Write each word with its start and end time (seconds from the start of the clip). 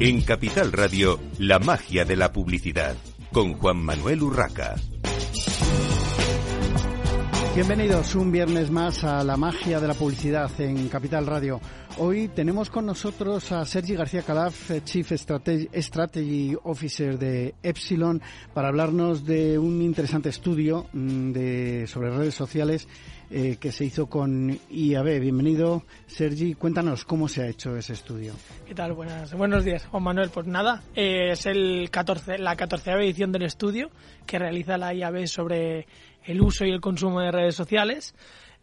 En 0.00 0.22
Capital 0.22 0.72
Radio, 0.72 1.18
la 1.38 1.58
magia 1.58 2.04
de 2.04 2.16
la 2.16 2.32
publicidad, 2.32 2.96
con 3.32 3.54
Juan 3.54 3.78
Manuel 3.78 4.22
Urraca. 4.22 4.76
Bienvenidos 7.54 8.14
un 8.14 8.30
viernes 8.30 8.70
más 8.70 9.02
a 9.02 9.24
la 9.24 9.36
magia 9.36 9.80
de 9.80 9.88
la 9.88 9.94
publicidad 9.94 10.48
en 10.60 10.88
Capital 10.88 11.26
Radio. 11.26 11.60
Hoy 12.00 12.28
tenemos 12.28 12.70
con 12.70 12.86
nosotros 12.86 13.50
a 13.50 13.64
Sergi 13.64 13.96
García 13.96 14.22
Calaf, 14.22 14.70
eh, 14.70 14.82
Chief 14.84 15.10
Strategy, 15.10 16.56
Officer 16.62 17.18
de 17.18 17.56
Epsilon, 17.60 18.22
para 18.54 18.68
hablarnos 18.68 19.26
de 19.26 19.58
un 19.58 19.82
interesante 19.82 20.28
estudio 20.28 20.86
mm, 20.92 21.32
sobre 21.86 22.10
redes 22.10 22.36
sociales 22.36 22.86
eh, 23.30 23.56
que 23.58 23.72
se 23.72 23.84
hizo 23.84 24.06
con 24.06 24.58
IAB. 24.70 25.18
Bienvenido, 25.20 25.82
Sergi. 26.06 26.54
Cuéntanos 26.54 27.04
cómo 27.04 27.26
se 27.26 27.42
ha 27.42 27.48
hecho 27.48 27.76
ese 27.76 27.94
estudio. 27.94 28.32
¿Qué 28.64 28.76
tal? 28.76 28.92
Buenos 28.92 29.64
días, 29.64 29.84
Juan 29.86 30.04
Manuel. 30.04 30.30
Pues 30.30 30.46
nada, 30.46 30.82
eh, 30.94 31.32
es 31.32 31.46
el 31.46 31.88
14, 31.90 32.38
la 32.38 32.54
14 32.54 32.92
edición 32.92 33.32
del 33.32 33.42
estudio 33.42 33.90
que 34.24 34.38
realiza 34.38 34.78
la 34.78 34.94
IAB 34.94 35.26
sobre 35.26 35.88
el 36.22 36.40
uso 36.40 36.64
y 36.64 36.70
el 36.70 36.80
consumo 36.80 37.20
de 37.20 37.32
redes 37.32 37.56
sociales. 37.56 38.14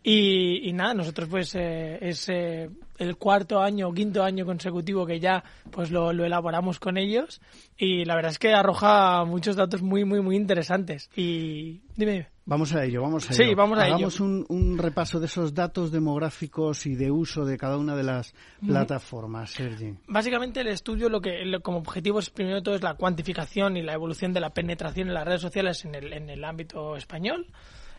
Y, 0.08 0.72
nada, 0.74 0.94
nosotros 0.94 1.28
pues 1.28 1.56
eh, 1.56 1.98
es 2.00 2.30
eh, 2.30 2.70
el 3.00 3.18
cuarto 3.18 3.60
año 3.60 3.88
o 3.88 3.92
quinto 3.92 4.24
año 4.24 4.46
consecutivo 4.46 5.04
que 5.04 5.20
ya 5.20 5.44
pues 5.72 5.90
lo, 5.90 6.12
elaboramos 6.12 6.80
con 6.80 6.98
ellos 6.98 7.42
y 7.76 8.06
la 8.06 8.14
verdad 8.14 8.30
es 8.30 8.38
que 8.38 8.54
arroja 8.54 9.26
muchos 9.26 9.56
datos 9.56 9.82
muy, 9.82 10.06
muy, 10.06 10.22
muy 10.22 10.36
interesantes. 10.36 11.10
Y 11.16 11.82
dime. 11.96 12.28
Vamos 12.46 12.76
a 12.76 12.84
ello, 12.84 13.02
vamos 13.02 13.28
a 13.32 13.34
sí, 13.34 13.42
ello. 13.42 13.56
vamos 13.56 13.80
a 13.80 13.86
Hagamos 13.86 14.20
Un, 14.20 14.46
un, 14.48 14.78
repaso 14.78 15.20
de 15.20 15.26
esos 15.26 15.56
datos 15.56 15.92
demográficos 15.92 16.86
y 16.86 16.94
de 16.94 17.10
uso 17.10 17.44
de 17.44 17.58
cada 17.58 17.76
una 17.78 17.96
de 17.96 18.04
las 18.04 18.36
plataformas, 18.64 19.50
Sergi. 19.50 19.96
Básicamente 20.08 20.62
el 20.62 20.68
estudio 20.68 21.10
lo 21.10 21.20
que 21.20 21.52
como 21.64 21.80
objetivo 21.80 22.20
es 22.20 22.30
primero 22.30 22.58
de 22.58 22.62
todo 22.62 22.76
es 22.76 22.84
la 22.84 22.94
cuantificación 22.94 23.76
y 23.76 23.82
la 23.82 23.94
evolución 23.94 24.34
de 24.34 24.40
la 24.40 24.52
penetración 24.52 25.08
en 25.08 25.16
las 25.16 25.26
redes 25.26 25.42
sociales 25.42 25.84
en 25.84 25.96
el, 25.96 26.14
en 26.14 26.30
el 26.30 26.44
ámbito 26.44 26.96
español. 26.96 27.48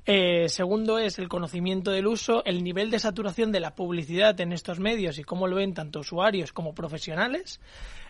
Eh, 0.09 0.49
segundo 0.49 1.01
es 1.01 1.19
el 1.19 1.29
conocimiento 1.29 1.91
del 1.91 2.07
uso, 2.07 2.45
el 2.45 2.63
nivel 2.63 2.93
de 2.93 3.01
saturación 3.01 3.51
de 3.51 3.59
la 3.59 3.75
publicidad 3.75 4.41
en 4.41 4.53
estos 4.53 4.79
medios 4.79 5.19
y 5.19 5.25
cómo 5.25 5.49
lo 5.49 5.57
ven 5.57 5.75
tanto 5.75 5.99
usuarios 5.99 6.53
como 6.53 6.75
profesionales. 6.75 7.61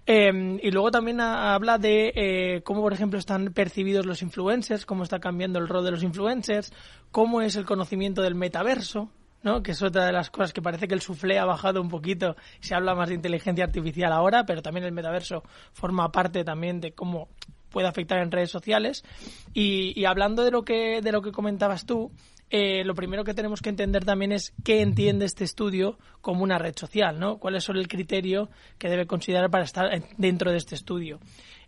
Eh, 0.06 0.58
y 0.62 0.70
luego 0.70 0.91
también 0.91 1.20
habla 1.20 1.78
de 1.78 2.12
eh, 2.14 2.62
cómo, 2.64 2.83
por 2.83 2.92
ejemplo, 2.92 3.19
están 3.19 3.52
percibidos 3.55 4.05
los 4.05 4.20
influencers, 4.20 4.84
cómo 4.84 5.05
está 5.05 5.20
cambiando 5.20 5.58
el 5.58 5.69
rol 5.69 5.86
de 5.86 5.91
los 5.91 6.02
influencers, 6.02 6.70
cómo 7.11 7.41
es 7.41 7.56
el 7.56 7.64
conocimiento 7.64 8.20
del 8.20 8.34
metaverso, 8.34 9.11
¿no? 9.42 9.62
que 9.62 9.72
es 9.72 9.83
otra 9.83 10.05
de 10.05 10.12
las 10.12 10.30
cosas 10.30 10.52
que 10.52 10.61
parece 10.61 10.86
que 10.86 10.94
el 10.94 11.00
suflé 11.00 11.39
ha 11.39 11.47
bajado 11.47 11.80
un 11.80 11.89
poquito, 11.89 12.36
se 12.61 12.74
habla 12.74 12.94
más 12.94 13.08
de 13.08 13.14
inteligencia 13.14 13.64
artificial 13.64 14.12
ahora, 14.12 14.44
pero 14.44 14.61
también 14.61 14.84
el 14.84 14.92
metaverso 14.92 15.42
forma 15.72 16.12
parte 16.12 16.44
también 16.44 16.80
de 16.80 16.92
cómo 16.92 17.28
puede 17.77 17.89
afectar 17.89 18.21
en 18.21 18.33
redes 18.33 18.51
sociales. 18.51 19.05
Y, 19.53 20.07
hablando 20.07 20.45
de 20.45 20.51
lo 20.51 20.65
que, 20.65 21.03
de 21.03 21.13
lo 21.13 21.21
que 21.21 21.31
comentabas 21.31 21.85
tú, 21.85 22.11
eh, 22.49 22.83
lo 22.85 22.95
primero 22.95 23.23
que 23.23 23.35
tenemos 23.35 23.61
que 23.61 23.69
entender 23.69 24.03
también 24.03 24.33
es 24.33 24.55
qué 24.65 24.81
entiende 24.81 25.27
este 25.27 25.45
estudio 25.45 25.99
como 26.23 26.43
una 26.43 26.57
red 26.57 26.75
social, 26.75 27.21
¿no? 27.21 27.37
¿Cuál 27.37 27.57
es 27.57 27.69
el 27.69 27.87
criterio 27.87 28.49
que 28.79 28.89
debe 28.89 29.07
considerar 29.07 29.51
para 29.51 29.65
estar 29.65 29.91
dentro 30.17 30.53
de 30.53 30.57
este 30.57 30.75
estudio? 30.75 31.21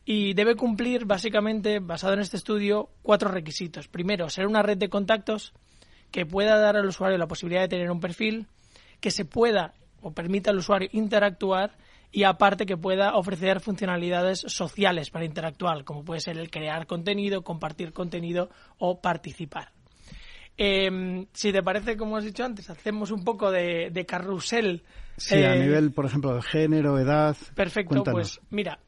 Y 0.07 0.33
debe 0.33 0.55
cumplir, 0.55 1.05
básicamente, 1.05 1.79
basado 1.79 2.15
en 2.15 2.21
este 2.21 2.39
estudio, 2.39 2.89
cuatro 3.03 3.31
requisitos. 3.31 3.87
Primero, 3.87 4.31
ser 4.31 4.47
una 4.47 4.63
red 4.63 4.79
de 4.79 4.89
contactos 4.89 5.53
que 6.11 6.25
pueda 6.25 6.57
dar 6.59 6.79
al 6.79 6.87
usuario 6.87 7.19
la 7.19 7.29
posibilidad 7.29 7.61
de 7.61 7.69
tener 7.69 7.91
un 7.91 8.01
perfil, 8.01 8.47
que 8.99 9.11
se 9.11 9.27
pueda 9.27 9.75
o 10.01 10.13
permita 10.13 10.53
al 10.53 10.57
usuario 10.57 10.89
interactuar 10.93 11.77
y 12.11 12.25
aparte 12.25 12.67
que 12.67 12.77
pueda 12.77 13.17
ofrecer 13.17 13.61
funcionalidades 13.61 14.41
sociales 14.41 15.11
para 15.11 15.25
interactuar, 15.25 15.85
como 15.85 16.05
puede 16.05 16.21
ser 16.21 16.39
el 16.39 16.51
crear 16.51 16.87
contenido, 16.87 17.43
compartir 17.43 17.93
contenido 17.93 18.51
o 18.79 19.01
participar. 19.01 19.73
Em, 20.57 21.27
si 21.33 21.53
te 21.53 21.63
parece, 21.63 21.97
como 21.97 22.17
has 22.17 22.25
dicho 22.25 22.45
antes, 22.45 22.69
hacemos 22.69 23.13
un 23.13 23.23
poco 23.23 23.51
de, 23.51 24.05
carrusel. 24.09 24.83
Sí, 25.17 25.37
a 25.37 25.55
eh, 25.55 25.61
nivel, 25.61 25.93
por 25.93 26.07
ejemplo, 26.07 26.35
de 26.35 26.43
género, 26.43 26.99
edad. 26.99 27.37
Perfecto, 27.55 28.03
pues 28.03 28.41
mira, 28.51 28.81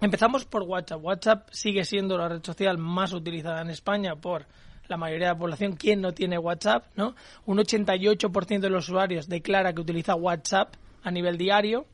empezamos 0.00 0.44
por 0.44 0.62
WhatsApp. 0.64 1.02
WhatsApp 1.02 1.48
sigue 1.52 1.84
siendo 1.84 2.18
la 2.18 2.28
red 2.28 2.42
social 2.42 2.76
más 2.76 3.14
utilizada 3.14 3.62
en 3.62 3.70
España 3.70 4.16
por 4.16 4.46
la 4.88 4.98
mayoría 4.98 5.28
de 5.28 5.32
la 5.34 5.38
población. 5.38 5.76
¿Quién 5.76 6.02
no 6.02 6.12
tiene 6.12 6.36
WhatsApp? 6.36 6.86
¿no? 6.96 7.14
Un 7.46 7.58
88% 7.58 8.60
de 8.60 8.70
los 8.70 8.88
usuarios 8.88 9.26
declara 9.26 9.72
que 9.72 9.80
utiliza 9.80 10.14
WhatsApp 10.14 10.74
a 11.02 11.10
nivel 11.10 11.38
diario 11.38 11.86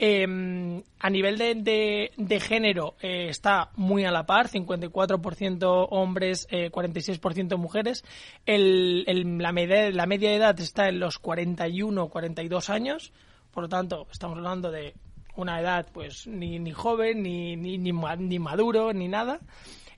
Em, 0.00 0.84
a 1.00 1.10
nivel 1.10 1.38
de, 1.38 2.12
de, 2.16 2.40
género 2.40 2.94
eh, 3.02 3.26
está 3.30 3.70
muy 3.74 4.04
a 4.04 4.12
la 4.12 4.26
par, 4.26 4.48
54% 4.48 5.88
hombres, 5.90 6.46
46% 6.48 7.52
eh, 7.52 7.56
mujeres. 7.56 8.04
El, 8.46 9.04
la, 9.38 9.50
media, 9.50 9.90
la 9.90 10.06
media 10.06 10.32
edad 10.32 10.58
está 10.60 10.88
en 10.88 11.00
los 11.00 11.18
41 11.18 12.08
42 12.10 12.70
años, 12.70 13.12
por 13.50 13.64
lo 13.64 13.68
tanto 13.68 14.06
estamos 14.12 14.36
hablando 14.36 14.70
de 14.70 14.94
una 15.34 15.60
edad 15.60 15.88
pues 15.92 16.28
ni, 16.28 16.60
ni 16.60 16.70
joven, 16.70 17.24
ni, 17.24 17.56
ni, 17.56 17.76
ni, 17.76 18.38
maduro, 18.38 18.92
ni 18.92 19.08
nada. 19.08 19.40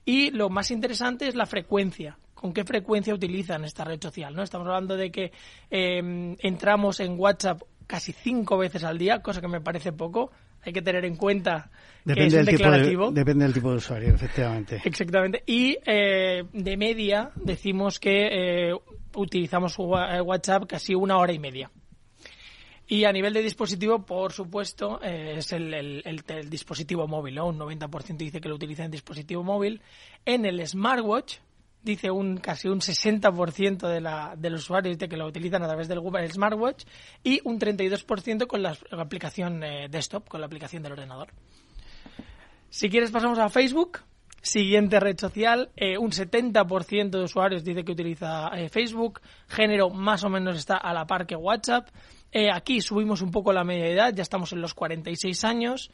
Y 0.03 0.31
lo 0.31 0.49
más 0.49 0.71
interesante 0.71 1.27
es 1.27 1.35
la 1.35 1.45
frecuencia 1.45 2.17
con 2.33 2.53
qué 2.53 2.63
frecuencia 2.63 3.13
utilizan 3.13 3.65
esta 3.65 3.83
red 3.83 4.01
social. 4.01 4.35
¿no? 4.35 4.41
Estamos 4.41 4.65
hablando 4.65 4.97
de 4.97 5.11
que 5.11 5.31
em, 5.69 6.35
entramos 6.39 6.99
en 6.99 7.19
WhatsApp 7.19 7.61
casi 7.91 8.13
cinco 8.13 8.57
veces 8.57 8.85
al 8.85 8.97
día, 8.97 9.21
cosa 9.21 9.41
que 9.41 9.49
me 9.49 9.59
parece 9.59 9.91
poco. 9.91 10.31
Hay 10.61 10.71
que 10.71 10.81
tener 10.81 11.03
en 11.03 11.17
cuenta 11.17 11.69
que 12.05 12.25
es 12.25 12.45
declarativo. 12.45 13.11
depende 13.11 13.43
del 13.43 13.53
tipo 13.53 13.69
de 13.69 13.77
usuario, 13.77 14.15
efectivamente. 14.15 14.81
Exactamente. 14.85 15.43
Y 15.45 15.77
eh, 15.85 16.45
de 16.53 16.77
media 16.77 17.31
decimos 17.35 17.99
que 17.99 18.69
eh, 18.69 18.73
utilizamos 19.15 19.75
eh, 19.77 20.21
WhatsApp 20.21 20.67
casi 20.69 20.95
una 20.95 21.17
hora 21.17 21.33
y 21.33 21.39
media. 21.39 21.69
Y 22.87 23.03
a 23.03 23.11
nivel 23.11 23.33
de 23.33 23.41
dispositivo, 23.41 24.05
por 24.05 24.31
supuesto, 24.31 25.01
es 25.01 25.51
el, 25.51 25.73
el, 25.73 26.49
dispositivo 26.49 27.07
móvil. 27.07 27.39
Un 27.39 27.59
90% 27.59 28.17
dice 28.17 28.39
que 28.39 28.47
lo 28.47 28.55
utiliza 28.55 28.85
en 28.85 28.91
dispositivo 28.91 29.43
móvil. 29.43 29.81
En 30.25 30.45
el 30.45 30.65
smartwatch, 30.65 31.37
dice 31.83 32.11
un 32.11 32.37
casi 32.37 32.67
un 32.67 32.79
60% 32.79 33.87
de, 33.87 34.01
la, 34.01 34.35
de 34.37 34.49
los 34.49 34.61
usuarios 34.61 34.97
que 34.97 35.17
lo 35.17 35.27
utilizan 35.27 35.63
a 35.63 35.67
través 35.67 35.87
del 35.87 35.99
Google 35.99 36.27
Smartwatch 36.29 36.85
y 37.23 37.41
un 37.43 37.59
32% 37.59 38.47
con 38.47 38.61
la, 38.61 38.77
aplicación 38.91 39.63
eh, 39.63 39.87
desktop, 39.89 40.27
con 40.27 40.41
la 40.41 40.47
aplicación 40.47 40.83
del 40.83 40.93
ordenador. 40.93 41.29
Si 42.69 42.89
quieres 42.89 43.11
pasamos 43.11 43.39
a 43.39 43.49
Facebook, 43.49 43.99
siguiente 44.41 44.99
red 44.99 45.19
social, 45.19 45.71
eh, 45.75 45.97
un 45.97 46.11
70% 46.11 47.09
de 47.09 47.23
usuarios 47.23 47.63
dice 47.63 47.83
que 47.83 47.91
utiliza 47.91 48.49
eh, 48.55 48.69
Facebook, 48.69 49.21
género 49.47 49.89
más 49.89 50.23
o 50.23 50.29
menos 50.29 50.57
está 50.57 50.77
a 50.77 50.93
la 50.93 51.05
par 51.05 51.25
que 51.25 51.35
WhatsApp. 51.35 51.89
aquí 52.53 52.79
subimos 52.79 53.21
un 53.21 53.31
poco 53.31 53.51
la 53.51 53.63
media 53.63 53.87
edad, 53.87 54.13
ya 54.13 54.23
estamos 54.23 54.53
en 54.53 54.61
los 54.61 54.73
46 54.73 55.43
años 55.43 55.91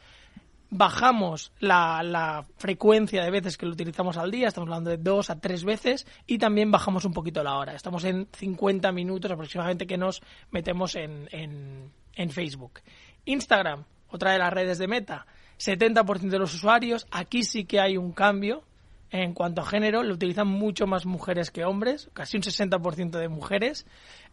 bajamos 0.69 1.51
la, 1.59 2.45
frecuencia 2.57 3.23
de 3.23 3.31
veces 3.31 3.57
que 3.57 3.65
lo 3.65 3.71
utilizamos 3.71 4.17
al 4.17 4.31
día, 4.31 4.47
estamos 4.47 4.67
hablando 4.67 4.89
de 4.89 4.97
dos 4.97 5.29
a 5.29 5.39
tres 5.39 5.63
veces, 5.63 6.05
y 6.25 6.37
también 6.37 6.71
bajamos 6.71 7.05
un 7.05 7.13
poquito 7.13 7.43
la 7.43 7.57
hora. 7.57 7.73
Estamos 7.73 8.03
en 8.03 8.27
50 8.33 8.91
minutos 8.91 9.31
aproximadamente 9.31 9.87
que 9.87 9.97
nos 9.97 10.21
metemos 10.51 10.95
en, 10.95 11.29
en, 11.31 12.31
Facebook. 12.31 12.81
Instagram, 13.25 13.85
otra 14.09 14.31
de 14.31 14.39
las 14.39 14.51
redes 14.51 14.77
de 14.77 14.87
Meta, 14.87 15.25
70% 15.59 16.29
de 16.29 16.39
los 16.39 16.53
usuarios, 16.53 17.07
aquí 17.11 17.43
sí 17.43 17.65
que 17.65 17.79
hay 17.79 17.97
un 17.97 18.11
cambio. 18.11 18.63
En 19.09 19.33
cuanto 19.33 19.61
a 19.61 19.65
género, 19.65 20.03
lo 20.03 20.15
utilizan 20.15 20.47
mucho 20.47 20.85
más 20.85 21.05
mujeres 21.05 21.49
que 21.49 21.63
hombres, 21.63 22.09
casi 22.11 22.35
un 22.35 22.43
60% 22.43 23.11
de 23.11 23.29
mujeres. 23.29 23.85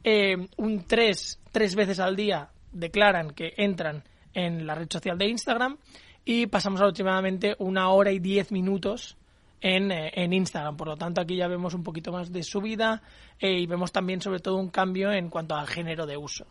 Eh, 0.02 0.48
un 0.56 0.84
tres, 0.84 1.38
tres 1.52 1.76
veces 1.76 2.00
al 2.00 2.16
día 2.16 2.48
declaran 2.72 3.30
que 3.30 3.54
entran 3.56 4.02
en 4.32 4.66
la 4.66 4.74
red 4.74 4.88
social 4.90 5.16
de 5.16 5.28
Instagram 5.28 5.78
y 6.24 6.46
pasamos 6.46 6.80
aproximadamente 6.80 7.54
una 7.58 7.90
hora 7.90 8.10
y 8.10 8.18
diez 8.18 8.50
minutos 8.50 9.16
en, 9.60 9.90
eh, 9.90 10.12
en, 10.14 10.32
Instagram. 10.32 10.76
Por 10.76 10.88
lo 10.88 10.96
tanto, 10.96 11.20
aquí 11.20 11.36
ya 11.36 11.48
vemos 11.48 11.74
un 11.74 11.82
poquito 11.82 12.12
más 12.12 12.30
de 12.30 12.42
subida 12.42 13.02
eh, 13.38 13.60
y 13.60 13.66
vemos 13.66 13.92
también 13.92 14.20
sobre 14.20 14.40
todo 14.40 14.56
un 14.56 14.68
cambio 14.68 15.10
en 15.10 15.30
cuanto 15.30 15.54
al 15.54 15.66
género 15.66 16.06
de 16.06 16.16
uso. 16.16 16.46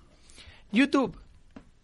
YouTube. 0.71 1.15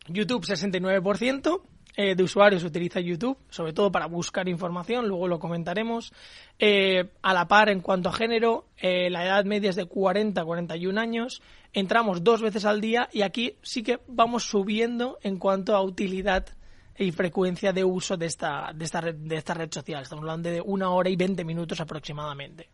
YouTube 0.08 0.44
69% 0.44 1.62
eh, 1.96 2.16
de 2.16 2.24
usuarios 2.24 2.64
utiliza 2.64 3.00
YouTube, 3.00 3.38
sobre 3.50 3.74
todo 3.74 3.92
para 3.92 4.08
buscar 4.08 4.48
información, 4.50 5.08
luego 5.08 5.28
lo 5.28 5.38
comentaremos. 5.38 6.14
a 7.22 7.34
la 7.34 7.48
par 7.48 7.70
en 7.70 7.82
cuanto 7.82 8.10
a 8.10 8.14
género, 8.14 8.66
la 8.82 9.24
edad 9.24 9.46
media 9.46 9.70
es 9.70 9.76
de 9.76 9.86
40 9.86 10.42
a 10.42 10.46
41 10.46 11.00
años. 11.00 11.42
Entramos 11.74 12.24
dos 12.24 12.42
veces 12.42 12.66
al 12.66 12.82
día 12.82 13.08
y 13.14 13.22
aquí 13.22 13.56
sí 13.62 13.84
que 13.84 14.00
vamos 14.08 14.46
subiendo 14.46 15.20
en 15.22 15.38
cuanto 15.38 15.76
a 15.76 15.82
utilidad 15.84 16.48
y 17.00 17.12
frecuencia 17.12 17.74
de 17.74 17.84
uso 17.84 18.18
de 18.18 18.26
esta, 18.26 18.72
de 18.76 18.86
esta, 18.86 19.02
red, 19.02 19.16
de 19.16 19.38
esta 19.38 19.54
red 19.54 19.72
social. 19.72 20.04
Estamos 20.04 20.24
hablando 20.24 20.50
de 20.50 20.62
una 20.62 20.90
hora 20.90 21.10
y 21.10 21.16
20 21.16 21.44
minutos 21.46 21.80
aproximadamente. 21.80 22.70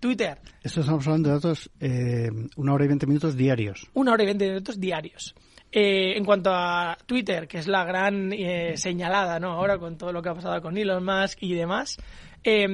Twitter. 0.00 0.38
Esto 0.62 0.80
estamos 0.80 1.06
hablando 1.06 1.28
de 1.28 1.34
datos, 1.34 1.70
eh, 1.78 2.30
una 2.56 2.72
hora 2.72 2.84
y 2.86 2.88
20 2.88 3.06
minutos 3.06 3.36
diarios. 3.36 3.86
Una 3.92 4.12
hora 4.12 4.22
y 4.22 4.26
20 4.26 4.48
minutos 4.48 4.80
diarios. 4.80 5.34
Eh, 5.72 6.16
en 6.16 6.24
cuanto 6.24 6.50
a 6.52 6.96
Twitter, 7.06 7.46
que 7.46 7.58
es 7.58 7.68
la 7.68 7.84
gran 7.84 8.32
eh, 8.32 8.76
señalada, 8.76 9.38
¿no? 9.38 9.52
Ahora 9.52 9.78
con 9.78 9.96
todo 9.96 10.12
lo 10.12 10.20
que 10.22 10.30
ha 10.30 10.34
pasado 10.34 10.60
con 10.62 10.76
Elon 10.76 11.04
Musk 11.04 11.42
y 11.42 11.54
demás, 11.54 11.98
eh, 12.42 12.66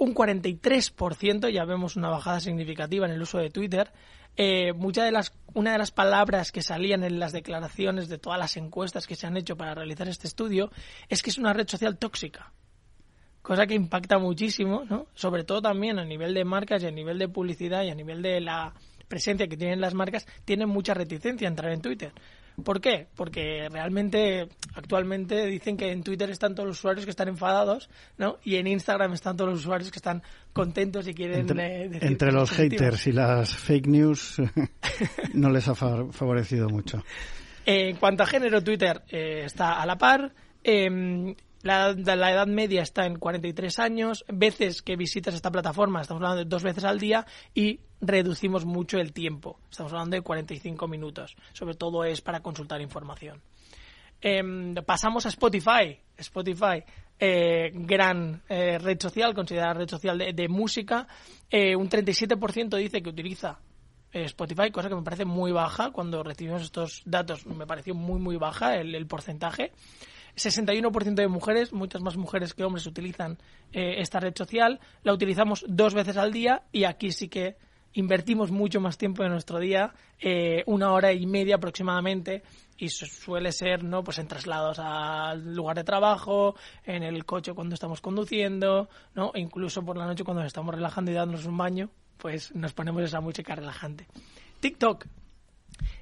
un 0.00 0.14
43%, 0.14 1.50
ya 1.50 1.64
vemos 1.66 1.96
una 1.96 2.08
bajada 2.08 2.40
significativa 2.40 3.04
en 3.04 3.12
el 3.12 3.20
uso 3.20 3.38
de 3.38 3.50
Twitter. 3.50 3.92
Eh, 4.42 4.72
muchas 4.72 5.04
de 5.04 5.12
las, 5.12 5.34
una 5.52 5.72
de 5.72 5.78
las 5.78 5.90
palabras 5.90 6.50
que 6.50 6.62
salían 6.62 7.04
en 7.04 7.20
las 7.20 7.32
declaraciones 7.32 8.08
de 8.08 8.16
todas 8.16 8.38
las 8.38 8.56
encuestas 8.56 9.06
que 9.06 9.14
se 9.14 9.26
han 9.26 9.36
hecho 9.36 9.54
para 9.54 9.74
realizar 9.74 10.08
este 10.08 10.26
estudio 10.26 10.72
es 11.10 11.22
que 11.22 11.28
es 11.28 11.36
una 11.36 11.52
red 11.52 11.68
social 11.68 11.98
tóxica. 11.98 12.50
Cosa 13.42 13.66
que 13.66 13.74
impacta 13.74 14.16
muchísimo, 14.16 14.84
¿no? 14.88 15.08
Sobre 15.12 15.44
todo 15.44 15.60
también 15.60 15.98
a 15.98 16.06
nivel 16.06 16.32
de 16.32 16.46
marcas 16.46 16.82
y 16.82 16.86
a 16.86 16.90
nivel 16.90 17.18
de 17.18 17.28
publicidad 17.28 17.82
y 17.82 17.90
a 17.90 17.94
nivel 17.94 18.22
de 18.22 18.40
la 18.40 18.72
presencia 19.08 19.46
que 19.46 19.58
tienen 19.58 19.78
las 19.78 19.92
marcas, 19.92 20.26
tienen 20.46 20.70
mucha 20.70 20.94
reticencia 20.94 21.46
a 21.46 21.50
entrar 21.50 21.70
en 21.72 21.82
Twitter. 21.82 22.10
¿Por 22.62 22.80
qué? 22.80 23.08
Porque 23.16 23.68
realmente 23.70 24.48
actualmente 24.74 25.46
dicen 25.46 25.76
que 25.76 25.90
en 25.92 26.02
Twitter 26.02 26.30
están 26.30 26.54
todos 26.54 26.68
los 26.68 26.78
usuarios 26.78 27.04
que 27.04 27.10
están 27.10 27.28
enfadados, 27.28 27.88
¿no? 28.18 28.38
Y 28.44 28.56
en 28.56 28.66
Instagram 28.66 29.12
están 29.12 29.36
todos 29.36 29.50
los 29.50 29.60
usuarios 29.60 29.90
que 29.90 29.98
están 29.98 30.22
contentos 30.52 31.06
y 31.08 31.14
quieren 31.14 31.40
Entre, 31.40 31.84
eh, 31.84 31.88
decir 31.88 32.08
entre 32.08 32.32
los 32.32 32.50
haters 32.50 33.06
y 33.06 33.12
las 33.12 33.54
fake 33.56 33.86
news 33.86 34.36
no 35.34 35.50
les 35.50 35.68
ha 35.68 35.74
fa- 35.74 36.06
favorecido 36.10 36.68
mucho. 36.68 37.04
En 37.66 37.96
cuanto 37.96 38.22
a 38.22 38.26
género, 38.26 38.62
Twitter 38.62 39.02
eh, 39.08 39.42
está 39.44 39.80
a 39.80 39.86
la 39.86 39.96
par. 39.98 40.32
Em, 40.64 41.34
la, 41.62 41.92
la 41.92 42.32
edad 42.32 42.46
media 42.46 42.82
está 42.82 43.04
en 43.06 43.16
43 43.18 43.78
años. 43.78 44.24
Veces 44.28 44.82
que 44.82 44.96
visitas 44.96 45.34
esta 45.34 45.50
plataforma, 45.50 46.00
estamos 46.00 46.22
hablando 46.22 46.42
de 46.44 46.48
dos 46.48 46.62
veces 46.62 46.84
al 46.84 46.98
día 46.98 47.26
y 47.54 47.80
reducimos 48.00 48.64
mucho 48.64 48.98
el 48.98 49.12
tiempo. 49.12 49.58
Estamos 49.70 49.92
hablando 49.92 50.16
de 50.16 50.22
45 50.22 50.88
minutos. 50.88 51.36
Sobre 51.52 51.74
todo 51.74 52.04
es 52.04 52.20
para 52.20 52.40
consultar 52.40 52.80
información. 52.80 53.40
Em, 54.20 54.74
pasamos 54.86 55.26
a 55.26 55.30
Spotify. 55.30 55.98
Spotify, 56.16 56.84
eh, 57.18 57.70
gran 57.74 58.42
eh, 58.48 58.78
red 58.78 59.00
social, 59.00 59.34
considerada 59.34 59.74
red 59.74 59.88
social 59.88 60.18
de, 60.18 60.48
música. 60.48 61.06
Eh, 61.50 61.74
un 61.74 61.88
37% 61.88 62.76
dice 62.76 63.02
que 63.02 63.08
utiliza 63.08 63.58
Spotify, 64.12 64.70
cosa 64.70 64.88
que 64.88 64.96
me 64.96 65.02
parece 65.02 65.24
muy 65.24 65.52
baja. 65.52 65.90
Cuando 65.90 66.22
recibimos 66.22 66.62
estos 66.62 67.02
datos 67.04 67.46
me 67.46 67.66
pareció 67.66 67.94
muy, 67.94 68.18
muy 68.18 68.36
baja 68.36 68.76
el, 68.76 68.94
el 68.94 69.06
porcentaje. 69.06 69.72
61% 70.36 71.14
de 71.14 71.28
mujeres, 71.28 71.72
muchas 71.72 72.02
más 72.02 72.16
mujeres 72.16 72.54
que 72.54 72.64
hombres 72.64 72.86
utilizan 72.86 73.38
esta 73.72 74.20
red 74.20 74.34
social. 74.36 74.80
La 75.02 75.12
utilizamos 75.12 75.64
dos 75.68 75.94
veces 75.94 76.16
al 76.16 76.32
día 76.32 76.62
y 76.72 76.84
aquí 76.84 77.12
sí 77.12 77.28
que 77.28 77.56
invertimos 77.94 78.50
mucho 78.50 78.80
más 78.80 78.96
tiempo 78.98 79.22
de 79.22 79.28
nuestro 79.28 79.58
día, 79.58 79.92
eh, 80.20 80.62
una 80.66 80.92
hora 80.92 81.12
y 81.12 81.26
media 81.26 81.56
aproximadamente, 81.56 82.42
y 82.78 82.88
su- 82.88 83.06
suele 83.06 83.52
ser 83.52 83.82
no 83.84 84.02
pues 84.04 84.18
en 84.18 84.28
traslados 84.28 84.78
al 84.78 85.54
lugar 85.54 85.76
de 85.76 85.84
trabajo, 85.84 86.54
en 86.84 87.02
el 87.02 87.24
coche 87.24 87.52
cuando 87.52 87.74
estamos 87.74 88.00
conduciendo, 88.00 88.88
no, 89.14 89.32
incluso 89.34 89.82
por 89.84 89.96
la 89.96 90.06
noche 90.06 90.24
cuando 90.24 90.42
nos 90.42 90.48
estamos 90.48 90.74
relajando 90.74 91.10
y 91.10 91.14
dándonos 91.14 91.44
un 91.46 91.56
baño, 91.58 91.90
pues 92.16 92.54
nos 92.54 92.72
ponemos 92.72 93.02
esa 93.02 93.20
música 93.20 93.54
relajante. 93.54 94.06
TikTok. 94.60 95.06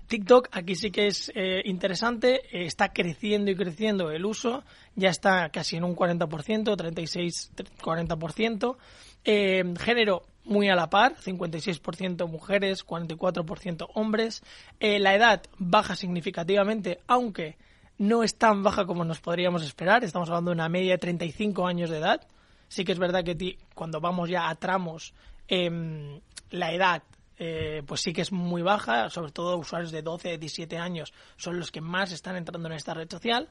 TikTok 0.08 0.48
aquí 0.52 0.74
sí 0.74 0.90
que 0.90 1.06
es 1.08 1.30
eh, 1.34 1.60
interesante, 1.66 2.40
está 2.66 2.92
creciendo 2.92 3.50
y 3.50 3.54
creciendo 3.56 4.10
el 4.10 4.24
uso, 4.24 4.64
ya 4.96 5.10
está 5.10 5.50
casi 5.50 5.76
en 5.76 5.84
un 5.84 5.94
40%, 5.94 6.76
36, 6.76 7.52
40%. 7.82 8.76
Eh, 9.24 9.62
género 9.78 10.22
muy 10.48 10.68
a 10.68 10.74
la 10.74 10.90
par, 10.90 11.14
56% 11.16 12.26
mujeres, 12.28 12.84
44% 12.84 13.88
hombres. 13.94 14.42
Eh, 14.80 14.98
la 14.98 15.14
edad 15.14 15.42
baja 15.58 15.94
significativamente, 15.94 17.00
aunque 17.06 17.56
no 17.98 18.22
es 18.22 18.36
tan 18.36 18.62
baja 18.62 18.86
como 18.86 19.04
nos 19.04 19.20
podríamos 19.20 19.62
esperar, 19.62 20.04
estamos 20.04 20.28
hablando 20.28 20.50
de 20.50 20.54
una 20.56 20.68
media 20.68 20.92
de 20.92 20.98
35 20.98 21.66
años 21.66 21.90
de 21.90 21.98
edad. 21.98 22.26
Sí 22.68 22.84
que 22.84 22.92
es 22.92 22.98
verdad 22.98 23.24
que 23.24 23.34
ti- 23.34 23.58
cuando 23.74 24.00
vamos 24.00 24.28
ya 24.28 24.48
a 24.48 24.54
tramos, 24.54 25.14
em, 25.48 26.20
la 26.50 26.72
edad 26.72 27.02
eh, 27.40 27.82
pues 27.86 28.00
sí 28.00 28.12
que 28.12 28.22
es 28.22 28.32
muy 28.32 28.62
baja, 28.62 29.10
sobre 29.10 29.30
todo 29.30 29.56
usuarios 29.58 29.92
de 29.92 30.02
12, 30.02 30.38
17 30.38 30.76
años 30.76 31.12
son 31.36 31.56
los 31.60 31.70
que 31.70 31.80
más 31.80 32.10
están 32.10 32.34
entrando 32.34 32.68
en 32.68 32.74
esta 32.74 32.94
red 32.94 33.08
social. 33.08 33.48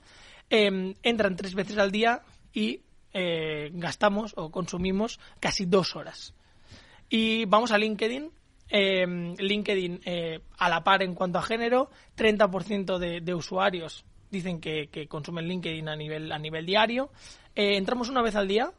Eh, 0.49 0.93
entran 1.03 1.35
tres 1.37 1.55
veces 1.55 1.77
al 1.77 1.89
día 1.91 2.21
y 2.53 2.81
eh, 3.13 3.69
gastamos 3.73 4.33
o 4.35 4.51
consumimos 4.51 5.19
casi 5.39 5.65
dos 5.65 5.95
horas. 5.95 6.33
Y 7.09 7.45
vamos 7.45 7.71
a 7.71 7.77
LinkedIn. 7.77 8.31
Eh, 8.69 9.05
LinkedIn 9.37 10.01
eh, 10.05 10.39
a 10.57 10.69
la 10.69 10.83
par 10.83 11.01
en 11.03 11.15
cuanto 11.15 11.39
a 11.39 11.41
género, 11.41 11.89
30% 12.17 12.97
de, 12.97 13.21
de 13.21 13.33
usuarios 13.33 14.03
dicen 14.29 14.59
que, 14.59 14.89
que 14.89 15.07
consumen 15.07 15.47
LinkedIn 15.47 15.87
a 15.87 15.95
nivel, 15.95 16.31
a 16.31 16.37
nivel 16.37 16.65
diario. 16.65 17.09
Eh, 17.55 17.77
entramos 17.77 18.09
una 18.09 18.21
vez 18.21 18.35
al 18.35 18.47
día, 18.47 18.71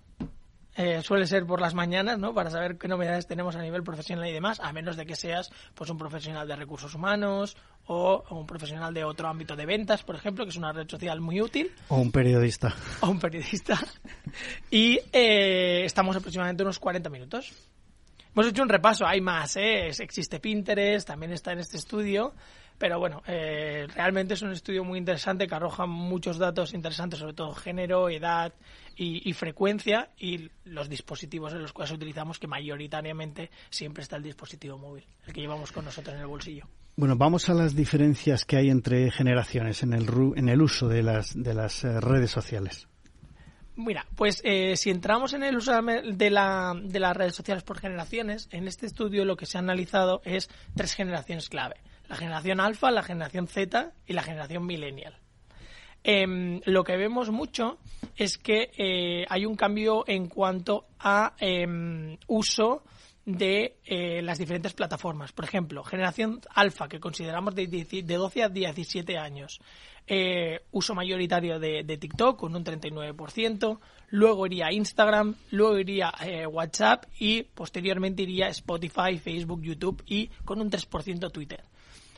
eh, 0.76 1.00
suele 1.02 1.26
ser 1.26 1.46
por 1.46 1.60
las 1.60 1.72
mañanas, 1.74 2.18
¿no? 2.18 2.34
Para 2.34 2.50
saber 2.50 2.76
qué 2.76 2.86
novedades 2.86 3.26
tenemos 3.26 3.56
a 3.56 3.62
nivel 3.62 3.82
profesional 3.82 4.28
y 4.28 4.32
demás, 4.32 4.60
a 4.60 4.72
menos 4.72 4.96
de 4.96 5.06
que 5.06 5.16
seas 5.16 5.50
pues 5.74 5.88
un 5.90 5.96
profesional 5.98 6.46
de 6.46 6.54
recursos 6.54 6.94
humanos 6.94 7.56
o 7.86 8.22
un 8.30 8.46
profesional 8.46 8.92
de 8.92 9.04
otro 9.04 9.26
ámbito 9.26 9.56
de 9.56 9.64
ventas, 9.64 10.02
por 10.02 10.14
ejemplo, 10.14 10.44
que 10.44 10.50
es 10.50 10.56
una 10.56 10.72
red 10.72 10.86
social 10.86 11.20
muy 11.20 11.40
útil, 11.40 11.72
O 11.88 11.96
un 11.96 12.12
periodista. 12.12 12.74
o 13.00 13.08
un 13.08 13.18
periodista. 13.18 13.78
Y 14.70 15.00
eh, 15.12 15.82
estamos 15.84 16.14
aproximadamente 16.14 16.62
unos 16.62 16.78
40 16.78 17.08
minutos. 17.08 17.52
Hemos 18.38 18.50
hecho 18.50 18.62
un 18.62 18.68
repaso, 18.68 19.04
hay 19.04 19.20
más, 19.20 19.56
¿eh? 19.56 19.88
Existe 19.88 20.38
Pinterest, 20.38 21.08
también 21.08 21.32
está 21.32 21.50
en 21.50 21.58
este 21.58 21.76
estudio, 21.76 22.34
pero 22.78 23.00
bueno, 23.00 23.20
eh, 23.26 23.88
realmente 23.92 24.34
es 24.34 24.42
un 24.42 24.52
estudio 24.52 24.84
muy 24.84 24.96
interesante 24.96 25.48
que 25.48 25.56
arroja 25.56 25.86
muchos 25.86 26.38
datos 26.38 26.72
interesantes, 26.72 27.18
sobre 27.18 27.32
todo 27.32 27.52
género, 27.52 28.08
edad 28.08 28.54
y, 28.94 29.32
frecuencia 29.32 30.10
y 30.16 30.52
los 30.66 30.88
dispositivos 30.88 31.52
en 31.52 31.62
los 31.62 31.72
cuales 31.72 31.90
utilizamos, 31.90 32.38
que 32.38 32.46
mayoritariamente 32.46 33.50
siempre 33.70 34.04
está 34.04 34.14
el 34.14 34.22
dispositivo 34.22 34.78
móvil, 34.78 35.04
el 35.26 35.32
que 35.32 35.40
llevamos 35.40 35.72
con 35.72 35.86
nosotros 35.86 36.14
en 36.14 36.20
el 36.20 36.28
bolsillo. 36.28 36.68
Bueno, 36.94 37.16
vamos 37.16 37.48
a 37.48 37.54
las 37.54 37.74
diferencias 37.74 38.44
que 38.44 38.56
hay 38.56 38.70
entre 38.70 39.10
generaciones 39.10 39.82
en 39.82 39.94
el, 39.94 40.06
en 40.36 40.48
el 40.48 40.62
uso 40.62 40.86
de 40.86 41.02
las, 41.02 41.34
de 41.34 41.54
las 41.54 41.82
eh, 41.82 42.00
redes 42.00 42.30
sociales. 42.30 42.86
Mira, 43.80 44.06
pues 44.16 44.40
eh, 44.44 44.76
si 44.76 44.90
entramos 44.90 45.34
en 45.34 45.44
el 45.44 45.56
uso 45.56 45.70
de 45.70 45.82
la- 45.82 46.02
de, 46.02 46.30
la, 46.30 46.74
de 46.82 46.98
las 46.98 47.16
redes 47.16 47.36
sociales 47.36 47.62
por 47.62 47.78
generaciones, 47.78 48.48
en 48.50 48.66
este 48.66 48.86
estudio 48.86 49.24
lo 49.24 49.36
que 49.36 49.46
se 49.46 49.56
ha 49.56 49.60
analizado 49.60 50.20
es 50.24 50.50
tres 50.74 50.94
generaciones 50.94 51.48
clave. 51.48 51.76
La 52.08 52.16
generación 52.16 52.58
alfa, 52.58 52.90
la 52.90 53.04
generación 53.04 53.46
Z 53.46 53.92
y 54.06 54.14
la 54.14 54.22
generación 54.24 54.66
millennial. 54.66 55.16
Em, 56.02 56.60
lo 56.64 56.82
que 56.82 56.96
vemos 56.96 57.30
mucho 57.30 57.78
es 58.16 58.36
que 58.36 58.70
eh, 58.78 59.26
hay 59.28 59.46
un 59.46 59.54
cambio 59.54 60.02
en 60.08 60.26
cuanto 60.26 60.86
a 60.98 61.34
em, 61.38 62.16
uso 62.26 62.82
de 63.28 63.76
eh, 63.84 64.22
las 64.22 64.38
diferentes 64.38 64.72
plataformas. 64.72 65.32
Por 65.32 65.44
ejemplo, 65.44 65.84
generación 65.84 66.40
alfa, 66.54 66.88
que 66.88 66.98
consideramos 66.98 67.54
de, 67.54 67.66
de 67.66 68.14
12 68.16 68.42
a 68.42 68.48
17 68.48 69.18
años. 69.18 69.60
Eh, 70.06 70.62
uso 70.70 70.94
mayoritario 70.94 71.58
de, 71.58 71.82
de 71.84 71.98
TikTok 71.98 72.38
con 72.38 72.56
un 72.56 72.64
39%, 72.64 73.78
luego 74.08 74.46
iría 74.46 74.72
Instagram, 74.72 75.34
luego 75.50 75.78
iría 75.78 76.10
eh, 76.24 76.46
WhatsApp 76.46 77.04
y 77.18 77.42
posteriormente 77.42 78.22
iría 78.22 78.48
Spotify, 78.48 79.18
Facebook, 79.18 79.60
YouTube 79.60 80.02
y 80.06 80.28
con 80.46 80.62
un 80.62 80.70
3% 80.70 81.30
Twitter. 81.30 81.62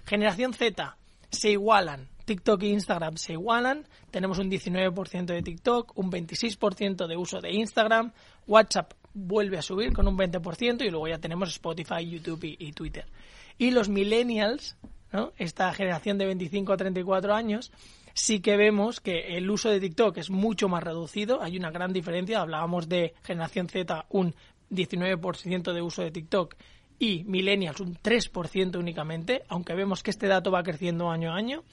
Generación 0.07 0.55
Z 0.55 0.97
se 1.29 1.51
igualan. 1.51 2.09
TikTok 2.25 2.63
e 2.63 2.69
Instagram 2.69 3.17
se 3.17 3.33
igualan. 3.33 3.85
Tenemos 4.13 4.39
un 4.39 4.49
19% 4.49 5.25
de 5.25 5.43
TikTok, 5.43 5.99
un 5.99 6.13
26% 6.13 7.09
de 7.09 7.17
uso 7.17 7.41
de 7.41 7.51
Instagram. 7.51 8.13
WhatsApp 8.47 8.93
vuelve 9.15 9.59
a 9.59 9.63
subir 9.63 9.93
con 9.93 10.07
un 10.07 10.17
20% 10.17 10.85
y 10.85 10.91
luego 10.91 11.09
ya 11.09 11.19
tenemos 11.19 11.51
Spotify, 11.51 12.09
YouTube 12.09 12.57
y, 12.59 12.73
Twitter. 12.73 13.07
Y 13.59 13.71
los 13.71 13.89
millennials, 13.89 14.77
¿no? 15.13 15.33
esta 15.37 15.73
generación 15.75 16.19
de 16.19 16.27
25 16.27 16.73
a 16.73 16.77
34 16.77 17.35
años, 17.35 17.73
sí 18.15 18.41
que 18.41 18.57
vemos 18.57 19.01
que 19.01 19.37
el 19.37 19.51
uso 19.51 19.71
de 19.71 19.81
TikTok 19.81 20.19
es 20.19 20.31
mucho 20.31 20.69
más 20.69 20.83
reducido. 20.83 21.43
Hay 21.43 21.57
una 21.57 21.71
gran 21.71 21.93
diferencia. 21.93 22.41
Hablábamos 22.41 22.89
de 22.89 23.15
generación 23.23 23.69
Z, 23.69 24.07
un 24.11 24.35
19% 24.71 25.73
de 25.73 25.83
uso 25.83 26.03
de 26.03 26.11
TikTok 26.11 26.55
y 26.99 27.25
millennials 27.25 27.81
un 27.81 27.97
3% 27.97 28.79
únicamente, 28.79 29.43
aunque 29.49 29.75
vemos 29.75 30.03
que 30.03 30.11
este 30.11 30.29
dato 30.29 30.51
va 30.51 30.63
creciendo 30.63 31.11
año 31.11 31.33
a 31.33 31.37
año 31.37 31.65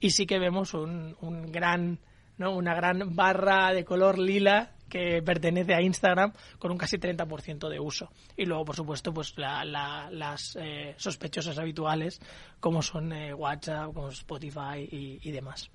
y 0.00 0.10
sí 0.10 0.26
que 0.26 0.38
vemos 0.38 0.74
un, 0.74 1.16
un 1.20 1.50
gran, 1.50 1.98
¿no? 2.38 2.54
una 2.56 2.74
gran 2.74 3.14
barra 3.14 3.72
de 3.72 3.84
color 3.84 4.18
lila 4.18 4.72
que 4.88 5.20
pertenece 5.22 5.74
a 5.74 5.82
Instagram 5.82 6.32
con 6.60 6.70
un 6.70 6.78
casi 6.78 6.96
30% 6.96 7.68
de 7.68 7.80
uso. 7.80 8.08
Y 8.36 8.44
luego, 8.46 8.64
por 8.64 8.76
supuesto, 8.76 9.12
pues 9.12 9.36
la- 9.36 9.64
la- 9.64 10.08
las 10.12 10.56
eh, 10.60 10.94
sospechosas 10.96 11.58
habituales 11.58 12.20
como 12.60 12.82
son 12.82 13.12
eh, 13.12 13.34
WhatsApp, 13.34 13.92
como 13.92 14.10
Spotify 14.10 14.88
y, 14.90 15.30
demás. 15.32 15.68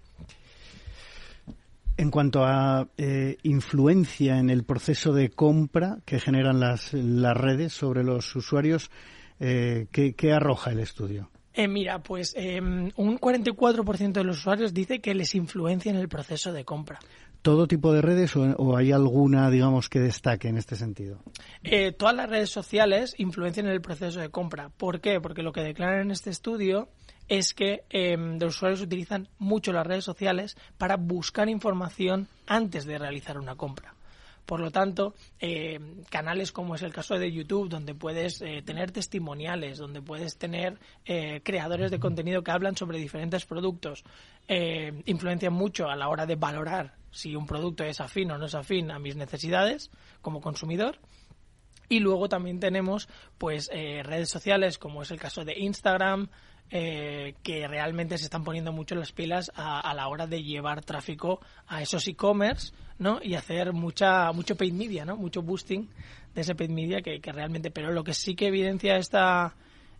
En 1.97 2.09
cuanto 2.09 2.45
a 2.45 2.87
eh, 2.97 3.37
influencia 3.43 4.37
en 4.37 4.49
el 4.49 4.63
proceso 4.63 5.13
de 5.13 5.29
compra 5.29 5.97
que 6.05 6.19
generan 6.19 6.59
las, 6.61 6.93
las 6.93 7.35
redes 7.35 7.73
sobre 7.73 8.03
los 8.03 8.33
usuarios, 8.35 8.89
eh, 9.39 9.87
¿qué, 9.91 10.31
arroja 10.33 10.71
el 10.71 10.79
estudio? 10.79 11.29
Eh, 11.53 11.67
mira, 11.67 11.99
pues 12.01 12.33
em, 12.37 12.91
un 12.95 13.19
44% 13.19 14.19
de 14.19 14.23
los 14.23 14.39
usuarios 14.39 14.73
dice 14.73 15.01
que 15.01 15.13
les 15.13 15.35
influencia 15.35 15.91
en 15.91 15.97
el 15.97 16.07
proceso 16.07 16.53
de 16.53 16.63
compra. 16.63 16.99
¿Todo 17.41 17.67
tipo 17.67 17.91
de 17.91 18.01
redes 18.01 18.35
o, 18.35 18.77
hay 18.77 18.91
alguna, 18.91 19.49
digamos, 19.49 19.89
que 19.89 19.99
destaque 19.99 20.47
en 20.47 20.57
este 20.57 20.75
sentido? 20.75 21.23
todas 21.97 22.15
las 22.15 22.29
redes 22.29 22.51
sociales 22.51 23.15
influencian 23.17 23.65
en 23.65 23.71
el 23.71 23.81
proceso 23.81 24.19
de 24.19 24.29
compra. 24.29 24.69
¿Por 24.69 25.01
qué? 25.01 25.19
Porque 25.19 25.41
lo 25.41 25.51
que 25.51 25.61
declaran 25.61 26.01
en 26.01 26.11
este 26.11 26.29
estudio 26.29 26.89
es 27.31 27.53
que 27.53 27.85
em, 27.89 28.37
los 28.39 28.57
usuarios 28.57 28.81
utilizan 28.81 29.29
mucho 29.39 29.71
las 29.71 29.87
redes 29.87 30.03
sociales 30.03 30.57
para 30.77 30.97
buscar 30.97 31.47
información 31.47 32.27
antes 32.45 32.85
de 32.85 32.97
realizar 32.97 33.37
una 33.37 33.55
compra. 33.55 33.95
Por 34.51 34.59
lo 34.59 34.69
tanto, 34.69 35.15
em, 35.39 36.03
canales 36.09 36.51
como 36.51 36.75
es 36.75 36.81
el 36.81 36.91
caso 36.91 37.17
de 37.17 37.31
YouTube, 37.31 37.69
donde 37.69 37.95
puedes 37.95 38.41
eh, 38.41 38.61
tener 38.61 38.91
testimoniales, 38.91 39.77
donde 39.77 40.01
puedes 40.01 40.37
tener 40.37 40.77
eh, 41.05 41.39
creadores 41.41 41.89
de 41.89 42.01
contenido 42.01 42.43
que 42.43 42.51
hablan 42.51 42.75
sobre 42.75 42.97
diferentes 42.97 43.45
productos, 43.45 44.03
eh, 44.49 45.03
influencian 45.05 45.53
mucho 45.53 45.87
a 45.87 45.95
la 45.95 46.09
hora 46.09 46.25
de 46.25 46.35
valorar 46.35 46.95
si 47.11 47.33
un 47.33 47.45
producto 47.45 47.85
es 47.85 48.01
afín 48.01 48.29
o 48.31 48.37
no 48.37 48.47
es 48.47 48.53
afín 48.53 48.91
a 48.91 48.99
mis 48.99 49.15
necesidades 49.15 49.89
como 50.21 50.41
consumidor. 50.41 50.99
Y 51.87 52.01
luego 52.01 52.27
también 52.27 52.59
tenemos 52.59 53.07
pues 53.37 53.69
redes 53.69 54.29
sociales 54.29 54.77
como 54.77 55.01
es 55.01 55.11
el 55.11 55.19
caso 55.19 55.45
de 55.45 55.57
Instagram, 55.59 56.29
eh, 56.73 57.35
que 57.43 57.67
realmente 57.67 58.17
se 58.17 58.23
están 58.23 58.45
poniendo 58.45 58.71
mucho 58.71 58.95
las 58.95 59.11
pilas 59.11 59.51
a, 59.55 59.93
la 59.93 60.07
hora 60.07 60.25
de 60.25 60.41
llevar 60.41 60.85
tráfico 60.85 61.41
a 61.67 61.81
esos 61.81 62.07
e-commerce, 62.07 62.73
¿no? 62.97 63.19
Y 63.21 63.35
hacer 63.35 63.73
mucha 63.73 64.31
mucho 64.31 64.55
paid 64.55 64.71
media, 64.71 65.03
¿no? 65.03 65.17
Mucho 65.17 65.41
boosting 65.41 65.89
de 66.33 66.41
ese 66.41 66.55
paid 66.55 66.69
media 66.69 67.01
que, 67.01 67.19
realmente... 67.21 67.71
Pero 67.71 67.91
lo 67.91 68.05
que 68.05 68.13
sí 68.13 68.35
que 68.35 68.47
evidencia 68.47 68.95
esta, 68.95 69.53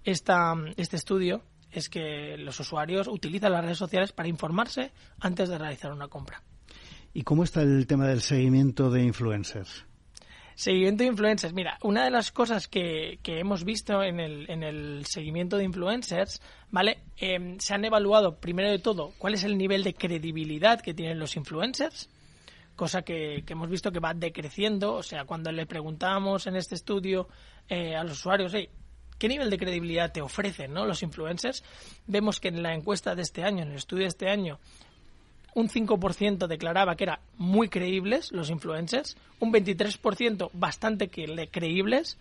esta, 0.05 0.53
este 0.77 0.95
estudio 0.95 1.43
es 1.71 1.89
que 1.89 2.37
los 2.37 2.57
usuarios 2.61 3.07
utilizan 3.07 3.51
las 3.51 3.65
redes 3.65 3.77
sociales 3.77 4.13
para 4.13 4.29
informarse 4.29 4.93
antes 5.19 5.49
de 5.49 5.57
realizar 5.57 5.91
una 5.91 6.07
compra. 6.07 6.41
¿Y 7.13 7.23
cómo 7.23 7.43
está 7.43 7.61
el 7.63 7.85
tema 7.85 8.07
del 8.07 8.21
seguimiento 8.21 8.89
de 8.89 9.03
influencers? 9.03 9.85
Seguimiento 10.55 11.03
de 11.03 11.09
influencers. 11.09 11.53
Mira, 11.53 11.77
una 11.81 12.03
de 12.03 12.11
las 12.11 12.31
cosas 12.31 12.67
que, 12.67 13.19
hemos 13.23 13.63
visto 13.63 14.03
en 14.03 14.19
el, 14.19 14.49
en 14.49 14.63
el, 14.63 15.05
seguimiento 15.05 15.57
de 15.57 15.63
influencers, 15.63 16.41
¿vale? 16.69 16.99
Em, 17.17 17.59
se 17.59 17.73
han 17.73 17.85
evaluado, 17.85 18.39
primero 18.39 18.69
de 18.69 18.79
todo, 18.79 19.13
cuál 19.17 19.33
es 19.33 19.43
el 19.43 19.57
nivel 19.57 19.83
de 19.83 19.93
credibilidad 19.93 20.81
que 20.81 20.93
tienen 20.93 21.19
los 21.19 21.35
influencers, 21.35 22.09
cosa 22.75 23.01
que, 23.01 23.43
hemos 23.47 23.69
visto 23.69 23.91
que 23.91 23.99
va 23.99 24.13
decreciendo. 24.13 24.93
O 24.95 25.03
sea, 25.03 25.25
cuando 25.25 25.51
le 25.51 25.65
preguntábamos 25.65 26.47
en 26.47 26.55
este 26.55 26.75
estudio 26.75 27.27
eh, 27.69 27.95
a 27.95 28.03
los 28.03 28.13
usuarios, 28.13 28.53
¿qué 29.17 29.27
nivel 29.27 29.49
de 29.49 29.57
credibilidad 29.57 30.11
te 30.11 30.21
ofrecen 30.21 30.73
¿no? 30.73 30.85
los 30.85 31.03
influencers? 31.03 31.63
Vemos 32.07 32.39
que 32.39 32.49
en 32.49 32.61
la 32.63 32.73
encuesta 32.73 33.15
de 33.15 33.21
este 33.21 33.43
año, 33.43 33.63
en 33.63 33.69
el 33.69 33.77
estudio 33.77 34.03
de 34.03 34.09
este 34.09 34.29
año, 34.29 34.59
un 35.53 35.67
5% 35.69 36.47
declaraba 36.47 36.95
que 36.95 37.03
eran 37.05 37.19
muy 37.37 37.69
creíbles 37.69 38.31
los 38.31 38.49
influencers, 38.49 39.17
un 39.39 39.51
23% 39.51 40.49
bastante 40.53 41.09
creíbles, 41.09 42.17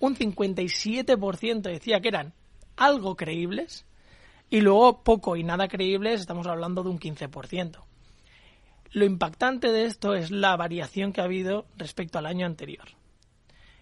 un 0.00 0.16
57% 0.16 1.62
decía 1.62 2.00
que 2.00 2.08
eran 2.08 2.32
algo 2.76 3.16
creíbles 3.16 3.84
y 4.50 4.60
luego 4.60 5.02
poco 5.02 5.36
y 5.36 5.42
nada 5.42 5.68
creíbles, 5.68 6.20
estamos 6.20 6.46
hablando 6.46 6.82
de 6.82 6.90
un 6.90 6.98
15%. 6.98 7.82
Lo 8.92 9.04
impactante 9.04 9.70
de 9.70 9.84
esto 9.84 10.14
es 10.14 10.30
la 10.30 10.56
variación 10.56 11.12
que 11.12 11.20
ha 11.20 11.24
habido 11.24 11.66
respecto 11.76 12.18
al 12.18 12.26
año 12.26 12.46
anterior. 12.46 12.88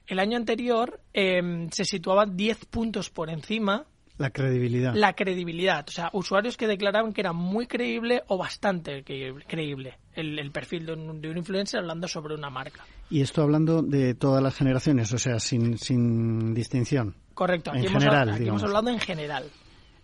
El 0.06 0.18
año 0.18 0.36
anterior 0.36 1.00
em, 1.12 1.68
se 1.70 1.84
situaba 1.84 2.26
10 2.26 2.66
puntos 2.66 3.10
por 3.10 3.30
encima 3.30 3.86
la 4.18 4.30
credibilidad. 4.30 4.94
La 4.94 5.12
credibilidad. 5.12 5.84
O 5.88 5.92
sea, 5.92 6.10
usuarios 6.12 6.56
que 6.56 6.66
declaraban 6.66 7.12
que 7.12 7.20
era 7.20 7.32
muy 7.32 7.66
creíble 7.66 8.22
o 8.28 8.38
bastante 8.38 9.04
creíble 9.04 9.98
el, 10.14 10.50
perfil 10.50 10.86
de 10.86 10.92
un, 10.94 11.20
de 11.20 11.30
un, 11.30 11.36
influencer 11.36 11.80
hablando 11.80 12.08
sobre 12.08 12.34
una 12.34 12.48
marca. 12.48 12.84
Y 13.10 13.20
esto 13.20 13.42
hablando 13.42 13.82
de 13.82 14.14
todas 14.14 14.42
las 14.42 14.54
generaciones, 14.54 15.12
o 15.12 15.18
sea, 15.18 15.38
sin, 15.38 15.76
sin 15.78 16.54
distinción. 16.54 17.14
Correcto. 17.34 17.70
Aquí, 17.70 17.80
en 17.80 17.86
hemos, 17.86 18.02
general, 18.02 18.30
aquí 18.30 18.48
hemos 18.48 18.62
hablado 18.62 18.88
en 18.88 19.00
general. 19.00 19.50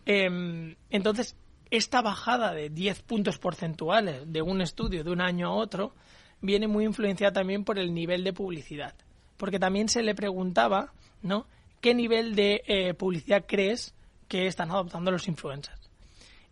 Em, 0.04 0.75
entonces, 0.90 1.37
esta 1.71 2.02
bajada 2.02 2.52
de 2.52 2.69
10 2.69 3.02
puntos 3.02 3.38
porcentuales 3.38 4.31
de 4.31 4.42
un 4.42 4.61
estudio 4.61 5.04
de 5.04 5.11
un 5.11 5.23
año 5.23 5.49
a 5.49 5.52
otro 5.52 5.95
viene 6.42 6.66
muy 6.69 6.85
influenciada 6.85 7.33
también 7.33 7.64
por 7.64 7.78
el 7.78 7.95
nivel 7.95 8.25
de 8.25 8.35
publicidad. 8.35 8.95
Porque 9.38 9.59
también 9.59 9.88
se 9.88 10.02
le 10.02 10.14
preguntaba, 10.14 10.92
¿no? 11.23 11.47
¿Qué 11.81 11.95
nivel 11.95 12.35
de 12.35 12.62
eh, 12.66 12.95
publicidad 12.95 13.45
crees 13.47 13.95
que 14.32 14.46
están 14.46 14.70
adoptando 14.70 15.10
los 15.10 15.28
influencers. 15.28 15.90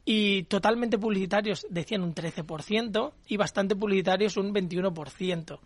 Y 0.05 0.43
totalmente 0.43 0.99
publicitarios 0.99 1.67
decían 1.71 2.03
un 2.03 2.15
13% 2.15 3.13
y 3.27 3.39
bastante 3.39 3.75
publicitarios 3.75 4.37
un 4.37 4.53
21% 4.53 5.59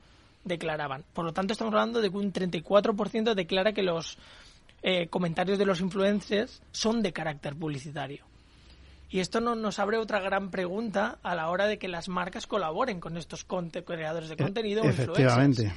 declaraban. 0.44 1.04
Por 1.12 1.24
lo 1.24 1.32
tanto, 1.32 1.54
estamos 1.54 1.74
hablando 1.74 2.00
de 2.00 2.12
que 2.12 2.16
un 2.16 2.32
34% 2.32 3.34
declara 3.34 3.72
que 3.72 3.82
los 3.82 4.16
eh, 4.84 5.08
comentarios 5.08 5.58
de 5.58 5.66
los 5.66 5.80
influencers 5.80 6.62
son 6.70 7.02
de 7.02 7.12
carácter 7.12 7.56
publicitario. 7.56 8.24
Y 9.10 9.18
esto 9.18 9.40
no, 9.40 9.56
nos 9.56 9.80
abre 9.80 9.98
otra 9.98 10.20
gran 10.20 10.52
pregunta 10.52 11.18
a 11.20 11.34
la 11.34 11.50
hora 11.50 11.66
de 11.66 11.80
que 11.80 11.88
las 11.88 12.08
marcas 12.08 12.46
colaboren 12.46 13.00
con 13.00 13.16
estos 13.16 13.44
creadores 13.44 14.28
de 14.28 14.34
e, 14.34 14.38
contenido 14.38 14.82
o 14.82 14.86
influencers 14.86 15.74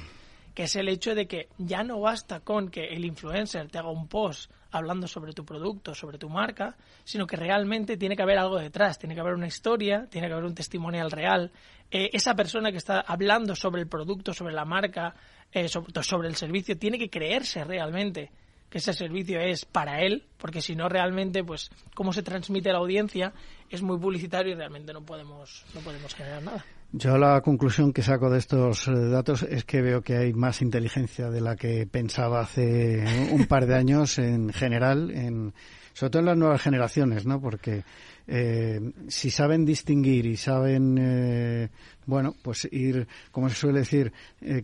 que 0.54 0.64
es 0.64 0.74
el 0.74 0.88
hecho 0.88 1.14
de 1.14 1.28
que 1.28 1.48
ya 1.58 1.84
no 1.84 2.00
basta 2.00 2.40
con 2.40 2.68
que 2.68 2.86
el 2.86 3.04
influencer 3.04 3.68
te 3.68 3.78
haga 3.78 3.90
un 3.90 4.08
post 4.08 4.50
hablando 4.70 5.06
sobre 5.08 5.32
tu 5.32 5.44
producto, 5.44 5.94
sobre 5.94 6.18
tu 6.18 6.28
marca, 6.28 6.76
sino 7.04 7.26
que 7.26 7.36
realmente 7.36 7.96
tiene 7.96 8.16
que 8.16 8.22
haber 8.22 8.38
algo 8.38 8.58
detrás, 8.58 8.98
tiene 8.98 9.14
que 9.14 9.20
haber 9.20 9.34
una 9.34 9.46
historia, 9.46 10.06
tiene 10.10 10.26
que 10.26 10.32
haber 10.32 10.44
un 10.44 10.54
testimonial 10.54 11.10
real. 11.10 11.50
Eh, 11.90 12.10
esa 12.12 12.34
persona 12.34 12.70
que 12.70 12.78
está 12.78 13.00
hablando 13.00 13.54
sobre 13.54 13.80
el 13.80 13.88
producto, 13.88 14.34
sobre 14.34 14.54
la 14.54 14.64
marca, 14.64 15.14
eh, 15.52 15.68
sobre, 15.68 16.02
sobre 16.02 16.28
el 16.28 16.36
servicio, 16.36 16.76
tiene 16.76 16.98
que 16.98 17.08
creerse 17.08 17.64
realmente 17.64 18.30
que 18.70 18.78
ese 18.78 18.92
servicio 18.92 19.40
es 19.40 19.64
para 19.64 20.02
él, 20.02 20.26
porque 20.36 20.60
si 20.60 20.76
no 20.76 20.88
realmente, 20.88 21.42
pues, 21.42 21.70
cómo 21.94 22.12
se 22.12 22.22
transmite 22.22 22.68
a 22.68 22.74
la 22.74 22.80
audiencia 22.80 23.32
es 23.70 23.82
muy 23.82 23.98
publicitario 23.98 24.52
y 24.52 24.56
realmente 24.56 24.92
no 24.92 25.02
podemos, 25.02 25.64
no 25.74 25.80
podemos 25.80 26.14
generar 26.14 26.42
nada. 26.42 26.64
Yo 26.92 27.18
la 27.18 27.42
conclusión 27.42 27.92
que 27.92 28.00
saco 28.00 28.30
de 28.30 28.38
estos 28.38 28.88
eh, 28.88 28.92
datos 28.92 29.42
es 29.42 29.66
que 29.66 29.82
veo 29.82 30.00
que 30.00 30.16
hay 30.16 30.32
más 30.32 30.62
inteligencia 30.62 31.28
de 31.28 31.42
la 31.42 31.54
que 31.54 31.86
pensaba 31.86 32.40
hace 32.40 33.04
un 33.30 33.44
par 33.44 33.66
de 33.66 33.74
años 33.74 34.18
en 34.18 34.54
general, 34.54 35.10
en, 35.10 35.52
sobre 35.92 36.10
todo 36.10 36.20
en 36.20 36.26
las 36.26 36.38
nuevas 36.38 36.62
generaciones, 36.62 37.26
¿no? 37.26 37.42
Porque 37.42 37.84
eh, 38.26 38.80
si 39.08 39.28
saben 39.30 39.66
distinguir 39.66 40.24
y 40.24 40.38
saben, 40.38 40.96
eh, 40.98 41.68
bueno, 42.06 42.34
pues 42.40 42.66
ir, 42.72 43.06
como 43.32 43.50
se 43.50 43.56
suele 43.56 43.80
decir, 43.80 44.10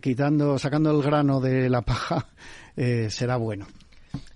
quitando, 0.01 0.57
sacando 0.57 0.89
el 0.89 1.03
grano 1.03 1.39
de 1.39 1.69
la 1.69 1.83
paja, 1.83 2.27
será 3.07 3.37
bueno. 3.37 3.67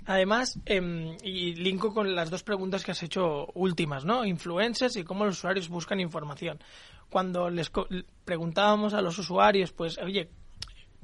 Además, 0.09 0.57
em, 0.65 1.15
y 1.23 1.53
linko 1.53 1.93
con 1.93 2.15
las 2.15 2.31
dos 2.31 2.41
preguntas 2.41 2.83
que 2.83 2.93
has 2.93 3.03
hecho 3.03 3.45
últimas, 3.53 4.05
¿no? 4.05 4.25
Influencers 4.25 4.95
y 4.95 5.03
cómo 5.03 5.23
los 5.23 5.37
usuarios 5.37 5.69
buscan 5.69 5.99
información 5.99 6.59
cuando 7.09 7.47
les 7.51 7.71
preguntábamos 8.25 8.95
a 8.95 9.01
los 9.01 9.19
usuarios, 9.19 9.71
pues, 9.71 9.99
oye, 9.99 10.31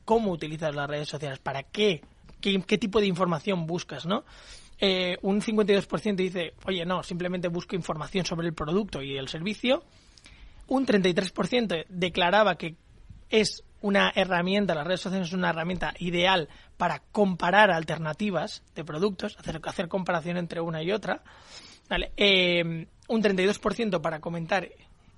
¿cómo 0.06 0.32
utilizas 0.32 0.74
las 0.74 0.90
redes 0.90 1.08
sociales? 1.08 1.38
¿Para 1.38 1.62
qué? 1.62 2.02
¿Qué, 2.42 2.78
tipo 2.80 3.00
de 3.00 3.06
información 3.06 3.68
buscas, 3.68 4.08
no? 4.08 4.24
Eh, 4.80 5.18
un 5.22 5.40
52% 5.40 6.16
dice, 6.16 6.54
oye, 6.66 6.84
no, 6.84 7.04
simplemente 7.04 7.48
busco 7.48 7.76
información 7.76 8.26
sobre 8.26 8.48
el 8.48 8.56
producto 8.56 9.04
y 9.04 9.18
el 9.18 9.28
servicio. 9.28 9.84
Un 10.68 10.88
33% 10.88 11.86
declaraba 11.90 12.56
que 12.56 12.76
es 13.30 13.64
una 13.86 14.12
herramienta, 14.16 14.74
las 14.74 14.88
redes 14.88 15.02
sociales 15.02 15.28
es 15.28 15.34
una 15.36 15.52
herramienta 15.52 15.94
ideal 16.00 16.50
para 16.76 17.04
comparar 17.12 17.70
alternativas 17.70 18.64
de 18.74 18.84
productos, 18.84 19.38
hacer, 19.38 19.62
hacer 19.64 19.88
comparación 19.88 20.38
entre 20.38 20.60
una 20.60 20.82
y 20.82 20.92
otra. 20.92 21.22
Eh, 22.18 22.88
un 23.08 23.22
32% 23.22 24.02
para 24.02 24.22
comentar 24.22 24.70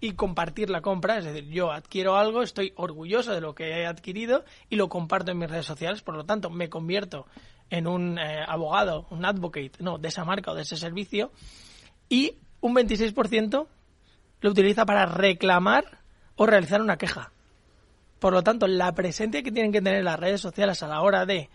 y 0.02 0.12
compartir 0.16 0.70
la 0.70 0.82
compra. 0.82 1.18
Es 1.18 1.24
decir, 1.24 1.48
yo 1.48 1.72
adquiero 1.72 2.18
algo, 2.18 2.44
estoy 2.44 2.74
orgulloso 2.76 3.32
de 3.32 3.40
lo 3.40 3.56
que 3.56 3.70
he 3.70 3.86
adquirido 3.86 4.44
y 4.70 4.76
lo 4.76 4.90
comparto 4.90 5.32
en 5.32 5.38
mis 5.38 5.50
redes 5.50 5.66
sociales. 5.66 6.02
Por 6.02 6.18
lo 6.18 6.26
tanto, 6.26 6.50
me 6.50 6.70
convierto 6.70 7.26
en 7.70 7.88
un 7.88 8.20
eh, 8.20 8.44
abogado, 8.46 9.08
un 9.12 9.24
advocate, 9.24 9.72
no, 9.80 9.98
de 9.98 10.10
esa 10.10 10.26
marca 10.26 10.52
o 10.52 10.56
de 10.56 10.64
ese 10.64 10.76
servicio. 10.76 11.32
Y 12.10 12.36
un 12.60 12.76
26% 12.76 13.66
lo 14.42 14.50
utiliza 14.50 14.86
para 14.86 15.06
reclamar 15.06 16.00
o 16.36 16.46
realizar 16.46 16.82
una 16.82 16.98
queja. 16.98 17.32
Por 18.20 18.34
lo 18.34 18.44
tanto, 18.44 18.68
la 18.68 18.94
presencia 18.94 19.44
que 19.44 19.52
tienen 19.52 19.72
que 19.72 19.82
tener 19.82 20.04
las 20.04 20.20
redes 20.20 20.42
sociales 20.42 20.82
a 20.84 20.88
la 20.88 21.02
hora 21.02 21.26
de 21.26 21.50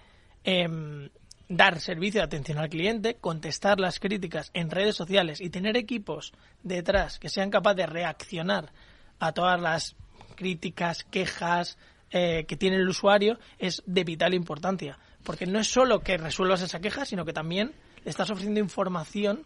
em, 0.44 1.08
dar 1.48 1.80
servicio 1.80 2.20
de 2.20 2.24
atención 2.24 2.58
al 2.58 2.68
cliente, 2.68 3.16
contestar 3.16 3.80
las 3.80 3.98
críticas 3.98 4.50
en 4.54 4.70
redes 4.70 4.96
sociales 4.96 5.40
y 5.40 5.50
tener 5.50 5.76
equipos 5.76 6.32
detrás 6.62 7.18
que 7.18 7.28
sean 7.28 7.50
capaces 7.50 7.78
de 7.78 7.86
reaccionar 7.86 8.72
a 9.18 9.32
todas 9.32 9.60
las 9.60 9.96
críticas, 10.34 11.04
quejas 11.04 11.78
eh, 12.10 12.44
que 12.46 12.56
tiene 12.56 12.76
el 12.76 12.88
usuario 12.88 13.38
es 13.58 13.82
de 13.86 14.04
vital 14.04 14.34
importancia. 14.34 14.98
Porque 15.22 15.46
no 15.46 15.60
es 15.60 15.68
solo 15.68 16.00
que 16.00 16.16
resuelvas 16.16 16.62
esa 16.62 16.80
queja, 16.80 17.04
sino 17.04 17.24
que 17.24 17.32
también 17.32 17.72
le 18.04 18.10
estás 18.10 18.30
ofreciendo 18.30 18.60
información 18.60 19.44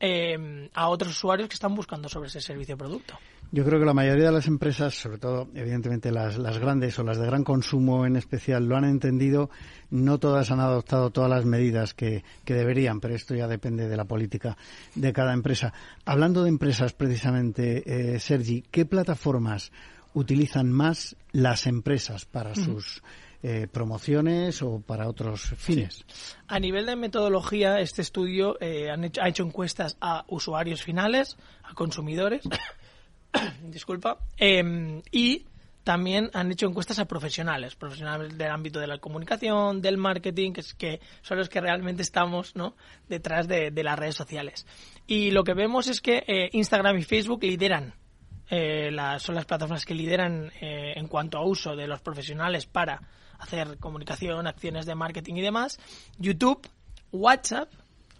eh, 0.00 0.70
a 0.74 0.88
otros 0.88 1.12
usuarios 1.12 1.48
que 1.48 1.54
están 1.54 1.74
buscando 1.74 2.08
sobre 2.08 2.28
ese 2.28 2.40
servicio 2.40 2.74
o 2.74 2.78
producto. 2.78 3.18
Yo 3.50 3.64
creo 3.64 3.80
que 3.80 3.86
la 3.86 3.94
mayoría 3.94 4.26
de 4.26 4.32
las 4.32 4.46
empresas, 4.46 4.94
sobre 4.94 5.16
todo, 5.18 5.48
evidentemente 5.54 6.12
las, 6.12 6.36
las, 6.36 6.58
grandes 6.58 6.98
o 6.98 7.02
las 7.02 7.18
de 7.18 7.26
gran 7.26 7.44
consumo 7.44 8.04
en 8.04 8.16
especial, 8.16 8.66
lo 8.66 8.76
han 8.76 8.84
entendido. 8.84 9.48
No 9.90 10.18
todas 10.18 10.50
han 10.50 10.60
adoptado 10.60 11.10
todas 11.10 11.30
las 11.30 11.46
medidas 11.46 11.94
que, 11.94 12.24
que 12.44 12.54
deberían, 12.54 13.00
pero 13.00 13.14
esto 13.14 13.34
ya 13.34 13.48
depende 13.48 13.88
de 13.88 13.96
la 13.96 14.04
política 14.04 14.58
de 14.94 15.12
cada 15.14 15.32
empresa. 15.32 15.72
Hablando 16.04 16.42
de 16.42 16.50
empresas, 16.50 16.92
precisamente, 16.92 18.14
eh, 18.14 18.20
Sergi, 18.20 18.64
¿qué 18.70 18.84
plataformas 18.84 19.72
utilizan 20.12 20.70
más 20.70 21.16
las 21.32 21.66
empresas 21.66 22.24
para 22.26 22.54
sus 22.54 23.02
eh, 23.42 23.68
promociones 23.70 24.62
o 24.62 24.80
para 24.80 25.08
otros 25.08 25.42
fines. 25.56 26.04
A 26.48 26.58
nivel 26.58 26.86
de 26.86 26.96
metodología, 26.96 27.78
este 27.78 28.02
estudio 28.02 28.60
eh, 28.60 28.90
han 28.90 29.04
hecho, 29.04 29.22
ha 29.22 29.28
hecho 29.28 29.44
encuestas 29.44 29.96
a 30.00 30.24
usuarios 30.26 30.82
finales, 30.82 31.36
a 31.62 31.72
consumidores, 31.74 32.42
disculpa, 33.62 34.18
em, 34.36 35.02
y 35.10 35.46
también 35.84 36.30
han 36.34 36.52
hecho 36.52 36.66
encuestas 36.66 36.98
a 36.98 37.06
profesionales, 37.06 37.74
profesionales 37.74 38.36
del 38.36 38.50
ámbito 38.50 38.78
de 38.78 38.86
la 38.86 38.98
comunicación, 38.98 39.80
del 39.80 39.96
marketing, 39.96 40.52
que, 40.52 40.60
es, 40.60 40.74
que 40.74 41.00
son 41.22 41.38
los 41.38 41.48
que 41.48 41.62
realmente 41.62 42.02
estamos 42.02 42.54
¿no? 42.54 42.76
detrás 43.08 43.48
de, 43.48 43.70
las 43.70 43.98
redes 43.98 44.14
sociales. 44.14 44.66
Y 45.06 45.30
lo 45.30 45.44
que 45.44 45.54
vemos 45.54 45.86
es 45.86 46.02
que 46.02 46.24
eh, 46.26 46.50
Instagram 46.52 46.98
y 46.98 47.04
Facebook 47.04 47.42
lideran 47.42 47.94
eh, 48.50 48.90
son 49.18 49.34
las 49.34 49.44
plataformas 49.44 49.84
que 49.84 49.94
lideran 49.94 50.50
eh, 50.60 50.94
en 50.96 51.06
cuanto 51.06 51.38
a 51.38 51.44
uso 51.44 51.76
de 51.76 51.86
los 51.86 52.00
profesionales 52.00 52.66
para 52.66 53.00
hacer 53.38 53.78
comunicación, 53.78 54.46
acciones 54.46 54.86
de 54.86 54.94
marketing 54.94 55.36
y 55.36 55.42
demás. 55.42 55.78
YouTube, 56.18 56.68
WhatsApp. 57.12 57.70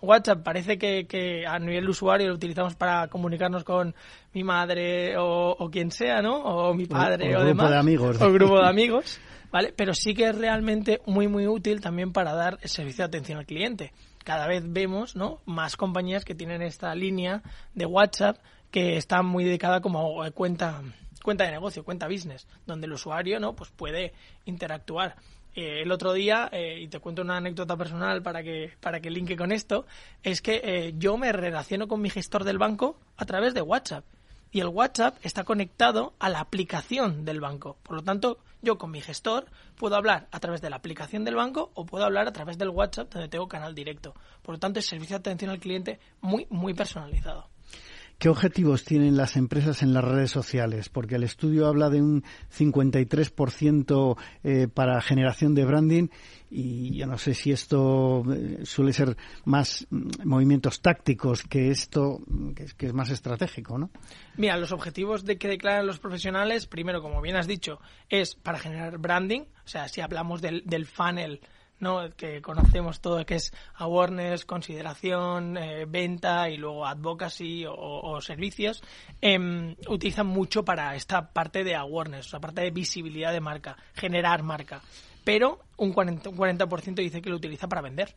WhatsApp 0.01 0.43
parece 0.43 0.79
que, 0.79 1.45
a 1.47 1.59
nivel 1.59 1.89
usuario 1.89 2.29
lo 2.29 2.35
utilizamos 2.35 2.75
para 2.75 3.09
comunicarnos 3.09 3.65
con 3.65 3.95
mi 4.33 4.45
madre 4.45 5.17
o, 5.19 5.69
quien 5.71 5.91
sea, 5.91 6.23
¿no? 6.23 6.37
O 6.37 6.75
mi 6.75 6.87
padre 6.87 7.37
o, 7.37 7.41
o, 7.41 7.45
grupo 7.45 7.69
de 7.69 7.77
amigos. 7.77 8.21
O 8.21 8.33
grupo 8.33 8.61
de 8.61 8.69
amigos, 8.69 9.21
¿vale? 9.51 9.73
Pero 9.77 9.95
sí 9.95 10.15
que 10.15 10.29
es 10.29 10.37
realmente 10.37 11.01
muy, 11.07 11.29
muy 11.29 11.47
útil 11.47 11.81
también 11.81 12.13
para 12.13 12.35
dar 12.35 12.59
el 12.63 12.69
servicio 12.69 13.03
de 13.03 13.09
atención 13.09 13.39
al 13.39 13.47
cliente. 13.47 13.93
Cada 14.25 14.47
vez 14.47 14.63
vemos, 14.67 15.17
¿no? 15.17 15.41
Más 15.47 15.77
compañías 15.77 16.25
que 16.25 16.35
tienen 16.35 16.63
esta 16.63 16.95
línea 16.95 17.43
de 17.75 17.87
WhatsApp 17.87 18.39
que 18.71 18.97
está 18.97 19.23
muy 19.23 19.45
dedicada 19.45 19.81
como 19.81 20.23
cuenta 20.33 20.83
cuenta 21.23 21.45
de 21.45 21.51
negocio, 21.51 21.85
cuenta 21.85 22.09
business, 22.09 22.47
donde 22.67 22.87
el 22.87 22.93
usuario 22.93 23.39
no 23.39 23.55
pues 23.55 23.71
puede 23.71 24.13
interactuar. 24.47 25.17
Eh, 25.61 25.83
el 25.83 25.91
otro 25.91 26.13
día, 26.13 26.49
eh, 26.53 26.79
y 26.83 26.87
te 26.87 27.01
cuento 27.01 27.23
una 27.23 27.39
anécdota 27.39 27.77
personal 27.77 28.23
para 28.23 28.45
que, 28.45 28.75
para 28.79 29.01
que 29.01 29.11
linke 29.11 29.37
con 29.37 29.51
esto, 29.51 29.87
es 30.23 30.41
que 30.41 30.61
eh, 30.63 30.95
yo 30.97 31.17
me 31.17 31.33
relaciono 31.33 31.89
con 31.89 32.01
mi 32.01 32.11
gestor 32.11 32.45
del 32.45 32.59
banco 32.59 32.97
a 33.17 33.25
través 33.25 33.55
de 33.55 33.63
WhatsApp. 33.63 34.05
Y 34.53 34.61
el 34.61 34.69
WhatsApp 34.69 35.17
está 35.25 35.43
conectado 35.43 36.15
a 36.21 36.29
la 36.29 36.39
aplicación 36.39 37.25
del 37.25 37.41
banco. 37.41 37.77
Por 37.83 37.97
lo 37.97 38.05
tanto, 38.05 38.39
yo 38.63 38.79
con 38.79 38.93
mi 38.93 39.01
gestor 39.01 39.47
puedo 39.75 39.97
hablar 39.97 40.29
a 40.31 40.39
través 40.39 40.61
de 40.61 40.71
la 40.71 40.77
aplicación 40.77 41.25
del 41.25 41.35
banco 41.35 41.73
o 41.75 41.85
puedo 41.85 42.05
hablar 42.05 42.29
a 42.29 42.33
través 42.33 42.57
del 42.57 42.69
WhatsApp 42.69 43.13
donde 43.13 43.29
tengo 43.29 43.49
canal 43.49 43.75
directo. 43.75 44.15
Por 44.43 44.55
lo 44.55 44.59
tanto, 44.61 44.79
es 44.79 44.87
servicio 44.87 45.17
de 45.17 45.23
atención 45.23 45.51
al 45.51 45.59
cliente 45.59 45.99
muy, 46.21 46.47
muy 46.51 46.73
personalizado. 46.73 47.51
¿Qué 48.19 48.29
objetivos 48.29 48.85
tienen 48.85 49.17
las 49.17 49.37
empresas 49.37 49.81
en 49.81 49.95
las 49.95 50.03
redes 50.03 50.33
sociales? 50.33 50.89
Porque 50.89 51.15
el 51.15 51.23
estudio 51.23 51.69
habla 51.69 51.89
de 51.89 52.03
un 52.03 52.25
53% 52.53 54.17
eh, 54.43 54.67
para 54.67 55.01
generación 55.01 55.55
de 55.55 55.65
branding 55.65 56.09
y 56.51 56.97
yo 56.97 57.07
no 57.07 57.17
sé 57.17 57.35
si 57.35 57.53
esto 57.53 58.25
eh, 58.35 58.65
suele 58.65 58.93
ser 58.93 59.17
más 59.45 59.87
mm, 59.91 60.09
movimientos 60.25 60.81
tácticos 60.81 61.45
que 61.45 61.71
esto, 61.71 62.21
que 62.57 62.65
es, 62.65 62.75
que 62.75 62.87
es 62.87 62.93
más 62.93 63.11
estratégico, 63.11 63.79
¿no? 63.79 63.91
Mira, 64.37 64.57
los 64.57 64.73
objetivos 64.73 65.25
de 65.25 65.39
que 65.39 65.47
declaran 65.47 65.87
los 65.87 66.01
profesionales, 66.01 66.67
primero, 66.67 67.01
como 67.01 67.23
bien 67.23 67.37
has 67.37 67.47
dicho, 67.47 67.79
es 68.09 68.35
para 68.35 68.59
generar 68.59 68.99
branding, 68.99 69.43
o 69.43 69.69
sea, 69.69 69.87
si 69.87 70.01
hablamos 70.01 70.43
del, 70.43 70.65
del 70.67 70.87
funnel 70.87 71.41
¿no? 71.81 72.11
que 72.17 72.43
conocemos 72.43 73.01
todo, 73.01 73.25
que 73.25 73.37
es 73.37 73.53
awareness, 73.75 74.45
consideración, 74.45 75.57
eh, 75.57 75.85
venta 75.87 76.49
y 76.49 76.57
luego 76.57 76.87
advocacy 76.87 77.65
o, 77.69 78.21
servicios, 78.21 78.83
em, 79.21 79.77
utilizan 79.89 80.27
mucho 80.27 80.65
para 80.65 80.95
esta 80.95 81.33
parte 81.33 81.65
de 81.65 81.75
awareness, 81.75 82.27
o 82.27 82.31
sea, 82.31 82.41
parte 82.41 82.63
de 82.63 82.71
visibilidad 82.71 83.33
de 83.33 83.41
marca, 83.41 83.77
generar 83.95 84.43
marca. 84.43 84.83
Pero 85.25 85.61
un 85.77 85.93
40%, 85.93 86.31
un 86.31 86.37
40 86.37 86.67
dice 87.03 87.23
que 87.23 87.31
lo 87.31 87.37
utiliza 87.37 87.69
para 87.69 87.83
vender, 87.83 88.17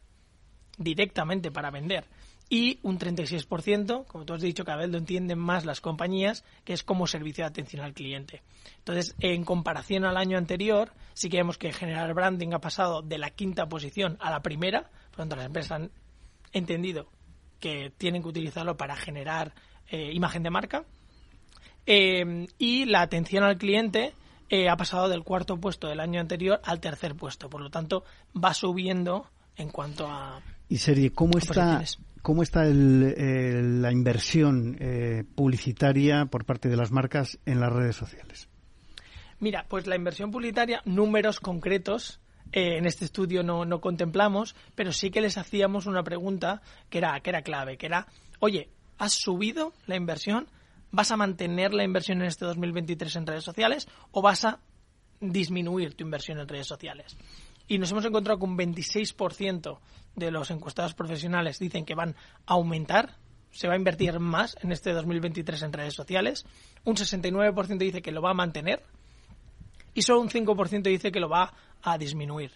directamente 0.78 1.52
para 1.52 1.72
vender 1.72 2.06
y 2.52 2.80
un 2.84 3.00
36%, 3.00 4.06
como 4.08 4.26
tú 4.26 4.34
has 4.34 4.42
dicho, 4.42 4.66
cada 4.66 4.80
vez 4.80 4.90
lo 4.90 4.98
entienden 4.98 5.40
más 5.40 5.64
las 5.64 5.80
compañías, 5.80 6.44
que 6.66 6.74
es 6.74 6.84
como 6.84 7.08
servicio 7.08 7.46
de 7.46 7.48
atención 7.48 7.82
al 7.82 7.94
cliente. 7.94 8.44
Entonces, 8.80 9.16
en 9.22 9.46
comparación 9.46 10.04
al 10.04 10.18
año 10.18 10.38
anterior, 10.38 10.92
sí 11.14 11.30
que 11.30 11.38
vemos 11.38 11.58
que 11.58 11.72
General 11.72 12.14
Branding 12.14 12.50
ha 12.52 12.60
pasado 12.60 13.02
de 13.02 13.18
la 13.18 13.30
quinta 13.30 13.70
posición 13.70 14.18
a 14.20 14.30
la 14.30 14.42
primera, 14.42 14.82
por 14.82 15.12
lo 15.12 15.18
tanto, 15.20 15.36
las 15.38 15.46
empresas 15.46 15.72
han 15.72 15.92
entendido 16.52 17.08
que 17.62 17.94
tienen 17.98 18.22
que 18.22 18.28
utilizarlo 18.28 18.76
para 18.76 18.98
generar 18.98 19.54
eh, 19.90 20.12
imagen 20.12 20.44
de 20.44 20.50
marca. 20.50 20.84
Eh, 21.86 22.48
y 22.58 22.84
la 22.84 23.02
atención 23.02 23.46
al 23.46 23.58
cliente 23.58 24.14
eh, 24.50 24.68
ha 24.68 24.76
pasado 24.76 25.08
del 25.08 25.24
cuarto 25.24 25.56
puesto 25.56 25.88
del 25.88 26.02
año 26.02 26.20
anterior 26.20 26.60
al 26.66 26.82
tercer 26.82 27.16
puesto, 27.16 27.50
por 27.50 27.62
lo 27.62 27.70
tanto, 27.70 28.04
va 28.36 28.54
subiendo 28.54 29.28
en 29.56 29.70
cuanto 29.70 30.06
a. 30.06 30.42
Y 30.68 31.10
¿cómo 31.12 31.38
está, 31.38 31.82
¿Cómo 32.22 32.44
está 32.44 32.66
la 32.66 33.92
inversión 33.92 34.78
eh, 34.80 35.24
publicitaria 35.36 36.26
por 36.26 36.46
parte 36.46 36.70
de 36.70 36.78
las 36.78 36.92
marcas 36.92 37.40
en 37.46 37.60
las 37.60 37.74
redes 37.74 37.96
sociales? 37.96 38.48
Mira, 39.40 39.66
pues 39.68 39.88
la 39.88 39.96
inversión 39.96 40.30
publicitaria, 40.30 40.84
números 40.86 41.40
concretos, 41.40 42.20
eh, 42.52 42.78
en 42.78 42.86
este 42.86 43.06
estudio 43.06 43.42
no, 43.42 43.66
no, 43.66 43.82
contemplamos, 43.82 44.56
pero 44.76 44.92
sí 44.92 45.10
que 45.10 45.22
les 45.22 45.38
hacíamos 45.40 45.88
una 45.88 46.04
pregunta 46.04 46.62
que 46.90 47.00
era, 47.00 47.20
que 47.22 47.32
era 47.32 47.42
clave, 47.42 47.78
que 47.78 47.88
era, 47.88 48.08
oye, 48.40 48.70
¿has 49.00 49.14
subido 49.14 49.74
la 49.88 49.96
inversión? 49.96 50.48
¿Vas 50.92 51.12
a 51.12 51.18
mantener 51.18 51.74
la 51.74 51.84
inversión 51.84 52.22
en 52.22 52.28
este 52.28 52.46
2023 52.46 53.16
en 53.16 53.26
redes 53.26 53.44
sociales 53.44 53.88
o 54.12 54.22
vas 54.22 54.46
a 54.46 54.60
disminuir 55.22 55.96
tu 55.96 56.04
inversión 56.04 56.40
en 56.40 56.48
redes 56.48 56.68
sociales? 56.68 57.18
Y 57.68 57.78
nos 57.78 57.92
hemos 57.92 58.06
encontrado 58.06 58.40
con 58.40 58.52
un 58.52 58.58
26% 58.58 59.80
de 60.16 60.32
los 60.32 60.52
encuestados 60.52 60.94
profesionales 60.94 61.60
dicen 61.60 61.86
que 61.86 61.96
van 61.96 62.16
a 62.46 62.54
aumentar, 62.54 63.18
se 63.52 63.68
va 63.68 63.74
a 63.74 63.78
invertir 63.78 64.20
más 64.20 64.56
en 64.62 64.72
este 64.72 64.92
2023 64.92 65.62
en 65.64 65.74
redes 65.74 65.94
sociales, 65.94 66.46
un 66.84 66.96
69% 66.96 67.78
dice 67.78 68.02
que 68.02 68.12
lo 68.12 68.22
va 68.22 68.32
a 68.32 68.36
mantener 68.36 68.84
y 69.94 70.02
solo 70.02 70.22
un 70.22 70.30
5% 70.30 70.84
dice 70.84 71.12
que 71.12 71.20
lo 71.20 71.30
va 71.30 71.54
a 71.82 71.98
disminuir. 71.98 72.52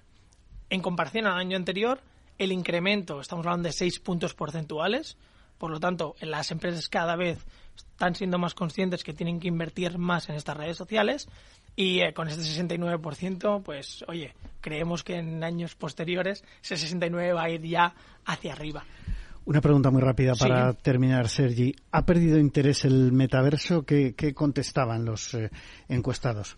En 0.70 0.82
comparación 0.82 1.28
al 1.28 1.38
año 1.38 1.58
anterior, 1.58 2.02
el 2.38 2.52
incremento, 2.52 3.22
estamos 3.22 3.46
hablando 3.46 3.68
de 3.68 3.74
6 3.74 4.00
puntos 4.00 4.34
porcentuales, 4.34 5.18
por 5.58 5.72
lo 5.72 5.80
tanto, 5.80 6.15
las 6.22 6.52
empresas 6.52 6.89
cada 6.89 7.15
vez 7.15 7.46
están 7.76 8.15
siendo 8.15 8.38
más 8.38 8.54
conscientes 8.54 9.04
que 9.04 9.13
tienen 9.13 9.39
que 9.39 9.48
invertir 9.48 9.98
más 9.98 10.30
en 10.30 10.36
estas 10.36 10.58
redes 10.58 10.78
sociales 10.78 11.28
y 11.76 12.02
eh, 12.02 12.13
con 12.13 12.28
este 12.28 12.41
69%, 12.41 13.63
pues 13.63 14.04
oye, 14.08 14.34
creemos 14.62 15.04
que 15.04 15.18
en 15.18 15.44
años 15.44 15.76
posteriores 15.76 16.44
ese 16.63 16.78
69 16.78 17.34
va 17.34 17.44
a 17.44 17.50
ir 17.50 17.62
ya 17.62 17.94
hacia 18.26 18.54
arriba. 18.54 18.86
Una 19.46 19.62
pregunta 19.62 19.91
muy 19.91 20.02
rápida 20.02 20.34
para 20.36 20.74
terminar, 20.74 21.30
Sergi. 21.30 21.76
¿Ha 21.91 22.04
perdido 22.04 22.39
interés 22.39 22.84
el 22.84 23.12
metaverso? 23.12 23.86
¿Qué, 23.86 24.34
contestaban 24.34 25.06
los 25.06 25.36
eh, 25.36 25.52
encuestados? 25.88 26.58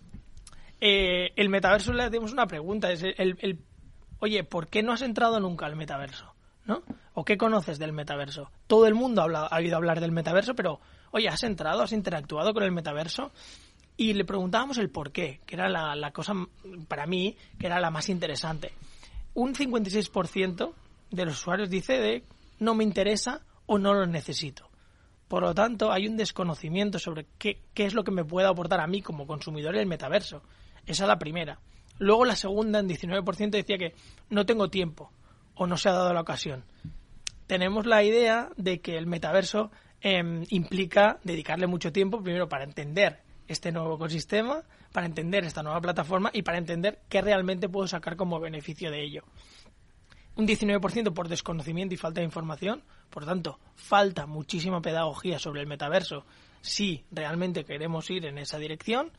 Eh, 0.80 1.32
el 1.36 1.50
metaverso 1.50 1.92
le 1.92 2.04
hacemos 2.04 2.32
una 2.32 2.46
pregunta. 2.46 2.90
Es 2.90 3.02
el, 3.02 3.58
oye, 4.20 4.42
¿por 4.44 4.68
qué 4.68 4.82
no 4.82 4.92
has 4.92 5.02
entrado 5.02 5.38
nunca 5.38 5.66
al 5.66 5.76
metaverso? 5.76 6.32
¿No? 6.64 6.82
¿O 7.20 7.24
qué 7.24 7.36
conoces 7.36 7.80
del 7.80 7.92
metaverso? 7.92 8.48
Todo 8.68 8.86
el 8.86 8.94
mundo 8.94 9.22
ha, 9.22 9.56
oído 9.56 9.76
hablar 9.76 9.98
del 9.98 10.12
metaverso, 10.12 10.54
pero, 10.54 10.78
oye, 11.10 11.28
¿has 11.28 11.42
entrado? 11.42 11.82
¿Has 11.82 11.90
interactuado 11.90 12.54
con 12.54 12.62
el 12.62 12.70
metaverso? 12.70 13.32
y 13.96 14.12
le 14.12 14.24
preguntábamos 14.24 14.78
el 14.78 14.90
por 14.90 15.10
qué, 15.10 15.40
que 15.44 15.56
era 15.56 15.68
la, 15.68 16.12
cosa, 16.12 16.32
para 16.86 17.06
mí, 17.06 17.36
que 17.58 17.66
era 17.66 17.80
la 17.80 17.90
más 17.90 18.08
interesante. 18.08 18.70
Un 19.34 19.52
56% 19.52 20.72
de 21.10 21.24
los 21.24 21.40
usuarios 21.40 21.68
dice 21.68 21.94
de 21.94 22.22
no 22.60 22.76
me 22.76 22.84
interesa 22.84 23.40
o 23.66 23.78
no 23.78 23.94
lo 23.94 24.06
necesito. 24.06 24.70
Por 25.26 25.42
lo 25.42 25.52
tanto, 25.56 25.90
hay 25.90 26.06
un 26.06 26.16
desconocimiento 26.16 27.00
sobre 27.00 27.26
qué, 27.36 27.62
qué 27.74 27.86
es 27.86 27.94
lo 27.94 28.04
que 28.04 28.12
me 28.12 28.24
puede 28.24 28.46
aportar 28.46 28.80
a 28.80 28.86
mí 28.86 29.02
como 29.02 29.26
consumidor 29.26 29.74
el 29.74 29.86
metaverso. 29.86 30.40
Esa 30.86 31.02
es 31.02 31.08
la 31.08 31.18
primera. 31.18 31.58
Luego 31.98 32.24
la 32.24 32.36
segunda, 32.36 32.78
en 32.78 32.88
19%, 32.88 33.50
decía 33.50 33.76
que 33.76 33.96
no 34.30 34.46
tengo 34.46 34.70
tiempo 34.70 35.10
o 35.56 35.66
no 35.66 35.76
se 35.76 35.88
ha 35.88 35.92
dado 35.92 36.14
la 36.14 36.20
ocasión. 36.20 36.62
Tenemos 37.48 37.86
la 37.86 38.04
idea 38.04 38.50
de 38.58 38.80
que 38.80 38.98
el 38.98 39.06
metaverso 39.06 39.70
em, 40.02 40.44
implica 40.50 41.18
dedicarle 41.24 41.66
mucho 41.66 41.90
tiempo, 41.92 42.22
primero 42.22 42.46
para 42.46 42.64
entender 42.64 43.20
este 43.48 43.72
nuevo 43.72 43.96
ecosistema, 43.96 44.62
para 44.92 45.06
entender 45.06 45.44
esta 45.44 45.62
nueva 45.62 45.80
plataforma 45.80 46.30
y 46.34 46.42
para 46.42 46.58
entender 46.58 47.00
qué 47.08 47.22
realmente 47.22 47.70
puedo 47.70 47.88
sacar 47.88 48.16
como 48.16 48.38
beneficio 48.38 48.90
de 48.90 49.02
ello. 49.02 49.24
Un 50.36 50.46
19% 50.46 51.14
por 51.14 51.28
desconocimiento 51.28 51.94
y 51.94 51.96
falta 51.96 52.20
de 52.20 52.26
información, 52.26 52.82
por 53.08 53.24
tanto, 53.24 53.58
falta 53.76 54.26
muchísima 54.26 54.82
pedagogía 54.82 55.38
sobre 55.38 55.62
el 55.62 55.66
metaverso 55.66 56.26
si 56.60 57.06
realmente 57.10 57.64
queremos 57.64 58.10
ir 58.10 58.26
en 58.26 58.36
esa 58.36 58.58
dirección 58.58 59.10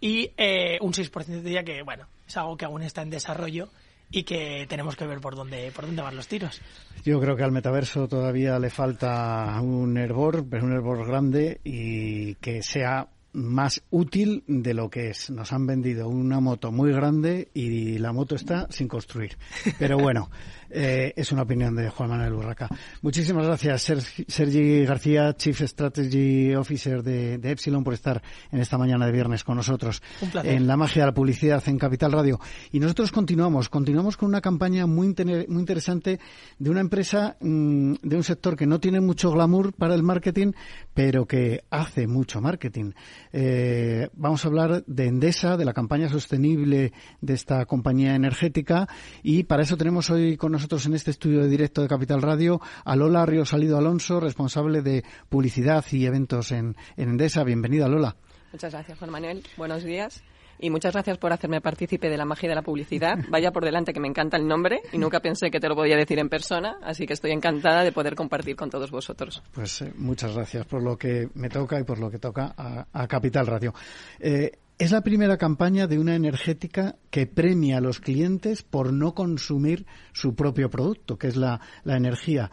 y 0.00 0.30
eh, 0.38 0.78
un 0.80 0.94
6% 0.94 1.42
diría 1.42 1.62
que, 1.62 1.82
bueno, 1.82 2.08
es 2.26 2.38
algo 2.38 2.56
que 2.56 2.64
aún 2.64 2.82
está 2.82 3.02
en 3.02 3.10
desarrollo 3.10 3.68
y 4.10 4.22
que 4.22 4.66
tenemos 4.68 4.96
que 4.96 5.06
ver 5.06 5.20
por 5.20 5.34
dónde 5.34 5.70
por 5.72 5.86
dónde 5.86 6.02
van 6.02 6.16
los 6.16 6.28
tiros. 6.28 6.60
Yo 7.04 7.20
creo 7.20 7.36
que 7.36 7.42
al 7.42 7.52
metaverso 7.52 8.08
todavía 8.08 8.58
le 8.58 8.70
falta 8.70 9.60
un 9.60 9.96
hervor, 9.96 10.44
pero 10.48 10.64
un 10.64 10.72
hervor 10.72 11.06
grande 11.06 11.60
y 11.64 12.34
que 12.36 12.62
sea 12.62 13.08
más 13.36 13.82
útil 13.90 14.44
de 14.46 14.72
lo 14.72 14.88
que 14.88 15.10
es. 15.10 15.30
Nos 15.30 15.52
han 15.52 15.66
vendido 15.66 16.08
una 16.08 16.40
moto 16.40 16.72
muy 16.72 16.90
grande 16.90 17.48
y 17.52 17.98
la 17.98 18.12
moto 18.12 18.34
está 18.34 18.66
sin 18.70 18.88
construir. 18.88 19.36
Pero 19.78 19.98
bueno, 19.98 20.30
eh, 20.70 21.12
es 21.16 21.32
una 21.32 21.42
opinión 21.42 21.74
de 21.74 21.90
Juan 21.90 22.10
Manuel 22.10 22.34
Urraca. 22.34 22.68
Muchísimas 23.02 23.46
gracias, 23.46 23.92
Sergi 24.28 24.84
García, 24.84 25.34
Chief 25.34 25.60
Strategy 25.60 26.54
Officer 26.54 27.02
de, 27.02 27.34
Epsilon, 27.42 27.84
por 27.84 27.94
estar 27.94 28.22
en 28.50 28.60
esta 28.60 28.78
mañana 28.78 29.06
de 29.06 29.12
viernes 29.12 29.44
con 29.44 29.56
nosotros 29.56 30.02
en 30.42 30.66
la 30.66 30.76
magia 30.76 31.02
de 31.02 31.06
la 31.06 31.14
publicidad 31.14 31.62
en 31.66 31.78
Capital 31.78 32.12
Radio. 32.12 32.40
Y 32.72 32.80
nosotros 32.80 33.12
continuamos, 33.12 33.68
continuamos 33.68 34.16
con 34.16 34.28
una 34.28 34.40
campaña 34.40 34.86
muy, 34.86 35.14
muy 35.48 35.60
interesante 35.60 36.18
de 36.58 36.70
una 36.70 36.80
empresa 36.80 37.36
mm, 37.40 37.94
de 38.02 38.16
un 38.16 38.22
sector 38.22 38.56
que 38.56 38.66
no 38.66 38.80
tiene 38.80 39.00
mucho 39.00 39.30
glamour 39.30 39.72
para 39.72 39.94
el 39.94 40.02
marketing, 40.02 40.52
pero 40.94 41.26
que 41.26 41.64
hace 41.70 42.06
mucho 42.06 42.40
marketing. 42.40 42.92
Eh, 43.32 44.08
vamos 44.14 44.44
a 44.44 44.48
hablar 44.48 44.84
de 44.86 45.06
Endesa, 45.06 45.56
de 45.56 45.64
la 45.64 45.72
campaña 45.72 46.08
sostenible 46.08 46.92
de 47.20 47.34
esta 47.34 47.64
compañía 47.66 48.14
energética, 48.14 48.88
y 49.22 49.44
para 49.44 49.62
eso 49.62 49.76
tenemos 49.76 50.10
hoy 50.10 50.36
con 50.36 50.55
nosotros 50.56 50.86
en 50.86 50.94
este 50.94 51.10
estudio 51.10 51.42
de 51.42 51.48
directo 51.48 51.82
de 51.82 51.88
Capital 51.88 52.22
Radio 52.22 52.62
a 52.86 52.96
Lola 52.96 53.26
Río 53.26 53.44
Salido 53.44 53.76
Alonso, 53.76 54.20
responsable 54.20 54.80
de 54.80 55.04
publicidad 55.28 55.84
y 55.92 56.06
eventos 56.06 56.50
en, 56.50 56.74
Endesa. 56.96 57.44
Bienvenida, 57.44 57.88
Lola. 57.88 58.16
Muchas 58.52 58.72
gracias, 58.72 58.98
Juan 58.98 59.10
Manuel. 59.10 59.42
Buenos 59.58 59.84
días. 59.84 60.24
Y 60.58 60.70
muchas 60.70 60.94
gracias 60.94 61.18
por 61.18 61.30
hacerme 61.30 61.60
partícipe 61.60 62.08
de 62.08 62.16
la 62.16 62.24
magia 62.24 62.48
de 62.48 62.54
la 62.54 62.62
publicidad. 62.62 63.18
Vaya 63.28 63.50
por 63.50 63.66
delante 63.66 63.92
que 63.92 64.00
me 64.00 64.08
encanta 64.08 64.38
el 64.38 64.48
nombre 64.48 64.80
y 64.94 64.96
nunca 64.96 65.20
pensé 65.20 65.50
que 65.50 65.60
te 65.60 65.68
lo 65.68 65.76
podía 65.76 65.94
decir 65.94 66.18
en 66.18 66.30
persona, 66.30 66.78
así 66.82 67.04
que 67.04 67.12
estoy 67.12 67.32
encantada 67.32 67.84
de 67.84 67.92
poder 67.92 68.14
compartir 68.14 68.56
con 68.56 68.70
todos 68.70 68.90
vosotros. 68.90 69.42
Pues 69.52 69.82
eh, 69.82 69.92
muchas 69.94 70.34
gracias 70.34 70.64
por 70.64 70.82
lo 70.82 70.96
que 70.96 71.28
me 71.34 71.50
toca 71.50 71.78
y 71.78 71.84
por 71.84 71.98
lo 71.98 72.10
que 72.10 72.18
toca 72.18 72.54
a, 72.56 73.06
Capital 73.06 73.46
Radio. 73.46 73.74
Eh, 74.18 74.52
es 74.78 74.92
la 74.92 75.00
primera 75.00 75.38
campaña 75.38 75.86
de 75.86 75.98
una 75.98 76.14
energética 76.14 76.96
que 77.10 77.26
premia 77.26 77.78
a 77.78 77.80
los 77.80 77.98
clientes 77.98 78.62
por 78.62 78.92
no 78.92 79.14
consumir 79.14 79.86
su 80.12 80.34
propio 80.34 80.68
producto, 80.68 81.16
que 81.16 81.28
es 81.28 81.36
la, 81.36 81.60
energía. 81.86 82.50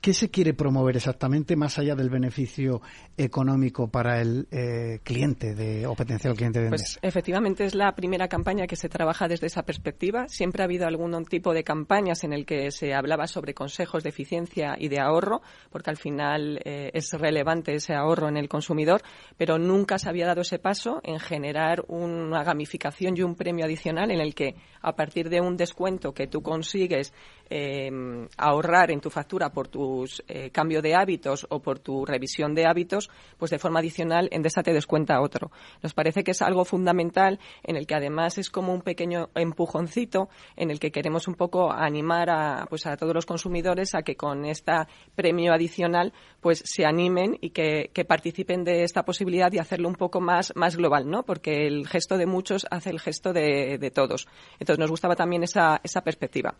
¿Qué 0.00 0.12
se 0.12 0.30
quiere 0.30 0.52
promover 0.52 0.96
exactamente 0.96 1.54
más 1.54 1.78
allá 1.78 1.94
del 1.94 2.10
beneficio 2.10 2.80
económico 3.24 3.88
para 3.88 4.20
el 4.20 4.48
eh, 4.50 5.00
cliente 5.02 5.54
de, 5.54 5.86
o 5.86 5.94
potencial 5.94 6.34
cliente 6.34 6.60
de 6.60 6.68
Pues 6.70 6.98
efectivamente 7.02 7.64
es 7.64 7.74
la 7.74 7.94
primera 7.94 8.28
campaña 8.28 8.66
que 8.66 8.76
se 8.76 8.88
trabaja 8.88 9.28
desde 9.28 9.46
esa 9.46 9.62
perspectiva. 9.62 10.26
Siempre 10.28 10.62
ha 10.62 10.64
habido 10.64 10.86
algún 10.86 11.24
tipo 11.26 11.52
de 11.52 11.62
campañas 11.62 12.24
en 12.24 12.32
el 12.32 12.46
que 12.46 12.70
se 12.70 12.94
hablaba 12.94 13.26
sobre 13.26 13.52
consejos 13.52 14.02
de 14.02 14.08
eficiencia 14.08 14.76
y 14.78 14.88
de 14.88 15.00
ahorro, 15.00 15.42
porque 15.70 15.90
al 15.90 15.98
final 15.98 16.60
eh, 16.64 16.90
es 16.94 17.12
relevante 17.12 17.74
ese 17.74 17.94
ahorro 17.94 18.28
en 18.28 18.38
el 18.38 18.48
consumidor, 18.48 19.02
pero 19.36 19.58
nunca 19.58 19.98
se 19.98 20.08
había 20.08 20.26
dado 20.26 20.40
ese 20.40 20.58
paso 20.58 21.00
en 21.02 21.18
generar 21.18 21.84
una 21.88 22.42
gamificación 22.42 23.16
y 23.16 23.22
un 23.22 23.34
premio 23.34 23.66
adicional 23.66 24.10
en 24.10 24.20
el 24.20 24.34
que 24.34 24.54
a 24.80 24.96
partir 24.96 25.28
de 25.28 25.40
un 25.40 25.56
descuento 25.56 26.14
que 26.14 26.26
tú 26.26 26.40
consigues 26.40 27.12
eh, 27.50 27.90
ahorrar 28.36 28.90
en 28.90 29.00
tu 29.00 29.10
factura 29.10 29.50
por 29.50 29.68
tus 29.68 30.22
eh, 30.28 30.50
cambio 30.50 30.80
de 30.80 30.94
hábitos 30.94 31.46
o 31.50 31.60
por 31.60 31.80
tu 31.80 32.06
revisión 32.06 32.54
de 32.54 32.66
hábitos, 32.66 33.09
pues 33.38 33.50
de 33.50 33.58
forma 33.58 33.80
adicional 33.80 34.28
Endesa 34.32 34.62
te 34.62 34.72
descuenta 34.72 35.20
otro. 35.20 35.50
Nos 35.82 35.94
parece 35.94 36.24
que 36.24 36.32
es 36.32 36.42
algo 36.42 36.64
fundamental 36.64 37.38
en 37.62 37.76
el 37.76 37.86
que 37.86 37.94
además 37.94 38.38
es 38.38 38.50
como 38.50 38.72
un 38.72 38.82
pequeño 38.82 39.30
empujoncito 39.34 40.28
en 40.56 40.70
el 40.70 40.78
que 40.78 40.90
queremos 40.90 41.28
un 41.28 41.34
poco 41.34 41.72
animar 41.72 42.30
a, 42.30 42.66
pues 42.68 42.86
a 42.86 42.96
todos 42.96 43.14
los 43.14 43.26
consumidores 43.26 43.94
a 43.94 44.02
que 44.02 44.16
con 44.16 44.44
este 44.44 44.72
premio 45.14 45.52
adicional 45.52 46.12
pues 46.40 46.62
se 46.64 46.84
animen 46.84 47.36
y 47.40 47.50
que, 47.50 47.90
participen 48.06 48.64
de 48.64 48.82
esta 48.82 49.04
posibilidad 49.04 49.52
y 49.52 49.58
hacerlo 49.58 49.88
un 49.88 49.94
poco 49.94 50.20
más, 50.20 50.52
más 50.56 50.76
global, 50.76 51.08
¿no? 51.08 51.22
Porque 51.22 51.66
el 51.66 51.86
gesto 51.86 52.16
de 52.16 52.26
muchos 52.26 52.66
hace 52.70 52.90
el 52.90 52.98
gesto 52.98 53.32
de, 53.32 53.78
de 53.78 53.90
todos. 53.90 54.26
Entonces 54.58 54.78
nos 54.78 54.90
gustaba 54.90 55.14
también 55.14 55.42
esa, 55.42 55.80
esa 55.84 56.00
perspectiva. 56.02 56.54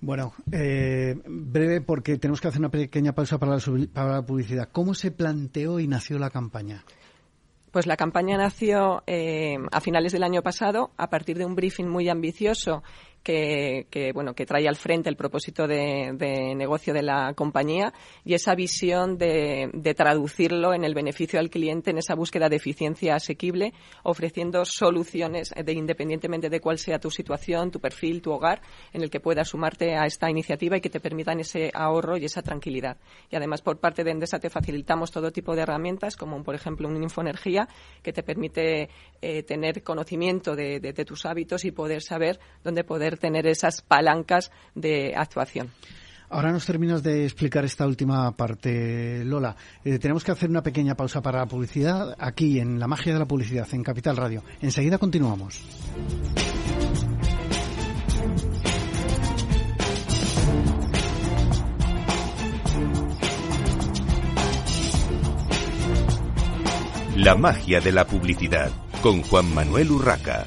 Bueno, 0.00 0.32
eh, 0.52 1.16
breve 1.26 1.80
porque 1.80 2.18
tenemos 2.18 2.40
que 2.40 2.48
hacer 2.48 2.60
una 2.60 2.70
pequeña 2.70 3.14
pausa 3.14 3.38
para 3.38 3.58
la, 3.58 4.22
publicidad. 4.22 4.68
¿Cómo 4.70 4.94
se 4.94 5.10
planteó 5.10 5.80
y 5.80 5.88
nació 5.88 6.18
la 6.18 6.30
campaña? 6.30 6.84
Pues 7.72 7.86
la 7.86 7.96
campaña 7.96 8.38
nació 8.38 9.02
eh, 9.06 9.58
a 9.72 9.80
finales 9.80 10.12
del 10.12 10.22
año 10.22 10.42
pasado 10.42 10.92
a 10.96 11.10
partir 11.10 11.36
de 11.36 11.44
un 11.44 11.54
briefing 11.54 11.86
muy 11.86 12.08
ambicioso 12.08 12.82
que, 13.22 14.10
bueno, 14.14 14.34
que 14.34 14.46
trae 14.46 14.66
al 14.68 14.76
frente 14.76 15.08
el 15.08 15.16
propósito 15.16 15.66
de, 15.66 16.12
negocio 16.56 16.94
de 16.94 17.02
la 17.02 17.34
compañía 17.34 17.92
y 18.24 18.34
esa 18.34 18.54
visión 18.54 19.18
de, 19.18 19.70
traducirlo 19.96 20.74
en 20.74 20.84
el 20.84 20.94
beneficio 20.94 21.38
al 21.38 21.50
cliente 21.50 21.90
en 21.90 21.98
esa 21.98 22.14
búsqueda 22.14 22.48
de 22.48 22.56
eficiencia 22.56 23.16
asequible, 23.16 23.72
ofreciendo 24.02 24.64
soluciones 24.64 25.52
de, 25.54 25.72
independientemente 25.72 26.48
de 26.48 26.60
cuál 26.60 26.78
sea 26.78 26.98
tu 26.98 27.10
situación, 27.10 27.70
tu 27.70 27.80
perfil, 27.80 28.22
tu 28.22 28.32
hogar, 28.32 28.62
en 28.92 29.02
el 29.02 29.10
que 29.10 29.20
puedas 29.20 29.48
sumarte 29.48 29.96
a 29.96 30.06
esta 30.06 30.30
iniciativa 30.30 30.76
y 30.76 30.80
que 30.80 30.90
te 30.90 31.00
permitan 31.00 31.40
ese 31.40 31.70
ahorro 31.74 32.16
y 32.16 32.24
esa 32.24 32.42
tranquilidad. 32.42 32.96
Y 33.30 33.36
además, 33.36 33.62
por 33.62 33.78
parte 33.78 34.04
de 34.04 34.10
Endesa 34.10 34.38
te 34.38 34.50
facilitamos 34.50 35.10
todo 35.10 35.30
tipo 35.30 35.54
de 35.54 35.62
herramientas, 35.62 36.16
como 36.16 36.42
por 36.42 36.54
ejemplo 36.54 36.88
un 36.88 37.02
Infoenergía, 37.02 37.68
que 38.02 38.12
te 38.12 38.22
permite 38.22 38.88
eh, 39.20 39.42
tener 39.42 39.82
conocimiento 39.82 40.54
de, 40.54 40.80
de 40.80 41.04
tus 41.04 41.26
hábitos 41.26 41.64
y 41.64 41.70
poder 41.70 42.02
saber 42.02 42.38
dónde 42.62 42.84
poder 42.84 43.07
tener 43.16 43.46
esas 43.46 43.80
palancas 43.80 44.50
de 44.74 45.14
actuación. 45.16 45.70
Ahora 46.30 46.52
nos 46.52 46.66
terminas 46.66 47.02
de 47.02 47.24
explicar 47.24 47.64
esta 47.64 47.86
última 47.86 48.36
parte, 48.36 49.24
Lola. 49.24 49.56
Eh, 49.82 49.98
tenemos 49.98 50.24
que 50.24 50.32
hacer 50.32 50.50
una 50.50 50.62
pequeña 50.62 50.94
pausa 50.94 51.22
para 51.22 51.38
la 51.38 51.46
publicidad 51.46 52.14
aquí 52.18 52.60
en 52.60 52.78
La 52.78 52.86
Magia 52.86 53.14
de 53.14 53.18
la 53.18 53.24
Publicidad, 53.24 53.66
en 53.72 53.82
Capital 53.82 54.16
Radio. 54.16 54.42
Enseguida 54.60 54.98
continuamos. 54.98 55.62
La 67.16 67.34
magia 67.34 67.80
de 67.80 67.90
la 67.90 68.06
publicidad 68.06 68.70
con 69.02 69.22
Juan 69.22 69.52
Manuel 69.52 69.90
Urraca. 69.90 70.46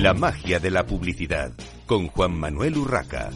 La 0.00 0.14
magia 0.14 0.58
de 0.58 0.70
la 0.70 0.86
publicidad 0.86 1.52
con 1.84 2.06
Juan 2.08 2.32
Manuel 2.32 2.78
Urraca. 2.78 3.28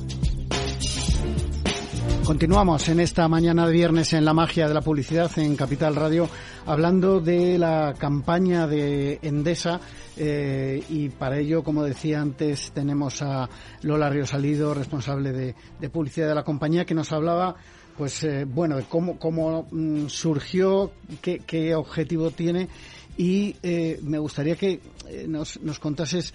Continuamos 2.24 2.88
en 2.88 3.00
esta 3.00 3.28
mañana 3.28 3.66
de 3.66 3.72
viernes 3.74 4.14
en 4.14 4.24
la 4.24 4.32
magia 4.32 4.66
de 4.66 4.72
la 4.72 4.80
publicidad 4.80 5.30
en 5.38 5.56
Capital 5.56 5.94
Radio, 5.94 6.26
hablando 6.64 7.20
de 7.20 7.58
la 7.58 7.92
campaña 7.98 8.66
de 8.66 9.18
Endesa 9.20 9.78
eh, 10.16 10.82
y 10.88 11.10
para 11.10 11.38
ello, 11.38 11.62
como 11.62 11.84
decía 11.84 12.22
antes, 12.22 12.72
tenemos 12.72 13.20
a 13.20 13.46
Lola 13.82 14.24
Salido, 14.24 14.72
responsable 14.72 15.32
de, 15.32 15.90
publicidad 15.90 16.28
de 16.28 16.34
la 16.34 16.44
compañía, 16.44 16.86
que 16.86 16.94
nos 16.94 17.12
hablaba 17.12 17.56
pues 17.98 18.24
eh, 18.24 18.46
bueno, 18.46 18.76
de 18.76 18.84
cómo, 18.84 19.18
cómo 19.18 19.68
mm, 19.70 20.06
surgió, 20.08 20.92
qué, 21.20 21.42
qué, 21.46 21.74
objetivo 21.74 22.30
tiene 22.30 22.68
y 23.16 23.54
eh, 23.62 24.00
me 24.02 24.18
gustaría 24.18 24.56
que 24.56 24.80
nos, 25.28 25.60
nos 25.60 25.78
contases 25.78 26.34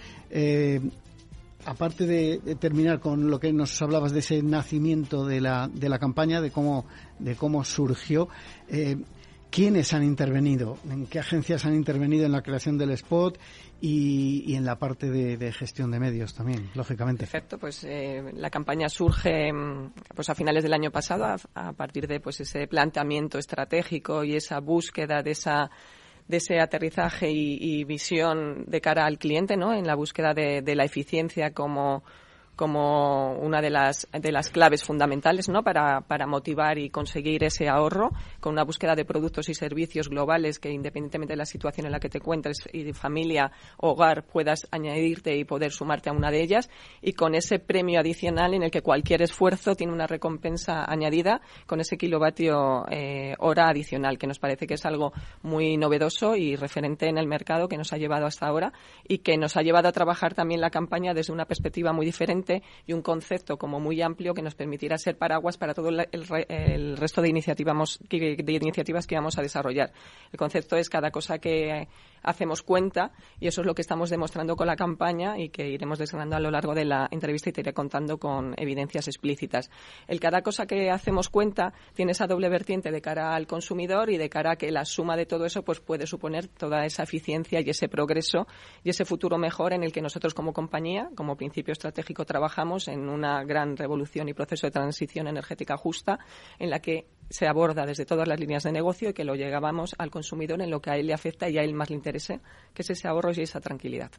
aparte 1.65 2.05
de, 2.05 2.55
terminar 2.55 2.99
con 2.99 3.29
lo 3.29 3.39
que 3.39 3.51
nos 3.51 3.81
hablabas 3.81 4.11
de 4.11 4.19
ese 4.19 4.41
nacimiento 4.41 5.25
de 5.25 5.41
la, 5.41 5.69
de 5.71 5.89
la 5.89 5.99
campaña, 5.99 6.41
de 6.41 6.51
cómo, 6.51 6.85
de 7.19 7.35
cómo 7.35 7.63
surgió, 7.63 8.29
eh, 8.69 8.97
¿quiénes 9.49 9.93
han 9.93 10.03
intervenido? 10.03 10.77
¿En 10.89 11.05
qué 11.07 11.19
agencias 11.19 11.65
han 11.65 11.75
intervenido 11.75 12.25
en 12.25 12.31
la 12.31 12.41
creación 12.41 12.77
del 12.77 12.91
spot 12.91 13.37
y, 13.81 14.55
en 14.55 14.65
la 14.65 14.77
parte 14.77 15.09
de, 15.09 15.51
gestión 15.51 15.91
de 15.91 15.99
medios 15.99 16.33
también, 16.33 16.69
lógicamente? 16.75 17.25
Perfecto, 17.25 17.57
pues 17.57 17.83
eh, 17.83 18.23
la 18.33 18.49
campaña 18.49 18.87
surge 18.87 19.51
mm, 19.51 19.93
pues 20.15 20.29
a 20.29 20.35
finales 20.35 20.63
del 20.63 20.73
año 20.73 20.91
pasado 20.91 21.25
a, 21.25 21.37
a 21.55 21.73
partir 21.73 22.07
de 22.07 22.19
pues 22.19 22.39
ese 22.39 22.67
planteamiento 22.67 23.37
estratégico 23.37 24.23
y 24.23 24.35
esa 24.35 24.59
búsqueda 24.59 25.21
de 25.23 25.31
esa 25.31 25.69
de 26.29 26.37
ese 26.37 26.59
aterrizaje 26.59 27.29
y, 27.31 27.83
visión 27.83 28.65
de 28.67 28.81
cara 28.81 29.05
al 29.05 29.17
cliente, 29.17 29.57
¿no? 29.57 29.73
En 29.73 29.87
la 29.87 29.95
búsqueda 29.95 30.33
de, 30.35 30.61
de 30.61 30.75
la 30.75 30.85
eficiencia 30.85 31.53
como 31.53 32.03
como 32.59 33.35
una 33.35 33.61
de 33.61 33.69
las, 33.69 34.05
de 34.11 34.33
las 34.33 34.49
claves 34.49 34.83
fundamentales 34.83 35.47
¿no? 35.47 35.63
para, 35.63 36.01
para 36.01 36.27
motivar 36.27 36.77
y 36.77 36.89
conseguir 36.89 37.45
ese 37.45 37.69
ahorro 37.69 38.09
con 38.41 38.51
una 38.51 38.65
búsqueda 38.65 38.95
de 38.95 39.05
productos 39.05 39.47
y 39.47 39.53
servicios 39.53 40.09
globales 40.09 40.59
que 40.59 40.69
independientemente 40.69 41.31
de 41.31 41.37
la 41.37 41.45
situación 41.45 41.85
en 41.85 41.93
la 41.93 42.01
que 42.01 42.09
te 42.09 42.17
encuentres 42.17 42.57
y 42.73 42.83
de 42.83 42.93
familia, 42.93 43.53
hogar, 43.77 44.25
puedas 44.25 44.67
añadirte 44.71 45.37
y 45.37 45.45
poder 45.45 45.71
sumarte 45.71 46.09
a 46.09 46.11
una 46.11 46.31
de 46.31 46.43
ellas 46.43 46.69
y 47.01 47.13
con 47.13 47.33
ese 47.33 47.59
premio 47.59 48.01
adicional 48.01 48.53
en 48.53 48.63
el 48.63 48.71
que 48.71 48.81
cualquier 48.81 49.21
esfuerzo 49.21 49.75
tiene 49.75 49.93
una 49.93 50.05
recompensa 50.05 50.83
añadida 50.83 51.39
con 51.65 51.79
ese 51.79 51.97
kilovatio 51.97 52.85
eh, 52.91 53.35
hora 53.39 53.69
adicional 53.69 54.17
que 54.17 54.27
nos 54.27 54.37
parece 54.37 54.67
que 54.67 54.73
es 54.73 54.85
algo 54.85 55.13
muy 55.43 55.77
novedoso 55.77 56.35
y 56.35 56.57
referente 56.57 57.07
en 57.07 57.17
el 57.19 57.27
mercado 57.27 57.69
que 57.69 57.77
nos 57.77 57.93
ha 57.93 57.97
llevado 57.97 58.25
hasta 58.25 58.47
ahora 58.47 58.73
y 59.07 59.19
que 59.19 59.37
nos 59.37 59.55
ha 59.55 59.61
llevado 59.61 59.87
a 59.87 59.93
trabajar 59.93 60.33
también 60.33 60.59
la 60.59 60.71
campaña 60.71 61.13
desde 61.13 61.31
una 61.31 61.45
perspectiva 61.45 61.93
muy 61.93 62.05
diferente 62.05 62.48
y 62.85 62.93
un 62.93 63.01
concepto 63.01 63.57
como 63.57 63.79
muy 63.79 64.01
amplio 64.01 64.33
que 64.33 64.41
nos 64.41 64.55
permitirá 64.55 64.97
ser 64.97 65.17
paraguas 65.17 65.57
para 65.57 65.73
todo 65.73 65.89
el, 65.89 66.97
resto 66.97 67.21
de 67.21 67.29
iniciativas, 67.29 67.99
de 68.09 68.53
iniciativas 68.53 69.07
que 69.07 69.15
vamos 69.15 69.37
a 69.37 69.41
desarrollar. 69.41 69.91
El 70.31 70.37
concepto 70.37 70.75
es 70.75 70.89
cada 70.89 71.11
cosa 71.11 71.39
que 71.39 71.87
hacemos 72.23 72.61
cuenta 72.61 73.11
y 73.39 73.47
eso 73.47 73.61
es 73.61 73.67
lo 73.67 73.73
que 73.73 73.81
estamos 73.81 74.09
demostrando 74.09 74.55
con 74.55 74.67
la 74.67 74.75
campaña 74.75 75.37
y 75.37 75.49
que 75.49 75.69
iremos 75.69 75.99
desgranando 75.99 76.35
a 76.35 76.39
lo 76.39 76.51
largo 76.51 76.73
de 76.73 76.85
la 76.85 77.07
entrevista 77.11 77.49
y 77.49 77.53
te 77.53 77.61
iré 77.61 77.73
contando 77.73 78.17
con 78.17 78.53
evidencias 78.57 79.07
explícitas. 79.07 79.69
El 80.07 80.19
cada 80.19 80.41
cosa 80.41 80.65
que 80.65 80.89
hacemos 80.89 81.29
cuenta 81.29 81.73
tiene 81.93 82.11
esa 82.11 82.27
doble 82.27 82.49
vertiente 82.49 82.91
de 82.91 83.01
cara 83.01 83.35
al 83.35 83.47
consumidor 83.47 84.09
y 84.09 84.17
de 84.17 84.29
cara 84.29 84.53
a 84.53 84.55
que 84.55 84.71
la 84.71 84.85
suma 84.85 85.15
de 85.15 85.25
todo 85.25 85.45
eso 85.45 85.63
pues 85.63 85.79
puede 85.79 86.07
suponer 86.07 86.47
toda 86.47 86.85
esa 86.85 87.03
eficiencia 87.03 87.61
y 87.61 87.69
ese 87.69 87.87
progreso 87.87 88.47
y 88.83 88.89
ese 88.89 89.05
futuro 89.05 89.37
mejor 89.37 89.73
en 89.73 89.83
el 89.83 89.91
que 89.91 90.01
nosotros 90.01 90.33
como 90.33 90.53
compañía, 90.53 91.09
como 91.15 91.35
principio 91.35 91.71
estratégico 91.71 92.25
trabajamos 92.25 92.38
en 92.87 93.09
una 93.09 93.43
gran 93.43 93.77
revolución 93.77 94.29
y 94.29 94.33
proceso 94.33 94.67
de 94.67 94.71
transición 94.71 95.27
energética 95.27 95.77
justa 95.77 96.19
en 96.57 96.69
la 96.69 96.79
que 96.79 97.07
se 97.29 97.47
aborda 97.47 97.85
desde 97.85 98.05
todas 98.05 98.27
las 98.27 98.39
líneas 98.39 98.63
de 98.63 98.71
negocio 98.71 99.09
y 99.09 99.13
que 99.13 99.23
lo 99.23 99.35
llegábamos 99.35 99.95
al 99.97 100.09
consumidor 100.09 100.61
en 100.61 100.71
lo 100.71 100.81
que 100.81 100.91
a 100.91 100.97
él 100.97 101.07
le 101.07 101.13
afecta 101.13 101.49
y 101.49 101.57
a 101.57 101.63
él 101.63 101.73
más 101.73 101.89
le 101.89 101.95
interese, 101.95 102.39
que 102.73 102.81
es 102.81 102.89
ese 102.89 103.07
ahorro 103.07 103.31
y 103.35 103.41
esa 103.41 103.59
tranquilidad. 103.59 104.11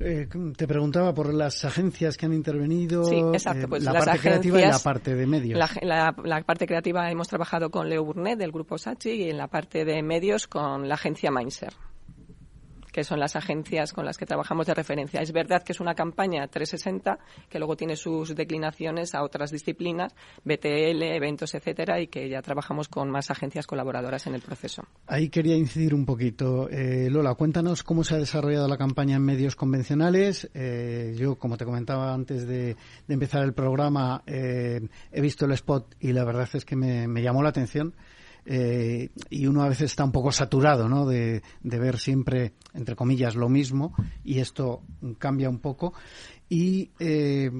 Eh, 0.00 0.28
te 0.56 0.68
preguntaba 0.68 1.12
por 1.12 1.34
las 1.34 1.64
agencias 1.64 2.16
que 2.16 2.26
han 2.26 2.32
intervenido, 2.32 3.04
sí, 3.04 3.16
exacto, 3.32 3.66
eh, 3.66 3.68
pues 3.68 3.82
la 3.82 3.92
parte 3.92 4.20
creativa 4.20 4.60
y 4.60 4.66
la 4.66 4.78
parte 4.78 5.14
de 5.16 5.26
medios. 5.26 5.58
La, 5.82 6.14
la, 6.22 6.42
parte 6.42 6.66
creativa 6.66 7.10
hemos 7.10 7.26
trabajado 7.26 7.68
con 7.70 7.88
Leo 7.88 8.04
Burnett 8.04 8.38
del 8.38 8.52
grupo 8.52 8.78
Sachi 8.78 9.10
y 9.10 9.30
en 9.30 9.36
la 9.36 9.48
parte 9.48 9.84
de 9.84 10.00
medios 10.04 10.46
con 10.46 10.88
la 10.88 10.94
agencia 10.94 11.32
Mindser 11.32 11.74
que 12.92 13.04
son 13.04 13.20
las 13.20 13.36
agencias 13.36 13.92
con 13.92 14.04
las 14.04 14.16
que 14.16 14.26
trabajamos 14.26 14.66
de 14.66 14.74
referencia. 14.74 15.20
Es 15.20 15.32
verdad 15.32 15.62
que 15.62 15.72
es 15.72 15.80
una 15.80 15.94
campaña 15.94 16.46
360 16.46 17.18
que 17.48 17.58
luego 17.58 17.76
tiene 17.76 17.96
sus 17.96 18.34
declinaciones 18.34 19.14
a 19.14 19.22
otras 19.22 19.50
disciplinas, 19.50 20.14
BTL, 20.44 21.02
eventos, 21.02 21.54
etcétera, 21.54 22.00
y 22.00 22.08
que 22.08 22.28
ya 22.28 22.42
trabajamos 22.42 22.88
con 22.88 23.10
más 23.10 23.30
agencias 23.30 23.66
colaboradoras 23.66 24.26
en 24.26 24.34
el 24.34 24.40
proceso. 24.40 24.82
Ahí 25.06 25.28
quería 25.28 25.56
incidir 25.56 25.94
un 25.94 26.04
poquito. 26.04 26.68
Eh, 26.70 27.08
Lola, 27.10 27.34
cuéntanos 27.34 27.82
cómo 27.82 28.04
se 28.04 28.14
ha 28.14 28.18
desarrollado 28.18 28.68
la 28.68 28.76
campaña 28.76 29.16
en 29.16 29.22
medios 29.22 29.56
convencionales. 29.56 30.48
Eh, 30.54 31.14
yo, 31.18 31.36
como 31.36 31.56
te 31.56 31.64
comentaba 31.64 32.14
antes 32.14 32.46
de, 32.46 32.76
empezar 33.08 33.42
el 33.44 33.52
programa, 33.52 34.22
eh, 34.26 34.80
he 35.12 35.20
visto 35.20 35.46
el 35.46 35.52
spot 35.52 35.94
y 36.00 36.12
la 36.12 36.24
verdad 36.24 36.48
es 36.52 36.64
que 36.64 36.76
me 36.76 37.22
llamó 37.22 37.42
la 37.42 37.50
atención. 37.50 37.94
Eh, 38.46 39.10
y 39.30 39.46
uno 39.46 39.62
a 39.62 39.68
veces 39.68 39.90
está 39.90 40.04
un 40.04 40.12
poco 40.12 40.32
saturado 40.32 40.88
¿no? 40.88 41.06
de, 41.06 41.42
ver 41.62 41.98
siempre, 41.98 42.54
entre 42.74 42.96
comillas, 42.96 43.34
lo 43.34 43.48
mismo 43.48 43.94
y 44.24 44.38
esto 44.38 44.82
cambia 45.18 45.50
un 45.50 45.58
poco. 45.58 45.92
Y 46.48 46.90
eh, 46.98 47.50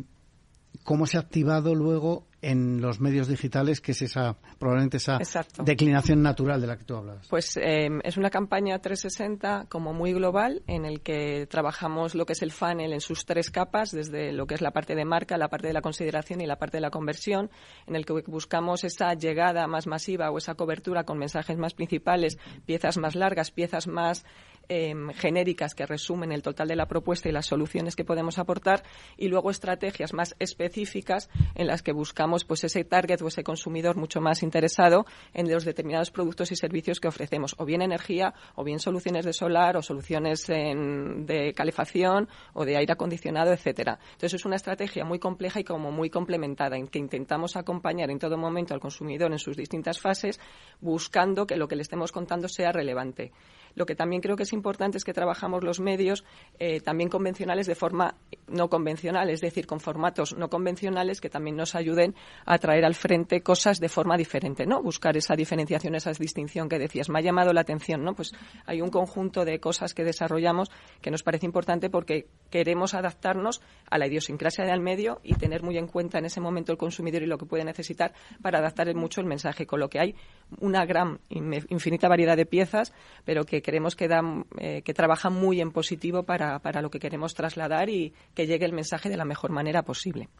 cómo 0.84 1.06
se 1.06 1.18
ha 1.18 1.20
activado 1.20 1.74
luego 1.74 2.27
en 2.40 2.80
los 2.80 3.00
medios 3.00 3.28
digitales, 3.28 3.80
que 3.80 3.92
es 3.92 4.02
esa 4.02 4.36
probablemente 4.58 4.98
esa 4.98 5.18
declinación 5.62 6.22
natural 6.22 6.60
de 6.60 6.66
la 6.66 6.76
que 6.76 6.84
tú 6.84 6.96
hablas. 6.96 7.26
Pues 7.28 7.56
em, 7.56 8.00
es 8.04 8.16
una 8.16 8.30
campaña 8.30 8.78
360 8.78 9.66
como 9.68 9.92
muy 9.92 10.12
global 10.12 10.62
en 10.66 10.84
el 10.84 11.00
que 11.00 11.46
trabajamos 11.46 12.14
lo 12.14 12.26
que 12.26 12.34
es 12.34 12.42
el 12.42 12.52
funnel 12.52 12.92
en 12.92 13.00
sus 13.00 13.24
tres 13.24 13.50
capas, 13.50 13.90
desde 13.90 14.32
lo 14.32 14.46
que 14.46 14.54
es 14.54 14.60
la 14.60 14.70
parte 14.70 14.94
de 14.94 15.04
marca, 15.04 15.36
la 15.36 15.48
parte 15.48 15.66
de 15.66 15.72
la 15.72 15.82
consideración 15.82 16.40
y 16.40 16.46
la 16.46 16.56
parte 16.56 16.76
de 16.76 16.82
la 16.82 16.90
conversión, 16.90 17.50
en 17.86 17.96
el 17.96 18.06
que 18.06 18.12
buscamos 18.26 18.84
esa 18.84 19.14
llegada 19.14 19.66
más 19.66 19.86
masiva 19.86 20.30
o 20.30 20.38
esa 20.38 20.54
cobertura 20.54 21.04
con 21.04 21.18
mensajes 21.18 21.56
más 21.58 21.74
principales, 21.74 22.38
piezas 22.66 22.98
más 22.98 23.14
largas, 23.14 23.50
piezas 23.50 23.86
más 23.86 24.24
Em, 24.70 25.14
genéricas 25.14 25.74
que 25.74 25.86
resumen 25.86 26.30
el 26.30 26.42
total 26.42 26.68
de 26.68 26.76
la 26.76 26.84
propuesta 26.84 27.26
y 27.26 27.32
las 27.32 27.46
soluciones 27.46 27.96
que 27.96 28.04
podemos 28.04 28.38
aportar 28.38 28.82
y 29.16 29.28
luego 29.28 29.50
estrategias 29.50 30.12
más 30.12 30.36
específicas 30.40 31.30
en 31.54 31.66
las 31.66 31.80
que 31.80 31.92
buscamos 31.92 32.44
pues 32.44 32.64
ese 32.64 32.84
target 32.84 33.22
o 33.22 33.28
ese 33.28 33.42
consumidor 33.42 33.96
mucho 33.96 34.20
más 34.20 34.42
interesado 34.42 35.06
en 35.32 35.50
los 35.50 35.64
determinados 35.64 36.10
productos 36.10 36.52
y 36.52 36.56
servicios 36.56 37.00
que 37.00 37.08
ofrecemos 37.08 37.54
o 37.56 37.64
bien 37.64 37.80
energía 37.80 38.34
o 38.56 38.62
bien 38.62 38.78
soluciones 38.78 39.24
de 39.24 39.32
solar 39.32 39.78
o 39.78 39.82
soluciones 39.82 40.46
de 40.46 41.54
calefacción 41.56 42.28
o 42.52 42.66
de 42.66 42.76
aire 42.76 42.92
acondicionado 42.92 43.54
etcétera. 43.54 43.98
Entonces 44.02 44.34
es 44.34 44.44
una 44.44 44.56
estrategia 44.56 45.02
muy 45.02 45.18
compleja 45.18 45.60
y 45.60 45.64
como 45.64 45.90
muy 45.92 46.10
complementada 46.10 46.76
en 46.76 46.88
que 46.88 46.98
intentamos 46.98 47.56
acompañar 47.56 48.10
en 48.10 48.18
todo 48.18 48.36
momento 48.36 48.74
al 48.74 48.80
consumidor 48.80 49.32
en 49.32 49.38
sus 49.38 49.56
distintas 49.56 49.98
fases 49.98 50.38
buscando 50.82 51.46
que 51.46 51.56
lo 51.56 51.68
que 51.68 51.76
le 51.76 51.82
estemos 51.82 52.12
contando 52.12 52.48
sea 52.48 52.70
relevante 52.70 53.32
lo 53.78 53.86
que 53.86 53.94
también 53.94 54.20
creo 54.20 54.36
que 54.36 54.42
es 54.42 54.52
importante 54.52 54.98
es 54.98 55.04
que 55.04 55.12
trabajamos 55.12 55.64
los 55.64 55.80
medios 55.80 56.24
eh, 56.58 56.80
también 56.80 57.08
convencionales 57.08 57.66
de 57.66 57.74
forma 57.74 58.16
no 58.48 58.68
convencional, 58.68 59.30
es 59.30 59.40
decir, 59.40 59.66
con 59.66 59.80
formatos 59.80 60.36
no 60.36 60.48
convencionales 60.48 61.20
que 61.20 61.30
también 61.30 61.56
nos 61.56 61.74
ayuden 61.74 62.14
a 62.44 62.58
traer 62.58 62.84
al 62.84 62.94
frente 62.94 63.42
cosas 63.42 63.80
de 63.80 63.88
forma 63.88 64.16
diferente, 64.16 64.66
¿no? 64.66 64.82
Buscar 64.82 65.16
esa 65.16 65.34
diferenciación, 65.36 65.94
esa 65.94 66.12
distinción 66.12 66.68
que 66.68 66.78
decías. 66.78 67.08
Me 67.08 67.20
ha 67.20 67.22
llamado 67.22 67.52
la 67.52 67.60
atención, 67.60 68.02
¿no? 68.02 68.14
Pues 68.14 68.32
hay 68.66 68.80
un 68.80 68.90
conjunto 68.90 69.44
de 69.44 69.60
cosas 69.60 69.94
que 69.94 70.04
desarrollamos 70.04 70.70
que 71.00 71.10
nos 71.10 71.22
parece 71.22 71.46
importante 71.46 71.90
porque 71.90 72.26
queremos 72.50 72.94
adaptarnos 72.94 73.60
a 73.90 73.98
la 73.98 74.06
idiosincrasia 74.06 74.64
del 74.64 74.80
medio 74.80 75.20
y 75.22 75.34
tener 75.34 75.62
muy 75.62 75.78
en 75.78 75.86
cuenta 75.86 76.18
en 76.18 76.24
ese 76.24 76.40
momento 76.40 76.72
el 76.72 76.78
consumidor 76.78 77.22
y 77.22 77.26
lo 77.26 77.38
que 77.38 77.46
puede 77.46 77.64
necesitar 77.64 78.12
para 78.42 78.58
adaptar 78.58 78.92
mucho 78.94 79.20
el 79.20 79.26
mensaje, 79.26 79.66
con 79.66 79.80
lo 79.80 79.88
que 79.88 80.00
hay 80.00 80.14
una 80.60 80.84
gran, 80.86 81.20
infinita 81.28 82.08
variedad 82.08 82.36
de 82.36 82.46
piezas, 82.46 82.92
pero 83.24 83.44
que 83.44 83.62
creemos 83.68 83.94
que, 83.94 84.08
dan, 84.08 84.46
eh, 84.56 84.80
que 84.80 84.94
trabajan 84.94 85.34
muy 85.34 85.60
en 85.60 85.72
positivo 85.72 86.22
para, 86.22 86.58
para 86.60 86.80
lo 86.80 86.88
que 86.90 86.98
queremos 86.98 87.34
trasladar 87.34 87.90
y 87.90 88.14
que 88.34 88.46
llegue 88.46 88.64
el 88.64 88.72
mensaje 88.72 89.10
de 89.10 89.18
la 89.18 89.26
mejor 89.26 89.50
manera 89.50 89.82
posible. 89.82 90.30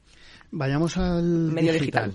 Vayamos 0.51 0.97
al 0.97 1.53
medio 1.53 1.75
digital. 1.75 2.15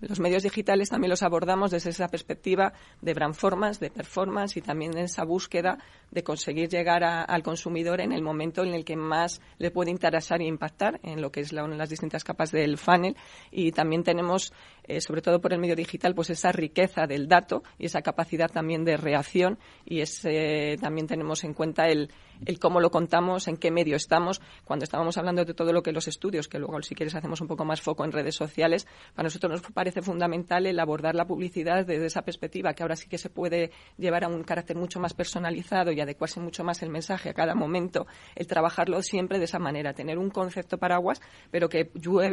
Los 0.00 0.20
medios 0.20 0.42
digitales 0.42 0.90
también 0.90 1.10
los 1.10 1.22
abordamos 1.22 1.70
desde 1.70 1.90
esa 1.90 2.08
perspectiva 2.08 2.74
de 3.00 3.14
brandformance, 3.14 3.80
de 3.80 3.90
performance 3.90 4.56
y 4.56 4.60
también 4.60 4.92
de 4.92 5.02
esa 5.02 5.24
búsqueda 5.24 5.78
de 6.10 6.22
conseguir 6.22 6.68
llegar 6.68 7.02
al 7.02 7.42
consumidor 7.42 8.00
en 8.02 8.12
el 8.12 8.22
momento 8.22 8.62
en 8.62 8.74
el 8.74 8.84
que 8.84 8.94
más 8.94 9.40
le 9.58 9.70
puede 9.70 9.90
interesar 9.90 10.42
e 10.42 10.46
impactar 10.46 11.00
en 11.02 11.22
lo 11.22 11.32
que 11.32 11.40
es 11.40 11.52
la, 11.52 11.66
las 11.66 11.88
distintas 11.88 12.24
capas 12.24 12.52
del 12.52 12.76
funnel. 12.76 13.16
Y 13.50 13.72
también 13.72 14.04
tenemos, 14.04 14.52
eh, 14.88 15.00
sobre 15.00 15.22
todo 15.22 15.40
por 15.40 15.52
el 15.52 15.58
medio 15.58 15.76
digital, 15.76 16.14
pues 16.14 16.30
esa 16.30 16.52
riqueza 16.52 17.06
del 17.06 17.28
dato 17.28 17.62
y 17.78 17.86
esa 17.86 18.02
capacidad 18.02 18.50
también 18.50 18.84
de 18.84 18.96
reacción 18.96 19.58
y 19.84 20.00
ese, 20.00 20.76
también 20.80 21.06
tenemos 21.06 21.44
en 21.44 21.54
cuenta 21.54 21.88
el, 21.88 22.10
el 22.44 22.58
cómo 22.58 22.80
lo 22.80 22.90
contamos, 22.90 23.48
en 23.48 23.56
qué 23.56 23.70
medio 23.70 23.96
estamos. 23.96 24.40
Cuando 24.64 24.84
estábamos 24.84 25.16
hablando 25.16 25.44
de 25.44 25.54
todo 25.54 25.72
lo 25.72 25.82
que 25.82 25.92
los 25.92 26.08
estudios, 26.08 26.48
que 26.48 26.58
luego 26.58 26.80
si 26.82 26.94
quieres 26.94 27.14
hacemos 27.14 27.40
un 27.40 27.48
poco 27.48 27.64
más 27.64 27.80
foco 27.80 28.04
en 28.04 28.12
redes 28.12 28.34
sociales, 28.34 28.86
para 29.14 29.26
nosotros 29.26 29.50
nos 29.50 29.72
parece 29.72 30.02
fundamental 30.02 30.66
el 30.66 30.78
abordar 30.78 31.14
la 31.14 31.26
publicidad 31.26 31.86
desde 31.86 32.06
esa 32.06 32.22
perspectiva, 32.22 32.74
que 32.74 32.82
ahora 32.82 32.96
sí 32.96 33.08
que 33.08 33.18
se 33.18 33.30
puede 33.30 33.70
llevar 33.96 34.24
a 34.24 34.28
un 34.28 34.42
carácter 34.42 34.76
mucho 34.76 35.00
más 35.00 35.14
personalizado 35.14 35.92
y 35.92 36.00
adecuarse 36.00 36.40
mucho 36.40 36.64
más 36.64 36.82
el 36.82 36.90
mensaje 36.90 37.30
a 37.30 37.34
cada 37.34 37.54
momento, 37.54 38.06
el 38.34 38.46
trabajarlo 38.46 39.02
siempre 39.02 39.38
de 39.38 39.44
esa 39.44 39.58
manera, 39.58 39.94
tener 39.94 40.18
un 40.18 40.30
concepto 40.30 40.78
paraguas, 40.78 41.20
pero 41.50 41.68
que, 41.68 41.90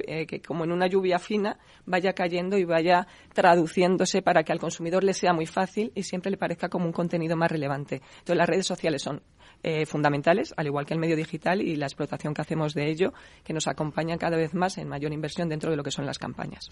eh, 0.07 0.25
que 0.25 0.41
como 0.41 0.63
en 0.63 0.71
una 0.71 0.87
lluvia 0.87 1.19
fina 1.19 1.57
vaya 1.85 2.13
cayendo 2.13 2.42
y 2.57 2.65
vaya 2.65 3.07
traduciéndose 3.33 4.21
para 4.21 4.43
que 4.43 4.51
al 4.51 4.59
consumidor 4.59 5.03
le 5.03 5.13
sea 5.13 5.33
muy 5.33 5.45
fácil 5.45 5.91
y 5.95 6.03
siempre 6.03 6.31
le 6.31 6.37
parezca 6.37 6.69
como 6.69 6.85
un 6.85 6.91
contenido 6.91 7.35
más 7.35 7.51
relevante. 7.51 8.01
Entonces 8.19 8.37
las 8.37 8.49
redes 8.49 8.67
sociales 8.67 9.01
son 9.01 9.21
eh, 9.63 9.85
fundamentales, 9.85 10.53
al 10.57 10.67
igual 10.67 10.85
que 10.85 10.93
el 10.93 10.99
medio 10.99 11.15
digital 11.15 11.61
y 11.61 11.75
la 11.75 11.85
explotación 11.85 12.33
que 12.33 12.41
hacemos 12.41 12.73
de 12.73 12.89
ello, 12.89 13.13
que 13.43 13.53
nos 13.53 13.67
acompaña 13.67 14.17
cada 14.17 14.35
vez 14.35 14.53
más 14.53 14.77
en 14.77 14.89
mayor 14.89 15.13
inversión 15.13 15.47
dentro 15.47 15.71
de 15.71 15.77
lo 15.77 15.83
que 15.83 15.91
son 15.91 16.05
las 16.05 16.19
campañas. 16.19 16.69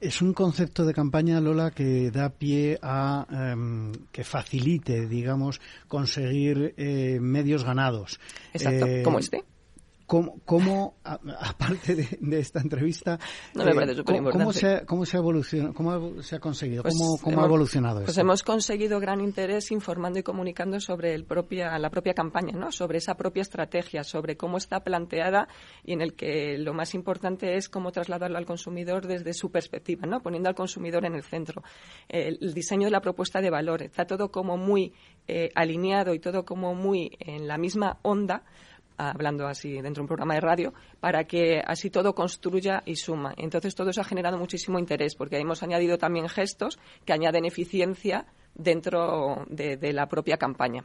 Es 0.00 0.20
un 0.20 0.34
concepto 0.34 0.84
de 0.84 0.92
campaña, 0.92 1.40
Lola, 1.40 1.70
que 1.70 2.10
da 2.10 2.28
pie 2.28 2.78
a 2.82 3.24
em, 3.30 3.92
que 4.10 4.24
facilite, 4.24 5.06
digamos, 5.06 5.60
conseguir 5.86 6.74
eh, 6.76 7.18
medios 7.20 7.64
ganados. 7.64 8.18
Exacto, 8.52 8.86
eh, 8.86 9.02
como 9.02 9.20
este 9.20 9.44
cómo, 10.06 10.40
cómo 10.44 10.96
aparte 11.04 11.94
de, 11.94 12.38
esta 12.38 12.60
entrevista, 12.60 13.18
eh, 13.54 14.02
¿cómo, 14.04 14.52
se, 14.52 14.84
cómo, 14.84 15.06
se, 15.06 15.16
ha 15.16 15.20
evolucionado, 15.20 15.74
cómo 15.74 16.22
se 16.22 16.36
ha 16.36 16.40
conseguido, 16.40 16.82
pues 16.82 16.94
cómo, 17.22 17.42
ha 17.42 17.44
evolucionado 17.44 18.04
Pues 18.04 18.18
hemos 18.18 18.42
conseguido 18.42 19.00
gran 19.00 19.20
interés 19.20 19.70
informando 19.70 20.18
y 20.18 20.22
comunicando 20.22 20.80
sobre 20.80 21.14
el 21.14 21.24
propia, 21.24 21.78
la 21.78 21.90
propia 21.90 22.14
campaña, 22.14 22.52
¿no? 22.52 22.72
sobre 22.72 22.98
esa 22.98 23.14
propia 23.14 23.42
estrategia, 23.42 24.04
sobre 24.04 24.36
cómo 24.36 24.58
está 24.58 24.80
planteada 24.80 25.48
y 25.84 25.92
en 25.92 26.00
el 26.00 26.14
que 26.14 26.58
lo 26.58 26.74
más 26.74 26.94
importante 26.94 27.56
es 27.56 27.68
cómo 27.68 27.92
trasladarlo 27.92 28.38
al 28.38 28.46
consumidor 28.46 29.06
desde 29.06 29.32
su 29.32 29.50
perspectiva, 29.50 30.06
¿no? 30.06 30.20
poniendo 30.20 30.48
al 30.48 30.54
consumidor 30.54 31.04
en 31.04 31.14
el 31.14 31.22
centro. 31.22 31.62
El, 32.08 32.38
diseño 32.54 32.86
de 32.86 32.92
la 32.92 33.00
propuesta 33.00 33.40
de 33.40 33.50
valor 33.50 33.82
está 33.82 34.06
todo 34.06 34.30
como 34.30 34.56
muy 34.56 34.92
eh, 35.26 35.50
alineado 35.54 36.14
y 36.14 36.18
todo 36.18 36.44
como 36.44 36.74
muy 36.74 37.16
en 37.18 37.48
la 37.48 37.58
misma 37.58 37.98
onda 38.02 38.44
hablando 38.96 39.46
así 39.46 39.74
dentro 39.80 40.00
de 40.00 40.02
un 40.02 40.08
programa 40.08 40.34
de 40.34 40.40
radio, 40.40 40.74
para 41.00 41.24
que 41.24 41.62
así 41.64 41.90
todo 41.90 42.14
construya 42.14 42.82
y 42.86 42.96
suma. 42.96 43.34
Entonces 43.36 43.74
todo 43.74 43.90
eso 43.90 44.00
ha 44.00 44.04
generado 44.04 44.38
muchísimo 44.38 44.78
interés, 44.78 45.14
porque 45.14 45.38
hemos 45.38 45.62
añadido 45.62 45.98
también 45.98 46.28
gestos 46.28 46.78
que 47.04 47.12
añaden 47.12 47.44
eficiencia 47.44 48.26
dentro 48.54 49.44
de 49.48 49.92
la 49.92 50.06
propia 50.06 50.36
campaña. 50.36 50.84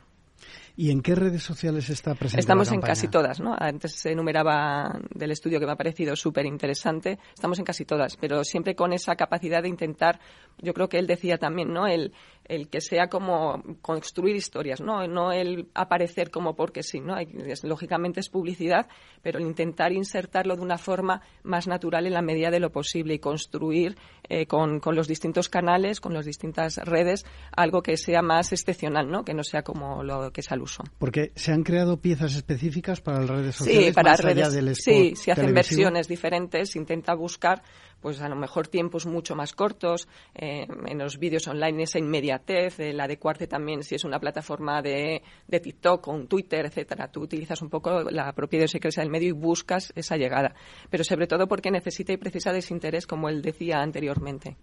¿Y 0.82 0.92
en 0.92 1.02
qué 1.02 1.13
redes 1.13 1.44
sociales 1.44 1.89
está 1.89 2.15
presente? 2.15 2.39
Estamos 2.39 2.72
en 2.72 2.80
casi 2.80 3.10
todas, 3.10 3.42
¿no? 3.42 3.54
Antes 3.60 3.92
se 3.96 4.13
enumeraba 4.13 4.98
del 5.13 5.32
estudio 5.32 5.60
que 5.60 5.65
me 5.65 5.74
ha 5.74 5.76
parecido 5.76 6.15
súper 6.15 6.46
interesante. 6.46 7.20
Estamos 7.34 7.60
en 7.60 7.65
casi 7.65 7.84
todas, 7.84 8.15
pero 8.15 8.46
siempre 8.46 8.76
con 8.76 8.94
esa 8.94 9.18
capacidad 9.18 9.62
de 9.62 9.68
intentar, 9.68 10.22
yo 10.58 10.74
creo 10.74 10.88
que 10.88 10.98
él 10.98 11.06
decía 11.06 11.38
también, 11.38 11.74
¿no? 11.74 11.86
El, 11.86 12.13
el 12.46 12.70
que 12.70 12.82
sea 12.82 13.08
como 13.08 13.62
construir 13.82 14.38
historias, 14.38 14.82
¿no? 14.82 15.08
No 15.08 15.32
el 15.32 15.70
aparecer 15.74 16.32
como 16.32 16.56
porque 16.56 16.82
sí, 16.82 17.00
¿no? 17.00 17.15
lógicamente 17.63 18.22
es 18.22 18.30
publicidad, 18.30 18.88
pero 19.22 19.39
el 19.39 19.46
intentar 19.46 19.92
insertarlo 19.92 20.56
de 20.56 20.62
una 20.62 20.78
forma 20.78 21.22
más 21.44 21.68
natural 21.68 22.08
en 22.08 22.13
la 22.13 22.22
medida 22.22 22.50
de 22.52 22.60
lo 22.60 22.72
posible 22.72 23.13
y 23.13 23.20
construir 23.20 23.98
eh, 24.28 24.48
con, 24.48 24.80
con, 24.80 24.96
los 24.96 25.08
distintos 25.08 25.48
canales, 25.48 26.00
con 26.02 26.13
las 26.13 26.26
distintas 26.26 26.78
redes, 26.78 27.26
algo 27.56 27.82
que 27.84 27.98
sea 27.98 28.22
más 28.22 28.52
excepcional, 28.52 29.10
¿no? 29.10 29.24
Que 29.24 29.34
no 29.34 29.44
sea 29.44 29.62
como 29.62 30.04
lo 30.04 30.32
que 30.32 30.42
es 30.42 30.52
al 30.52 30.62
uso. 30.70 30.84
Porque 30.98 31.32
se 31.36 31.52
han 31.52 31.64
creado 31.64 31.98
piezas 31.98 32.36
específicas 32.36 33.02
para 33.02 33.20
las 33.20 33.30
redes 33.30 33.56
sociales. 33.56 33.86
Sí, 33.88 33.92
para 33.92 34.16
redes. 34.16 34.78
sí, 34.82 35.16
se 35.16 35.32
hacen 35.32 35.54
versiones 35.54 36.08
diferentes. 36.08 36.76
Intenta 36.76 37.14
buscar, 37.16 37.62
pues 38.00 38.22
a 38.22 38.30
lo 38.30 38.36
mejor 38.36 38.68
tiempos 38.68 39.06
mucho 39.06 39.36
más 39.36 39.54
cortos 39.54 40.08
eh, 40.36 40.66
en 40.86 40.98
los 40.98 41.18
vídeos 41.18 41.48
online 41.48 41.84
esa 41.84 42.00
inmediatez, 42.00 42.80
el 42.80 43.00
adecuarse 43.00 43.48
también 43.48 43.84
si 43.84 43.96
es 43.96 44.04
una 44.04 44.20
plataforma 44.20 44.82
de, 44.82 45.22
de 45.48 45.60
TikTok 45.60 46.08
o 46.08 46.12
un 46.12 46.28
Twitter, 46.28 46.66
etcétera. 46.66 47.12
Tú 47.12 47.22
utilizas 47.22 47.62
un 47.62 47.70
poco 47.70 48.04
la 48.10 48.32
propia 48.34 48.58
idiosincrasia 48.58 49.04
del 49.04 49.12
medio 49.12 49.30
y 49.30 49.34
buscas 49.34 49.92
esa 49.96 50.18
llegada. 50.18 50.54
Pero 50.90 51.04
sobre 51.04 51.28
todo 51.28 51.48
porque 51.48 51.72
necesita 51.72 52.14
y 52.14 52.18
precisa 52.18 52.54
de 52.54 52.60
ese 52.60 52.74
interés, 52.74 53.08
como 53.08 53.30
él 53.30 53.42
decía 53.42 53.82
anteriormente. 53.82 54.58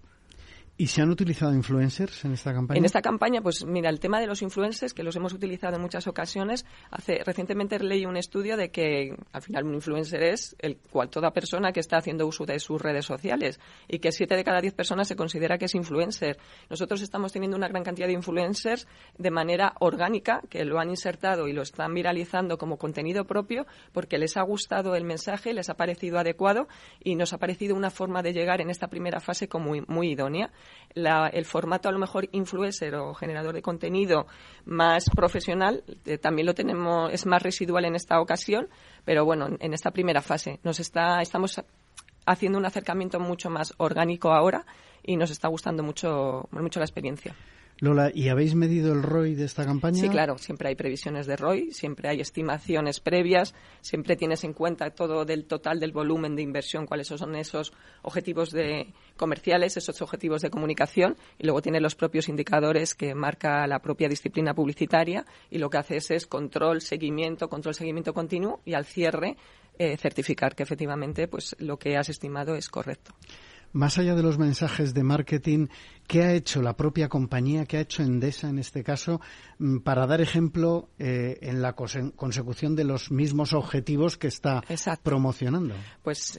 ¿Y 0.79 0.89
se 0.89 1.01
han 1.01 1.09
utilizado 1.09 1.55
influencers 1.55 2.27
en 2.27 2.33
esta 2.33 2.53
campaña? 2.53 2.79
En 2.79 2.85
esta 2.85 3.01
campaña, 3.01 3.41
pues 3.41 3.65
mira, 3.65 3.89
el 3.89 3.99
tema 3.99 4.21
de 4.21 4.27
los 4.27 4.43
influencers, 4.43 4.93
que 4.93 5.03
los 5.03 5.17
hemos 5.17 5.33
utilizado 5.33 5.77
en 5.77 5.81
muchas 5.81 6.07
ocasiones, 6.07 6.67
hace 6.91 7.23
recientemente 7.25 7.79
leí 7.79 8.05
un 8.05 8.19
estudio 8.19 8.59
de 8.59 8.71
que 8.71 9.17
al 9.33 9.41
final 9.41 9.65
un 9.65 9.75
influencer 9.75 10.23
es 10.23 10.55
el 10.59 10.77
cual 10.77 11.09
toda 11.09 11.31
persona 11.31 11.73
que 11.73 11.81
está 11.81 11.97
haciendo 11.97 12.27
uso 12.27 12.45
de 12.45 12.59
sus 12.59 12.81
redes 12.83 13.07
sociales 13.07 13.59
y 13.89 14.01
que 14.01 14.13
siete 14.13 14.37
de 14.37 14.45
cada 14.45 14.61
diez 14.61 14.75
personas 14.75 15.09
se 15.09 15.17
considera 15.17 15.57
que 15.57 15.65
es 15.65 15.75
influencer. 15.75 16.37
Nosotros 16.69 17.01
estamos 17.01 17.33
teniendo 17.33 17.57
una 17.57 17.69
gran 17.69 17.83
cantidad 17.83 18.07
de 18.07 18.13
influencers 18.13 18.87
de 19.17 19.31
manera 19.31 19.73
orgánica 19.81 20.43
que 20.51 20.67
lo 20.67 20.79
han 20.79 20.91
insertado 20.91 21.49
y 21.49 21.55
lo 21.55 21.63
están 21.63 21.95
viralizando 21.95 22.59
como 22.59 22.77
contenido 22.77 23.25
propio 23.27 23.67
porque 23.93 24.19
les 24.19 24.37
ha 24.37 24.43
gustado 24.43 24.95
el 24.95 25.05
mensaje, 25.05 25.55
les 25.55 25.71
ha 25.71 25.75
parecido 25.75 26.19
adecuado 26.19 26.69
y 27.03 27.15
nos 27.15 27.33
ha 27.33 27.39
parecido 27.39 27.75
una 27.75 27.89
forma 27.89 28.23
de 28.23 28.35
llegar 28.35 28.61
en 28.61 28.69
esta 28.69 28.89
primera 28.89 29.21
fase 29.21 29.49
como 29.49 29.67
muy, 29.67 29.83
muy 29.89 30.11
idónea 30.11 30.53
el 30.95 31.45
formato 31.45 31.89
a 31.89 31.93
lo 31.93 31.99
mejor 31.99 32.29
influencer 32.33 32.95
o 32.95 33.15
generador 33.15 33.55
de 33.55 33.63
contenido 33.63 34.27
más 34.65 35.05
profesional 35.15 35.85
eh, 36.07 36.17
también 36.17 36.47
lo 36.47 36.55
tenemos, 36.55 37.13
es 37.13 37.27
más 37.27 37.43
residual 37.43 37.85
en 37.85 37.95
esta 37.95 38.21
ocasión, 38.21 38.69
pero 39.05 39.25
bueno, 39.25 39.49
en 39.61 39.75
esta 39.75 39.91
primera 39.91 40.23
fase 40.23 40.59
nos 40.63 40.81
está, 40.81 41.21
estamos 41.21 41.63
haciendo 42.25 42.59
un 42.59 42.65
acercamiento 42.65 43.21
mucho 43.21 43.51
más 43.51 43.75
orgánico 43.77 44.33
ahora 44.33 44.65
y 45.03 45.17
nos 45.17 45.31
está 45.31 45.49
gustando 45.49 45.83
mucho, 45.83 46.49
mucho 46.51 46.81
la 46.81 46.87
experiencia. 46.87 47.35
Lola, 47.79 48.11
¿y 48.15 48.31
habéis 48.31 48.55
medido 48.55 48.95
el 48.95 49.03
ROI 49.03 49.35
de 49.35 49.45
esta 49.45 49.67
campaña? 49.67 50.01
Sí, 50.01 50.09
claro, 50.09 50.39
siempre 50.39 50.71
hay 50.71 50.77
previsiones 50.77 51.27
de 51.27 51.37
ROI, 51.37 51.73
siempre 51.73 52.09
hay 52.09 52.23
estimaciones 52.23 53.01
previas, 53.01 53.55
siempre 53.83 54.17
tienes 54.17 54.45
en 54.45 54.55
cuenta 54.55 54.89
todo 54.91 55.27
del 55.27 55.45
total 55.45 55.79
del 55.79 55.93
volumen 55.93 56.37
de 56.37 56.43
inversión, 56.43 56.87
cuáles 56.87 57.09
son 57.09 57.35
esos 57.37 57.75
objetivos 58.01 58.51
de 58.51 58.95
comerciales, 59.19 59.77
esos 59.77 60.01
objetivos 60.01 60.41
de 60.41 60.49
comunicación, 60.49 61.19
y 61.39 61.45
luego 61.45 61.61
tienes 61.61 61.83
los 61.83 61.95
propios 61.95 62.31
indicadores 62.31 62.95
que 62.95 63.15
marca 63.15 63.67
la 63.67 63.81
propia 63.81 64.09
disciplina 64.09 64.55
publicitaria, 64.55 65.27
y 65.51 65.59
lo 65.59 65.69
que 65.69 65.77
haces 65.77 66.11
es 66.11 66.27
control, 66.27 66.81
seguimiento, 66.81 67.51
control, 67.51 67.75
seguimiento 67.75 68.15
continuo, 68.15 68.61
y 68.65 68.73
al 68.73 68.87
cierre 68.87 69.37
eh, 69.79 69.99
certificar 69.99 70.55
que 70.55 70.63
efectivamente 70.63 71.29
pues 71.29 71.55
lo 71.59 71.79
que 71.79 71.99
has 71.99 72.09
estimado 72.09 72.55
es 72.55 72.71
correcto. 72.71 73.13
Más 73.77 73.99
allá 73.99 74.15
de 74.15 74.23
los 74.23 74.39
mensajes 74.39 74.95
de 74.95 75.03
marketing, 75.03 75.67
¿Qué 76.07 76.23
ha 76.23 76.33
hecho 76.33 76.63
la 76.63 76.77
propia 76.77 77.09
compañía, 77.09 77.65
qué 77.67 77.79
ha 77.79 77.81
hecho 77.81 78.03
Endesa 78.03 78.49
en 78.49 78.61
este 78.61 78.85
caso, 78.85 79.21
mm, 79.59 79.79
para 79.79 80.07
dar 80.07 80.21
ejemplo 80.21 80.89
eh, 80.99 81.39
en 81.43 81.61
la 81.61 81.73
consecución 81.73 82.77
de 82.77 82.85
los 82.85 83.11
mismos 83.11 83.53
objetivos 83.53 84.17
que 84.17 84.29
está 84.29 84.63
promocionando? 85.03 85.75
Pues, 86.03 86.39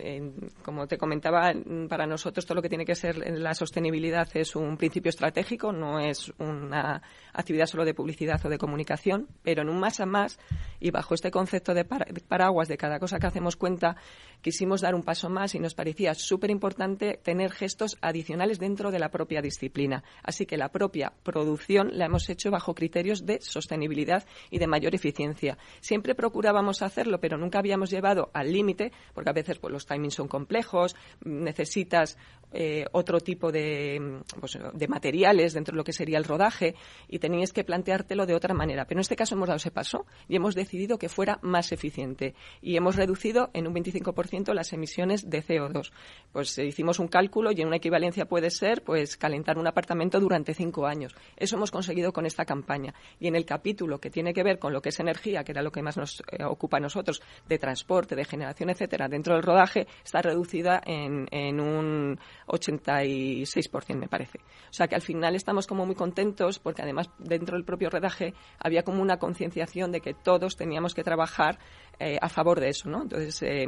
como 0.64 0.88
te 0.88 0.98
comentaba, 0.98 1.54
para 1.90 2.08
nosotros 2.08 2.46
todo 2.46 2.56
lo 2.56 2.62
que 2.62 2.70
tiene 2.70 2.86
que 2.86 2.96
ser 2.96 3.18
la 3.18 3.54
sostenibilidad 3.54 4.28
es 4.36 4.56
un 4.56 4.78
principio 4.78 5.10
estratégico, 5.10 5.74
no 5.74 6.00
es 6.00 6.32
una 6.38 7.02
actividad 7.34 7.66
solo 7.66 7.84
de 7.84 7.94
publicidad 7.94 8.44
o 8.46 8.50
de 8.50 8.58
comunicación, 8.58 9.28
pero 9.44 9.64
en 9.64 9.70
un 9.70 9.80
más 9.80 10.00
a 10.00 10.06
más 10.06 10.40
y 10.80 10.92
bajo 10.92 11.14
este 11.14 11.30
concepto 11.30 11.74
de 11.74 11.84
paraguas 11.84 12.70
de 12.70 12.78
cada 12.78 13.00
cosa 13.00 13.20
que 13.20 13.28
hacemos 13.28 13.58
cuenta, 13.58 13.98
quisimos 14.42 14.82
dar 14.82 14.96
un 14.96 15.04
paso 15.04 15.30
más 15.30 15.56
y 15.56 15.60
nos 15.60 15.76
parecía 15.76 16.14
súper 16.14 16.52
importante 16.52 17.20
tener 17.28 17.52
gestos 17.52 17.98
adicionales 18.00 18.58
dentro 18.58 18.90
de 18.90 19.00
la 19.00 19.10
propia 19.10 19.42
disciplina. 19.42 20.02
Así 20.24 20.46
que 20.46 20.56
la 20.56 20.70
propia 20.70 21.12
producción 21.24 21.90
la 21.92 22.06
hemos 22.06 22.30
hecho 22.30 22.52
bajo 22.52 22.74
criterios 22.74 23.26
de 23.26 23.42
sostenibilidad 23.42 24.26
y 24.50 24.60
de 24.60 24.68
mayor 24.68 24.96
eficiencia. 24.96 25.58
Siempre 25.82 26.16
procurábamos 26.16 26.82
hacerlo, 26.82 27.20
pero 27.20 27.38
nunca 27.38 27.60
habíamos 27.60 27.90
llevado 27.90 28.32
al 28.34 28.54
límite, 28.54 28.94
porque 29.14 29.30
a 29.30 29.34
veces 29.34 29.60
pues, 29.60 29.74
los 29.74 29.86
timings 29.86 30.14
son 30.14 30.30
complejos, 30.30 30.96
necesitas 31.26 32.18
eh, 32.54 32.86
otro 32.94 33.20
tipo 33.20 33.52
de, 33.52 34.22
pues, 34.40 34.58
de 34.74 34.88
materiales 34.88 35.54
dentro 35.54 35.74
de 35.74 35.78
lo 35.80 35.84
que 35.84 35.92
sería 35.92 36.18
el 36.18 36.24
rodaje 36.24 36.76
y 37.10 37.20
tenías 37.20 37.52
que 37.52 37.66
planteártelo 37.66 38.26
de 38.26 38.36
otra 38.36 38.54
manera. 38.54 38.86
Pero 38.86 39.00
en 39.00 39.02
este 39.02 39.18
caso 39.18 39.36
hemos 39.36 39.50
dado 39.50 39.58
ese 39.58 39.72
paso 39.72 40.06
y 40.30 40.38
hemos 40.38 40.56
decidido 40.56 40.98
que 40.98 41.10
fuera 41.10 41.40
más 41.42 41.74
eficiente 41.74 42.36
y 42.62 42.78
hemos 42.78 42.96
reducido 42.96 43.50
en 43.54 43.68
un 43.68 43.76
25% 43.76 44.54
las 44.54 44.72
emisiones 44.72 45.30
de 45.30 45.44
CO2. 45.44 45.92
Pues 46.32 46.58
eh, 46.58 46.66
hicimos 46.66 47.00
un 47.00 47.10
cálculo 47.18 47.52
y 47.52 47.62
en 47.62 47.68
una 47.68 47.78
equivalencia 47.78 48.26
puede 48.26 48.52
ser 48.52 48.84
pues 48.84 49.18
calentar 49.18 49.58
un 49.58 49.66
apartamento 49.66 50.20
durante 50.20 50.54
cinco 50.54 50.86
años. 50.86 51.16
Eso 51.36 51.56
hemos 51.56 51.72
conseguido 51.72 52.14
con 52.14 52.28
esta 52.28 52.46
campaña. 52.46 52.94
Y 53.20 53.28
en 53.28 53.36
el 53.36 53.44
capítulo 53.44 54.00
que 54.00 54.12
tiene 54.12 54.36
que 54.36 54.44
ver 54.44 54.60
con 54.60 54.72
lo 54.72 54.84
que 54.84 54.90
es 54.90 55.00
energía, 55.00 55.44
que 55.44 55.52
era 55.52 55.64
lo 55.64 55.72
que 55.72 55.82
más 55.82 55.98
nos 55.98 56.22
eh, 56.32 56.44
ocupa 56.44 56.78
a 56.78 56.80
nosotros, 56.80 57.24
de 57.50 57.58
transporte, 57.58 58.16
de 58.16 58.24
generación, 58.24 58.70
etcétera, 58.70 59.08
dentro 59.08 59.34
del 59.34 59.42
rodaje, 59.42 59.88
está 60.06 60.22
reducida 60.22 60.80
en, 60.86 61.28
en 61.32 61.60
un 61.60 62.20
86%, 62.46 63.96
me 63.96 64.08
parece. 64.08 64.38
O 64.70 64.74
sea 64.74 64.88
que 64.88 64.94
al 64.94 65.02
final 65.02 65.36
estamos 65.36 65.66
como 65.66 65.88
muy 65.88 65.96
contentos 65.96 66.60
porque 66.60 66.84
además 66.84 67.10
dentro 67.18 67.58
del 67.58 67.66
propio 67.66 67.90
rodaje 67.90 68.36
había 68.60 68.84
como 68.84 69.02
una 69.02 69.18
concienciación 69.18 69.92
de 69.92 70.02
que 70.02 70.14
todos 70.14 70.56
teníamos 70.56 70.94
que 70.94 71.04
trabajar 71.04 71.58
eh, 72.00 72.20
a 72.22 72.30
favor 72.30 72.60
de 72.60 72.70
eso, 72.70 72.90
¿no? 72.90 73.02
Entonces, 73.02 73.42
eh, 73.42 73.66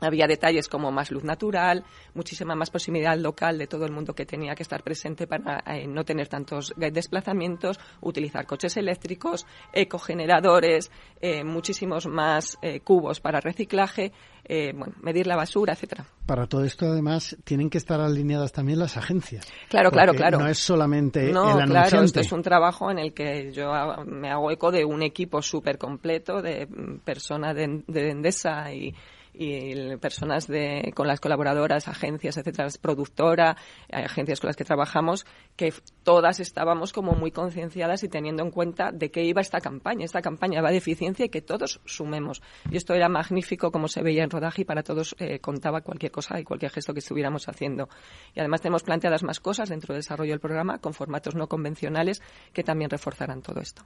había 0.00 0.26
detalles 0.26 0.68
como 0.68 0.90
más 0.90 1.10
luz 1.10 1.24
natural, 1.24 1.84
muchísima 2.14 2.54
más 2.54 2.70
proximidad 2.70 3.16
local 3.18 3.58
de 3.58 3.66
todo 3.66 3.84
el 3.86 3.92
mundo 3.92 4.14
que 4.14 4.26
tenía 4.26 4.54
que 4.54 4.62
estar 4.62 4.82
presente 4.82 5.26
para 5.26 5.62
eh, 5.66 5.86
no 5.86 6.04
tener 6.04 6.28
tantos 6.28 6.72
desplazamientos, 6.76 7.78
utilizar 8.00 8.46
coches 8.46 8.76
eléctricos, 8.76 9.46
ecogeneradores, 9.72 10.90
eh, 11.20 11.44
muchísimos 11.44 12.06
más 12.06 12.58
eh, 12.62 12.80
cubos 12.80 13.20
para 13.20 13.40
reciclaje, 13.40 14.12
bueno, 14.48 14.94
medir 15.02 15.26
la 15.26 15.34
basura, 15.34 15.72
etcétera. 15.72 16.06
Para 16.24 16.46
todo 16.46 16.64
esto, 16.64 16.86
además, 16.86 17.36
tienen 17.42 17.68
que 17.68 17.78
estar 17.78 18.00
alineadas 18.00 18.52
también 18.52 18.78
las 18.78 18.96
agencias. 18.96 19.44
Claro, 19.68 19.90
claro, 19.90 20.14
claro. 20.14 20.38
No 20.38 20.46
es 20.46 20.58
solamente 20.58 21.32
no, 21.32 21.56
el 21.56 21.62
anunciante. 21.62 21.72
claro, 21.72 22.04
esto 22.04 22.20
es 22.20 22.30
un 22.30 22.42
trabajo 22.42 22.88
en 22.88 23.00
el 23.00 23.12
que 23.12 23.50
yo 23.52 23.72
me 24.06 24.30
hago 24.30 24.52
eco 24.52 24.70
de 24.70 24.84
un 24.84 25.02
equipo 25.02 25.42
súper 25.42 25.78
completo 25.78 26.42
de 26.42 26.66
mm, 26.66 26.98
personas 27.00 27.56
de, 27.56 27.82
de 27.88 28.10
Endesa 28.10 28.72
y 28.72 28.94
y 29.38 29.96
personas 29.96 30.46
de, 30.46 30.92
con 30.94 31.06
las 31.06 31.20
colaboradoras, 31.20 31.88
agencias, 31.88 32.36
etcétera, 32.36 32.68
productora, 32.80 33.56
agencias 33.92 34.40
con 34.40 34.48
las 34.48 34.56
que 34.56 34.64
trabajamos, 34.64 35.26
que 35.56 35.72
todas 36.02 36.40
estábamos 36.40 36.92
como 36.92 37.12
muy 37.12 37.30
concienciadas 37.30 38.02
y 38.02 38.08
teniendo 38.08 38.42
en 38.42 38.50
cuenta 38.50 38.92
de 38.92 39.10
qué 39.10 39.24
iba 39.24 39.40
esta 39.40 39.60
campaña. 39.60 40.04
Esta 40.04 40.22
campaña 40.22 40.62
va 40.62 40.70
de 40.70 40.78
eficiencia 40.78 41.26
y 41.26 41.28
que 41.28 41.42
todos 41.42 41.80
sumemos. 41.84 42.42
Y 42.70 42.76
esto 42.76 42.94
era 42.94 43.08
magnífico 43.08 43.70
como 43.70 43.88
se 43.88 44.02
veía 44.02 44.24
en 44.24 44.30
rodaje 44.30 44.62
y 44.62 44.64
para 44.64 44.82
todos 44.82 45.14
eh, 45.18 45.38
contaba 45.40 45.82
cualquier 45.82 46.12
cosa 46.12 46.40
y 46.40 46.44
cualquier 46.44 46.72
gesto 46.72 46.92
que 46.92 47.00
estuviéramos 47.00 47.48
haciendo. 47.48 47.88
Y 48.34 48.40
además 48.40 48.60
tenemos 48.62 48.82
planteadas 48.82 49.22
más 49.22 49.40
cosas 49.40 49.68
dentro 49.68 49.92
del 49.92 50.02
desarrollo 50.02 50.32
del 50.32 50.40
programa 50.40 50.78
con 50.78 50.94
formatos 50.94 51.34
no 51.34 51.48
convencionales 51.48 52.22
que 52.52 52.62
también 52.62 52.90
reforzarán 52.90 53.42
todo 53.42 53.60
esto. 53.60 53.82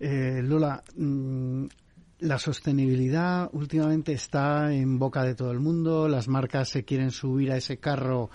Eh, 0.00 0.40
Lola, 0.42 0.82
mm, 0.96 1.66
la 2.22 2.38
sostenibilidad 2.38 3.50
últimamente 3.52 4.12
está 4.12 4.72
en 4.72 4.98
boca 4.98 5.24
de 5.24 5.34
todo 5.34 5.50
el 5.50 5.58
mundo, 5.58 6.08
las 6.08 6.28
marcas 6.28 6.68
se 6.68 6.84
quieren 6.84 7.10
subir 7.10 7.50
a 7.50 7.56
ese 7.56 7.78
carro 7.78 8.30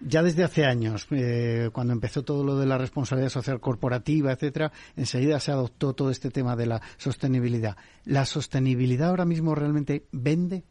ya 0.00 0.22
desde 0.22 0.44
hace 0.44 0.64
años, 0.64 1.06
eh, 1.10 1.70
cuando 1.72 1.92
empezó 1.92 2.22
todo 2.22 2.44
lo 2.44 2.58
de 2.58 2.66
la 2.66 2.78
responsabilidad 2.78 3.30
social 3.30 3.60
corporativa, 3.60 4.32
etcétera, 4.32 4.72
enseguida 4.94 5.40
se 5.40 5.52
adoptó 5.52 5.94
todo 5.94 6.10
este 6.10 6.30
tema 6.30 6.56
de 6.56 6.66
la 6.66 6.82
sostenibilidad. 6.96 7.76
¿La 8.04 8.26
sostenibilidad 8.26 9.10
ahora 9.10 9.24
mismo 9.24 9.54
realmente 9.54 10.06
vende? 10.12 10.64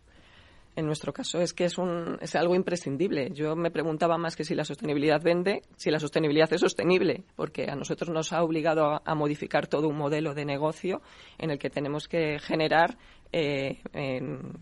En 0.76 0.86
nuestro 0.86 1.14
caso 1.14 1.40
es 1.40 1.54
que 1.54 1.66
es, 1.66 1.78
un, 1.78 2.18
es 2.22 2.36
algo 2.36 2.56
imprescindible. 2.56 3.32
Yo 3.34 3.56
me 3.56 3.72
preguntaba 3.72 4.18
más 4.18 4.36
que 4.36 4.44
si 4.44 4.56
la 4.56 4.66
sostenibilidad 4.66 5.22
vende, 5.22 5.62
si 5.78 5.90
la 5.90 6.00
sostenibilidad 6.00 6.52
es 6.52 6.62
sostenible, 6.62 7.24
porque 7.36 7.70
a 7.70 7.76
nosotros 7.76 8.10
nos 8.10 8.34
ha 8.34 8.44
obligado 8.44 9.02
a 9.04 9.16
modificar 9.16 9.68
todo 9.68 9.88
un 9.88 9.98
modelo 9.98 10.34
de 10.34 10.46
negocio 10.46 11.02
en 11.38 11.52
el 11.52 11.60
que 11.60 11.70
tenemos 11.70 12.08
que 12.08 12.40
generar 12.40 12.98
eh, 13.38 13.82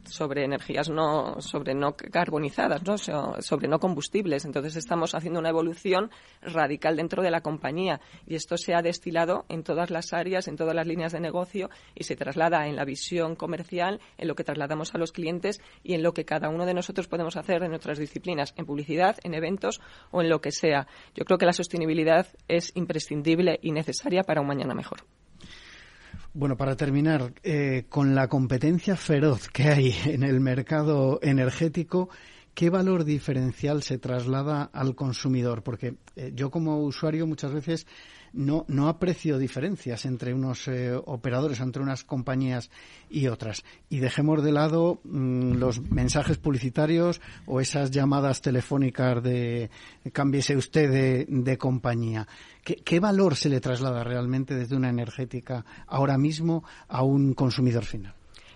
sobre 0.06 0.46
energías 0.46 0.90
no 0.90 1.40
sobre 1.42 1.76
no 1.76 1.96
carbonizadas, 1.96 2.82
¿no? 2.84 2.98
sobre 2.98 3.68
no 3.68 3.80
combustibles. 3.80 4.46
Entonces 4.46 4.76
estamos 4.76 5.14
haciendo 5.14 5.40
una 5.40 5.50
evolución 5.50 6.10
radical 6.42 6.96
dentro 6.96 7.22
de 7.22 7.30
la 7.30 7.42
compañía 7.42 8.02
y 8.26 8.34
esto 8.34 8.58
se 8.58 8.74
ha 8.74 8.82
destilado 8.82 9.46
en 9.48 9.62
todas 9.62 9.92
las 9.92 10.12
áreas, 10.12 10.48
en 10.48 10.56
todas 10.56 10.74
las 10.74 10.88
líneas 10.88 11.12
de 11.12 11.20
negocio 11.20 11.70
y 11.94 12.06
se 12.06 12.16
traslada 12.16 12.66
en 12.66 12.76
la 12.76 12.84
visión 12.84 13.36
comercial, 13.36 14.02
en 14.18 14.28
lo 14.28 14.34
que 14.34 14.44
trasladamos 14.44 14.96
a 14.96 14.98
los 14.98 15.12
clientes 15.12 15.62
y 15.84 15.94
en 15.94 16.02
lo 16.02 16.16
que 16.16 16.26
cada 16.26 16.50
uno 16.50 16.66
de 16.66 16.74
nosotros 16.74 17.08
podemos 17.08 17.38
hacer 17.38 17.62
en 17.62 17.70
nuestras 17.70 18.00
disciplinas, 18.00 18.56
en 18.58 18.66
publicidad, 18.66 19.18
en 19.24 19.36
eventos 19.36 19.82
o 20.10 20.24
en 20.24 20.30
lo 20.30 20.42
que 20.42 20.52
sea. 20.52 20.88
Yo 21.14 21.26
creo 21.26 21.38
que 21.38 21.46
la 21.46 21.54
sostenibilidad 21.54 22.26
es 22.48 22.72
imprescindible 22.76 23.60
y 23.62 23.72
necesaria 23.72 24.24
para 24.24 24.42
un 24.42 24.48
mañana 24.48 24.74
mejor. 24.74 25.04
Bueno, 26.36 26.58
para 26.58 26.76
terminar, 26.76 27.32
eh, 27.44 27.86
con 27.90 28.16
la 28.16 28.28
competencia 28.28 28.96
feroz 28.96 29.50
que 29.50 29.66
hay 29.66 29.96
en 30.06 30.24
el 30.24 30.40
mercado 30.40 31.20
energético, 31.22 32.10
¿qué 32.56 32.72
valor 32.72 33.04
diferencial 33.04 33.84
se 33.84 34.00
traslada 34.00 34.64
al 34.64 34.96
consumidor? 34.96 35.62
Porque 35.62 35.94
eh, 36.16 36.32
yo 36.34 36.50
como 36.50 36.80
usuario 36.80 37.28
muchas 37.28 37.54
veces 37.54 37.86
no, 38.34 38.66
no 38.68 38.90
aprecio 38.90 39.38
diferencias 39.38 40.06
entre 40.06 40.34
unos 40.34 40.68
eh, 40.68 40.94
operadores, 40.94 41.60
entre 41.60 41.82
unas 41.82 42.04
compañías 42.04 42.70
y 43.10 43.28
otras. 43.28 43.64
Y 43.90 44.00
dejemos 44.00 44.44
de 44.44 44.52
lado 44.52 45.00
mm, 45.04 45.54
los 45.54 45.80
mensajes 45.82 46.38
publicitarios 46.38 47.22
o 47.46 47.62
esas 47.62 47.92
llamadas 47.92 48.42
telefónicas 48.42 49.24
de 49.24 49.70
cámbiese 50.12 50.58
usted 50.58 51.26
de, 51.28 51.58
compañía. 51.58 52.28
¿Qué, 52.64 52.76
¿Qué 52.76 53.00
valor 53.00 53.36
se 53.36 53.50
le 53.50 53.62
traslada 53.62 54.04
realmente 54.04 54.56
desde 54.56 54.76
una 54.76 54.90
energética 54.90 55.66
ahora 55.88 56.18
mismo 56.18 56.64
a 56.88 57.04
un 57.04 57.34
consumidor 57.34 57.86
final? 57.86 58.16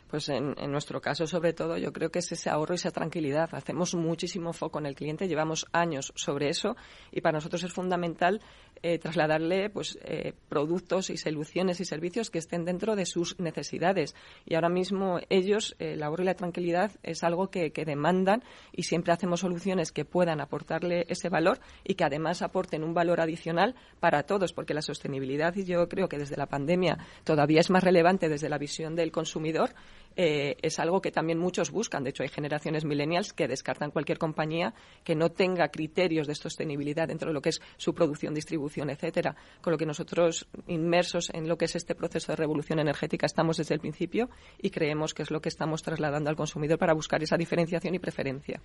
Pues 0.10 0.30
en, 0.30 0.56
nuestro 0.72 1.02
caso, 1.02 1.28
sobre 1.28 1.52
todo, 1.52 1.78
yo 1.78 1.92
creo 1.92 2.10
que 2.10 2.20
es 2.20 2.32
ese 2.32 2.50
ahorro 2.50 2.74
y 2.74 2.76
esa 2.76 2.92
tranquilidad. 2.92 3.50
Hacemos 3.52 3.94
muchísimo 3.94 4.54
foco 4.54 4.80
en 4.80 4.86
el 4.86 4.96
cliente, 4.96 5.28
llevamos 5.28 5.68
años 5.74 6.14
sobre 6.16 6.48
eso 6.48 6.78
y 7.12 7.20
para 7.20 7.38
nosotros 7.38 7.64
es 7.64 7.74
fundamental 7.74 8.42
eh, 8.84 9.00
trasladarle 9.00 9.70
pues, 9.70 9.98
eh, 10.04 10.34
productos 10.50 11.10
y 11.10 11.18
soluciones 11.18 11.80
y 11.80 11.86
servicios 11.86 12.30
que 12.30 12.40
estén 12.40 12.66
dentro 12.66 12.96
de 12.96 13.06
sus 13.06 13.40
necesidades. 13.40 14.16
Y 14.46 14.56
ahora 14.56 14.70
mismo 14.70 15.20
ellos, 15.30 15.76
eh, 15.80 15.94
el 15.94 16.04
ahorro 16.04 16.24
y 16.24 16.26
la 16.26 16.36
tranquilidad 16.36 16.92
es 17.04 17.24
algo 17.24 17.50
que, 17.50 17.72
que 17.72 17.86
demandan 17.86 18.44
y 18.72 18.84
siempre 18.84 19.14
hacemos 19.14 19.42
soluciones 19.42 19.92
que 19.92 20.06
puedan 20.06 20.42
aportarle 20.42 21.06
ese 21.10 21.30
valor 21.30 21.60
y 21.84 21.96
que 21.96 22.04
además 22.04 22.42
aporten 22.42 22.84
un 22.84 22.94
valor 22.94 23.22
adicional 23.22 23.76
para 24.00 24.24
todos, 24.24 24.54
porque 24.54 24.74
la 24.74 24.82
sostenibilidad, 24.82 25.56
y 25.56 25.66
yo 25.66 25.88
creo 25.88 26.08
que 26.08 26.18
desde 26.18 26.38
la 26.38 26.48
pandemia 26.48 26.98
todavía 27.24 27.60
es 27.60 27.70
más 27.70 27.84
relevante 27.84 28.30
desde 28.30 28.50
la 28.50 28.58
visión 28.58 28.96
del 28.96 29.12
consumidor, 29.12 29.72
eh, 30.20 30.58
es 30.64 30.80
algo 30.80 31.00
que 31.00 31.12
también 31.12 31.38
muchos 31.38 31.70
buscan. 31.70 32.04
De 32.04 32.10
hecho, 32.10 32.24
hay 32.24 32.30
generaciones 32.30 32.86
millennials 32.86 33.34
que 33.34 33.48
descartan 33.48 33.92
cualquier 33.92 34.18
compañía 34.18 34.74
que 35.04 35.16
no 35.16 35.30
tenga 35.30 35.70
criterios 35.70 36.26
de 36.26 36.34
sostenibilidad 36.34 37.08
dentro 37.08 37.30
de 37.30 37.36
lo 37.36 37.42
que 37.42 37.50
es 37.50 37.62
su 37.78 37.94
producción, 37.94 38.34
distribución, 38.34 38.90
etcétera. 38.90 39.36
Con 39.62 39.72
lo 39.72 39.78
que 39.78 39.86
nosotros, 39.86 40.48
inmersos 40.66 41.30
en 41.34 41.48
lo 41.48 41.58
que 41.58 41.66
es 41.66 41.76
este 41.76 41.94
proceso 41.94 42.32
de 42.32 42.36
revolución 42.36 42.80
energética, 42.80 43.28
estamos 43.28 43.58
desde 43.58 43.76
el 43.76 43.80
principio 43.80 44.30
y 44.60 44.72
creemos 44.72 45.14
que 45.14 45.22
es 45.22 45.30
lo 45.30 45.40
que 45.40 45.50
estamos 45.50 45.84
trasladando 45.84 46.32
al 46.32 46.36
consumidor 46.36 46.80
para 46.80 46.94
buscar 46.94 47.22
esa 47.22 47.38
diferenciación 47.38 47.94
y 47.94 48.00
preferencia. 48.00 48.60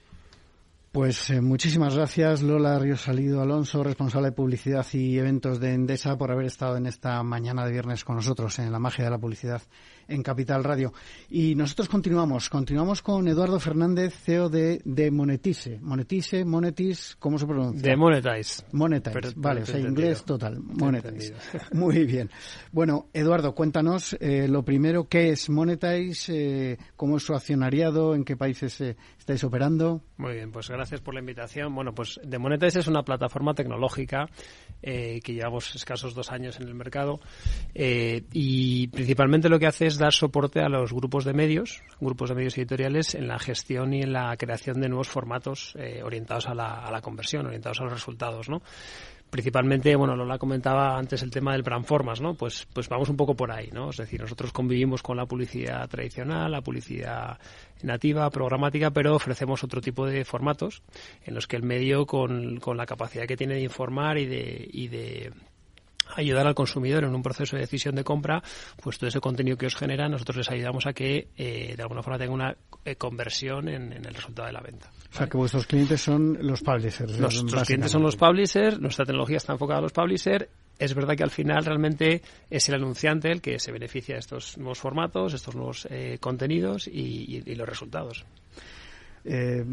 Pues 0.93 1.31
eh, 1.31 1.41
muchísimas 1.41 1.97
gracias 1.97 2.43
Lola 2.43 2.79
Río 2.79 2.99
Salido 2.99 3.41
Alonso, 3.41 3.83
responsable 3.83 4.29
de 4.29 4.37
publicidad 4.37 4.87
y 4.93 5.19
eventos 5.19 5.59
de 5.59 5.73
Endesa, 5.73 6.19
por 6.19 6.31
haber 6.31 6.45
estado 6.45 6.77
en 6.77 6.85
esta 6.85 7.23
mañana 7.23 7.65
de 7.65 7.73
viernes 7.73 8.05
con 8.05 8.17
nosotros 8.17 8.59
en 8.59 8.71
la 8.71 8.79
magia 8.79 9.07
de 9.07 9.11
la 9.11 9.17
publicidad 9.17 9.63
en 10.13 10.23
Capital 10.23 10.63
Radio. 10.63 10.93
Y 11.31 11.55
nosotros 11.55 11.89
continuamos, 11.89 12.49
continuamos 12.49 13.03
con 13.03 13.27
Eduardo 13.29 13.59
Fernández, 13.59 14.15
CEO 14.15 14.49
de, 14.49 14.81
de 14.85 15.11
Monetize. 15.11 15.79
Monetize, 15.81 16.45
Monetis, 16.45 17.17
¿cómo 17.19 17.39
se 17.39 17.47
pronuncia? 17.47 17.91
De 17.91 17.97
Monetize. 17.97 18.65
Monetize, 18.73 19.33
vale, 19.37 19.63
o 19.63 19.67
sea, 19.67 19.81
inglés 19.81 20.25
total, 20.25 20.61
Monetize. 20.61 21.35
Muy 21.73 22.05
bien. 22.05 22.31
Bueno, 22.71 23.07
Eduardo, 23.13 23.55
cuéntanos 23.55 24.17
eh, 24.21 24.47
lo 24.49 24.65
primero, 24.65 25.09
¿qué 25.09 25.31
es 25.31 25.49
Monetize? 25.49 26.73
Eh, 26.73 26.79
¿Cómo 26.97 27.17
es 27.17 27.23
su 27.23 27.35
accionariado? 27.35 28.15
¿En 28.15 28.25
qué 28.25 28.37
países 28.37 28.81
eh, 28.81 28.97
estáis 29.19 29.43
operando? 29.45 30.03
Muy 30.19 30.35
bien, 30.35 30.53
pues 30.53 30.69
gracias 30.69 31.01
por 31.01 31.15
la 31.15 31.21
invitación. 31.21 31.75
Bueno, 31.75 31.95
pues 31.95 32.21
de 32.23 32.39
Monetize 32.39 32.81
es 32.81 32.87
una 32.87 33.03
plataforma 33.03 33.55
tecnológica 33.55 34.29
que 34.83 35.21
llevamos 35.33 35.77
escasos 35.77 36.13
dos 36.13 36.33
años 36.33 36.59
en 36.59 36.67
el 36.67 36.75
mercado 36.75 37.21
y 37.73 38.89
principalmente 38.89 39.49
lo 39.49 39.61
que 39.61 39.69
hace 39.69 39.87
es 39.87 39.97
dar 40.03 40.13
soporte 40.13 40.61
a 40.61 40.69
los 40.69 40.93
grupos 40.93 41.25
de 41.25 41.33
medios, 41.33 41.83
grupos 42.01 42.29
de 42.29 42.35
medios 42.35 42.59
editoriales 42.59 43.15
en 43.15 43.29
la 43.29 43.39
gestión 43.39 43.95
y 43.95 44.03
en 44.03 44.13
la 44.13 44.37
creación 44.37 44.81
de 44.81 44.89
nuevos 44.89 45.09
formatos 45.09 45.75
eh, 45.79 46.03
orientados 46.03 46.49
a 46.49 46.55
la, 46.55 46.85
a 46.85 46.91
la, 46.91 47.01
conversión, 47.01 47.47
orientados 47.47 47.81
a 47.81 47.85
los 47.85 47.93
resultados, 47.93 48.49
¿no? 48.49 48.63
principalmente, 49.33 49.97
bueno, 49.97 50.15
Lola 50.15 50.37
comentaba 50.37 50.99
antes 50.99 51.23
el 51.23 51.31
tema 51.31 51.53
del 51.53 51.63
brandformas, 51.63 52.21
¿no? 52.21 52.35
Pues, 52.35 52.69
pues 52.71 52.87
vamos 52.91 53.09
un 53.09 53.17
poco 53.17 53.35
por 53.35 53.51
ahí, 53.51 53.71
¿no? 53.73 53.89
Es 53.89 53.97
decir, 53.97 54.21
nosotros 54.21 54.53
convivimos 54.53 55.03
con 55.03 55.17
la 55.17 55.25
publicidad 55.25 55.89
tradicional, 55.89 56.53
la 56.53 56.61
publicidad 56.61 57.39
nativa, 57.83 58.29
programática, 58.29 58.91
pero 58.91 59.17
ofrecemos 59.17 59.65
otro 59.65 59.81
tipo 59.81 60.05
de 60.05 60.27
formatos 60.27 60.83
en 61.25 61.35
los 61.35 61.47
que 61.47 61.57
el 61.57 61.63
medio, 61.63 62.05
con, 62.05 62.59
con 62.59 62.77
la 62.77 62.85
capacidad 62.85 63.25
que 63.25 63.39
tiene 63.39 63.55
de 63.55 63.63
informar 63.63 64.19
y 64.19 64.27
de, 64.27 64.69
y 64.71 64.89
de 64.89 65.33
ayudar 66.15 66.47
al 66.47 66.55
consumidor 66.55 67.05
en 67.05 67.15
un 67.15 67.23
proceso 67.23 67.57
de 67.57 67.63
decisión 67.63 67.95
de 67.95 68.05
compra, 68.05 68.43
pues 68.83 68.99
todo 68.99 69.09
ese 69.09 69.21
contenido 69.21 69.57
que 69.57 69.67
os 69.67 69.77
genera, 69.77 70.09
nosotros 70.09 70.39
les 70.39 70.51
ayudamos 70.51 70.87
a 70.87 70.93
que 70.93 71.29
eh, 71.37 71.75
de 71.77 71.83
alguna 71.83 72.03
forma 72.03 72.19
tenga 72.19 72.33
una 72.33 72.57
eh, 72.85 72.97
conversión 72.97 73.69
en, 73.69 73.93
el 73.93 74.15
resultado 74.15 74.47
de 74.47 74.53
la 74.53 74.61
venta. 74.61 74.91
O 75.13 75.17
sea, 75.17 75.27
que 75.27 75.37
vuestros 75.37 75.67
clientes 75.67 76.01
son 76.01 76.39
los 76.41 76.63
publishers. 76.63 77.19
Nuestros 77.19 77.65
clientes 77.65 77.91
son 77.91 78.03
los 78.03 78.17
publishers, 78.17 78.81
nuestra 78.81 79.05
tecnología 79.05 79.37
está 79.37 79.53
enfocada 79.53 79.79
a 79.79 79.83
los 79.83 79.93
publishers. 79.93 80.47
Es 80.79 80.95
verdad 80.95 81.15
que 81.15 81.23
al 81.23 81.31
final 81.31 81.65
realmente 81.65 82.23
es 82.51 82.69
el 82.69 82.75
anunciante 82.75 83.31
el 83.31 83.41
que 83.41 83.59
se 83.59 83.71
beneficia 83.71 84.15
de 84.15 84.21
estos 84.21 84.59
nuevos 84.59 84.79
formatos, 84.79 85.35
estos 85.35 85.55
nuevos 85.55 85.87
eh, 85.91 86.19
contenidos 86.19 86.89
y, 86.89 87.43
y, 87.47 87.55
los 87.55 87.69
resultados. 87.69 88.25
Eh, 89.25 89.65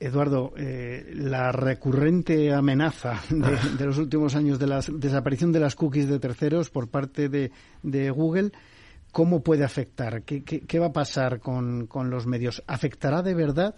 Eduardo, 0.00 0.52
eh, 0.56 1.12
la 1.14 1.52
recurrente 1.52 2.52
amenaza 2.52 3.20
de, 3.30 3.84
los 3.86 3.98
últimos 3.98 4.34
años 4.34 4.58
de 4.58 4.66
la 4.66 4.80
desaparición 4.80 5.52
de 5.52 5.60
las 5.60 5.76
cookies 5.76 6.08
de 6.08 6.18
terceros 6.18 6.70
por 6.70 6.88
parte 6.88 7.28
de, 7.28 8.10
Google, 8.10 8.52
¿cómo 9.12 9.42
puede 9.42 9.64
afectar? 9.64 10.22
¿Qué, 10.22 10.78
va 10.78 10.86
a 10.86 10.92
pasar 10.92 11.40
con, 11.40 11.88
los 12.10 12.26
medios? 12.26 12.62
¿Afectará 12.66 13.22
de 13.22 13.34
verdad? 13.34 13.74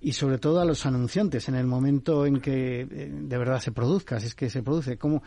Y 0.00 0.12
sobre 0.12 0.38
todo 0.38 0.60
a 0.60 0.64
los 0.64 0.86
anunciantes 0.86 1.48
en 1.48 1.54
el 1.54 1.66
momento 1.66 2.24
en 2.24 2.40
que 2.40 2.80
eh, 2.80 2.86
de 2.88 3.38
verdad 3.38 3.60
se 3.60 3.72
produzca, 3.72 4.18
si 4.20 4.26
es 4.26 4.34
que 4.34 4.48
se 4.48 4.62
produce. 4.62 4.96
¿Cómo, 4.96 5.22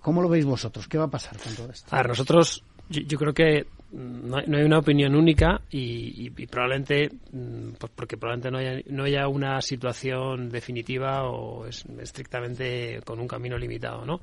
¿Cómo 0.00 0.22
lo 0.22 0.28
veis 0.28 0.44
vosotros? 0.44 0.86
¿Qué 0.86 0.98
va 0.98 1.04
a 1.04 1.10
pasar 1.10 1.36
con 1.38 1.54
todo 1.54 1.70
esto? 1.70 1.94
A 1.94 2.02
nosotros 2.02 2.64
yo, 2.88 3.18
creo 3.18 3.32
que 3.32 3.66
no 3.92 4.38
hay, 4.38 4.64
una 4.64 4.78
opinión 4.78 5.14
única 5.14 5.60
y, 5.70 6.30
probablemente, 6.46 7.10
mm, 7.32 7.72
pues 7.78 7.92
porque 7.94 8.16
probablemente 8.16 8.50
no 8.50 8.58
haya, 8.58 8.82
no 8.90 9.04
haya 9.04 9.28
una 9.28 9.60
situación 9.60 10.48
definitiva 10.48 11.24
o 11.24 11.66
es 11.66 11.84
estrictamente 12.00 13.00
con 13.04 13.20
un 13.20 13.28
camino 13.28 13.58
limitado, 13.58 14.04
¿no? 14.04 14.20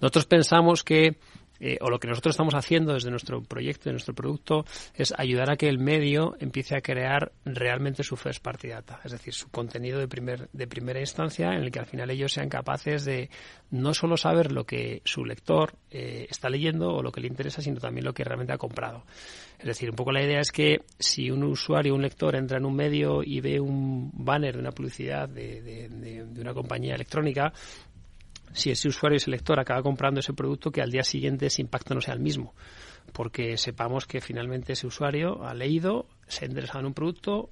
Nosotros 0.00 0.26
pensamos 0.26 0.84
que 0.84 1.16
eh, 1.60 1.78
o 1.80 1.90
lo 1.90 1.98
que 1.98 2.08
nosotros 2.08 2.34
estamos 2.34 2.54
haciendo 2.54 2.94
desde 2.94 3.10
nuestro 3.10 3.42
proyecto, 3.42 3.84
de 3.84 3.92
nuestro 3.92 4.14
producto, 4.14 4.64
es 4.94 5.14
ayudar 5.16 5.50
a 5.50 5.56
que 5.56 5.68
el 5.68 5.78
medio 5.78 6.36
empiece 6.40 6.76
a 6.76 6.80
crear 6.80 7.32
realmente 7.44 8.02
su 8.02 8.16
first 8.16 8.42
party 8.42 8.68
data, 8.68 9.00
es 9.04 9.12
decir, 9.12 9.34
su 9.34 9.48
contenido 9.50 9.98
de, 9.98 10.08
primer, 10.08 10.48
de 10.52 10.66
primera 10.66 11.00
instancia 11.00 11.52
en 11.52 11.62
el 11.62 11.70
que 11.70 11.78
al 11.78 11.86
final 11.86 12.10
ellos 12.10 12.32
sean 12.32 12.48
capaces 12.48 13.04
de 13.04 13.30
no 13.70 13.94
solo 13.94 14.16
saber 14.16 14.52
lo 14.52 14.64
que 14.64 15.02
su 15.04 15.24
lector 15.24 15.74
eh, 15.90 16.26
está 16.30 16.48
leyendo 16.48 16.94
o 16.94 17.02
lo 17.02 17.12
que 17.12 17.20
le 17.20 17.28
interesa, 17.28 17.62
sino 17.62 17.80
también 17.80 18.04
lo 18.04 18.12
que 18.12 18.24
realmente 18.24 18.52
ha 18.52 18.58
comprado. 18.58 19.04
Es 19.58 19.66
decir, 19.66 19.90
un 19.90 19.96
poco 19.96 20.12
la 20.12 20.22
idea 20.22 20.40
es 20.40 20.52
que 20.52 20.82
si 20.98 21.30
un 21.30 21.42
usuario, 21.42 21.94
un 21.94 22.02
lector 22.02 22.36
entra 22.36 22.58
en 22.58 22.66
un 22.66 22.76
medio 22.76 23.22
y 23.22 23.40
ve 23.40 23.58
un 23.58 24.10
banner 24.12 24.54
de 24.54 24.60
una 24.60 24.72
publicidad 24.72 25.28
de, 25.28 25.88
de 25.88 26.40
una 26.40 26.52
compañía 26.52 26.94
electrónica, 26.94 27.52
si 28.52 28.70
ese 28.70 28.88
usuario, 28.88 29.16
ese 29.16 29.30
lector 29.30 29.60
acaba 29.60 29.82
comprando 29.82 30.20
ese 30.20 30.32
producto, 30.32 30.70
que 30.70 30.82
al 30.82 30.90
día 30.90 31.02
siguiente 31.02 31.46
ese 31.46 31.62
impacto 31.62 31.94
no 31.94 32.00
sea 32.00 32.14
el 32.14 32.20
mismo. 32.20 32.54
Porque 33.12 33.56
sepamos 33.56 34.06
que 34.06 34.20
finalmente 34.20 34.72
ese 34.72 34.86
usuario 34.86 35.44
ha 35.44 35.54
leído, 35.54 36.06
se 36.26 36.44
ha 36.44 36.48
interesado 36.48 36.80
en 36.80 36.86
un 36.86 36.94
producto, 36.94 37.50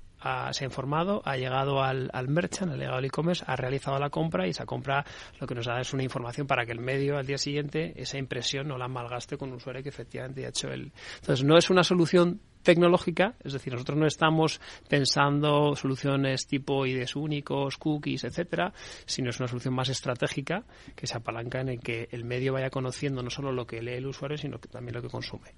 se 0.53 0.65
ha 0.65 0.67
informado, 0.67 1.23
ha 1.25 1.37
llegado 1.37 1.83
al, 1.83 2.11
al 2.13 2.29
merchant, 2.29 2.73
ha 2.73 2.77
llegado 2.77 2.97
al 2.97 3.05
e-commerce, 3.05 3.45
ha 3.47 3.57
realizado 3.57 3.99
la 3.99 4.11
compra 4.11 4.47
y 4.47 4.51
esa 4.51 4.67
compra 4.67 5.05
lo 5.41 5.47
que 5.47 5.55
nos 5.55 5.67
da 5.67 5.81
es 5.81 5.93
una 5.93 6.03
información 6.03 6.47
para 6.47 6.65
que 6.65 6.73
el 6.73 6.81
medio 6.81 7.19
al 7.19 7.27
día 7.27 7.39
siguiente 7.39 7.93
esa 7.97 8.19
impresión 8.19 8.69
no 8.69 8.79
la 8.79 8.89
malgaste 8.89 9.37
con 9.37 9.51
un 9.51 9.57
usuario 9.57 9.83
que 9.83 9.89
efectivamente 9.89 10.45
ha 10.47 10.49
hecho 10.49 10.69
el. 10.69 10.93
Entonces, 11.21 11.45
no 11.45 11.57
es 11.57 11.71
una 11.71 11.85
solución 11.85 12.41
tecnológica, 12.63 13.35
es 13.45 13.53
decir, 13.53 13.73
nosotros 13.73 13.99
no 13.99 14.07
estamos 14.07 14.61
pensando 14.89 15.77
soluciones 15.77 16.47
tipo 16.47 16.87
IDs 16.87 17.15
únicos, 17.15 17.77
cookies, 17.77 18.25
etcétera, 18.25 18.73
sino 19.05 19.31
es 19.31 19.39
una 19.39 19.49
solución 19.49 19.75
más 19.75 19.91
estratégica 19.91 20.65
que 20.97 21.07
se 21.07 21.17
apalanca 21.17 21.61
en 21.61 21.69
el 21.69 21.81
que 21.81 22.09
el 22.11 22.25
medio 22.25 22.55
vaya 22.55 22.71
conociendo 22.71 23.23
no 23.23 23.31
solo 23.31 23.53
lo 23.53 23.67
que 23.67 23.83
lee 23.83 23.95
el 23.95 24.07
usuario, 24.07 24.39
sino 24.39 24.59
que 24.59 24.69
también 24.69 24.95
lo 24.95 25.03
que 25.03 25.09
consume. 25.09 25.53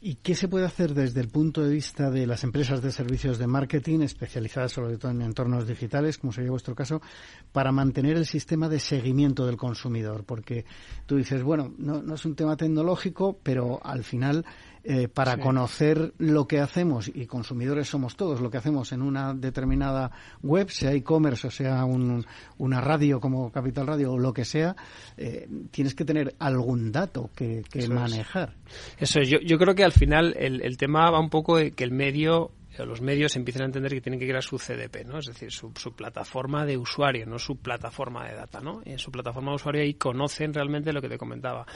¿Y 0.00 0.14
qué 0.16 0.36
se 0.36 0.46
puede 0.46 0.64
hacer 0.64 0.94
desde 0.94 1.20
el 1.20 1.28
punto 1.28 1.60
de 1.60 1.72
vista 1.72 2.08
de 2.08 2.24
las 2.24 2.44
empresas 2.44 2.80
de 2.80 2.92
servicios 2.92 3.36
de 3.36 3.48
marketing 3.48 4.00
especializadas 4.02 4.70
sobre 4.70 4.96
todo 4.96 5.10
en 5.10 5.22
entornos 5.22 5.66
digitales, 5.66 6.18
como 6.18 6.32
sería 6.32 6.52
vuestro 6.52 6.76
caso, 6.76 7.02
para 7.50 7.72
mantener 7.72 8.16
el 8.16 8.24
sistema 8.24 8.68
de 8.68 8.78
seguimiento 8.78 9.44
del 9.44 9.56
consumidor? 9.56 10.22
Porque 10.22 10.64
tú 11.04 11.16
dices, 11.16 11.42
bueno, 11.42 11.74
no, 11.78 12.00
no 12.00 12.14
es 12.14 12.24
un 12.24 12.36
tema 12.36 12.56
tecnológico, 12.56 13.40
pero 13.42 13.80
al 13.84 14.04
final 14.04 14.44
eh, 14.90 15.06
para 15.06 15.36
conocer 15.36 16.14
lo 16.16 16.46
que 16.46 16.60
hacemos, 16.60 17.10
y 17.14 17.26
consumidores 17.26 17.90
somos 17.90 18.16
todos, 18.16 18.40
lo 18.40 18.50
que 18.50 18.56
hacemos 18.56 18.90
en 18.92 19.02
una 19.02 19.34
determinada 19.34 20.10
web, 20.42 20.70
sea 20.70 20.94
e-commerce 20.94 21.46
o 21.46 21.50
sea 21.50 21.84
una 21.84 22.80
radio 22.80 23.20
como 23.20 23.52
Capital 23.52 23.86
Radio 23.86 24.14
o 24.14 24.18
lo 24.18 24.32
que 24.32 24.46
sea, 24.46 24.74
eh, 25.18 25.46
tienes 25.70 25.94
que 25.94 26.06
tener 26.06 26.34
algún 26.38 26.90
dato 26.90 27.28
que, 27.36 27.64
manejar. 27.90 28.54
Eso 28.96 29.20
yo, 29.20 29.40
yo 29.40 29.58
creo 29.58 29.74
que 29.74 29.84
al 29.84 29.92
final 29.92 30.34
el, 30.38 30.62
el 30.62 30.78
tema 30.78 31.10
va 31.10 31.20
un 31.20 31.28
poco 31.28 31.58
de 31.58 31.72
que 31.72 31.84
el 31.84 31.90
medio 31.90 32.52
los 32.86 33.00
medios 33.00 33.36
empiezan 33.36 33.62
a 33.62 33.66
entender 33.66 33.92
que 33.92 34.00
tienen 34.00 34.20
que 34.20 34.26
crear 34.26 34.42
su 34.42 34.58
CDP, 34.58 35.04
¿no? 35.06 35.18
Es 35.18 35.26
decir, 35.26 35.50
su, 35.50 35.72
plataforma 35.94 36.64
de 36.64 36.76
usuario, 36.76 37.26
no 37.26 37.38
su 37.38 37.56
plataforma 37.56 38.28
de 38.28 38.34
data, 38.34 38.60
¿no? 38.60 38.80
En 38.84 38.98
su 38.98 39.10
plataforma 39.10 39.52
de 39.52 39.56
usuario 39.56 39.82
ahí 39.82 39.94
conocen 39.94 40.54
realmente 40.54 40.92
lo 40.92 41.00
que 41.00 41.08
te 41.08 41.18
comentaba. 41.18 41.66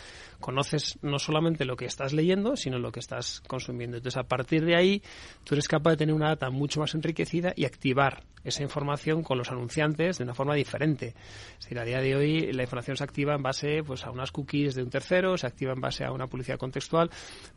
Conoces 0.40 0.98
no 1.02 1.18
solamente 1.18 1.64
lo 1.64 1.76
que 1.76 1.86
estás 1.86 2.12
leyendo, 2.12 2.56
sino 2.56 2.78
lo 2.78 2.92
que 2.92 3.00
estás 3.00 3.42
consumiendo. 3.46 3.96
Entonces, 3.96 4.18
a 4.18 4.24
partir 4.24 4.64
de 4.64 4.76
ahí, 4.76 5.02
tú 5.44 5.54
eres 5.54 5.68
capaz 5.68 5.90
de 5.92 5.96
tener 5.98 6.14
una 6.14 6.28
data 6.28 6.50
mucho 6.50 6.80
más 6.80 6.94
enriquecida 6.94 7.52
y 7.56 7.64
activar 7.64 8.24
esa 8.44 8.62
información 8.62 9.22
con 9.22 9.38
los 9.38 9.50
anunciantes 9.50 10.18
de 10.18 10.24
una 10.24 10.34
forma 10.34 10.54
diferente. 10.54 11.14
Es 11.58 11.64
decir, 11.64 11.78
a 11.78 11.84
día 11.84 12.00
de 12.00 12.16
hoy 12.16 12.52
la 12.52 12.62
información 12.62 12.96
se 12.96 13.04
activa 13.04 13.34
en 13.34 13.42
base 13.42 13.82
pues, 13.84 14.04
a 14.04 14.10
unas 14.10 14.32
cookies 14.32 14.74
de 14.74 14.82
un 14.82 14.90
tercero, 14.90 15.36
se 15.36 15.46
activa 15.46 15.72
en 15.72 15.80
base 15.80 16.04
a 16.04 16.12
una 16.12 16.26
publicidad 16.26 16.58
contextual, 16.58 17.10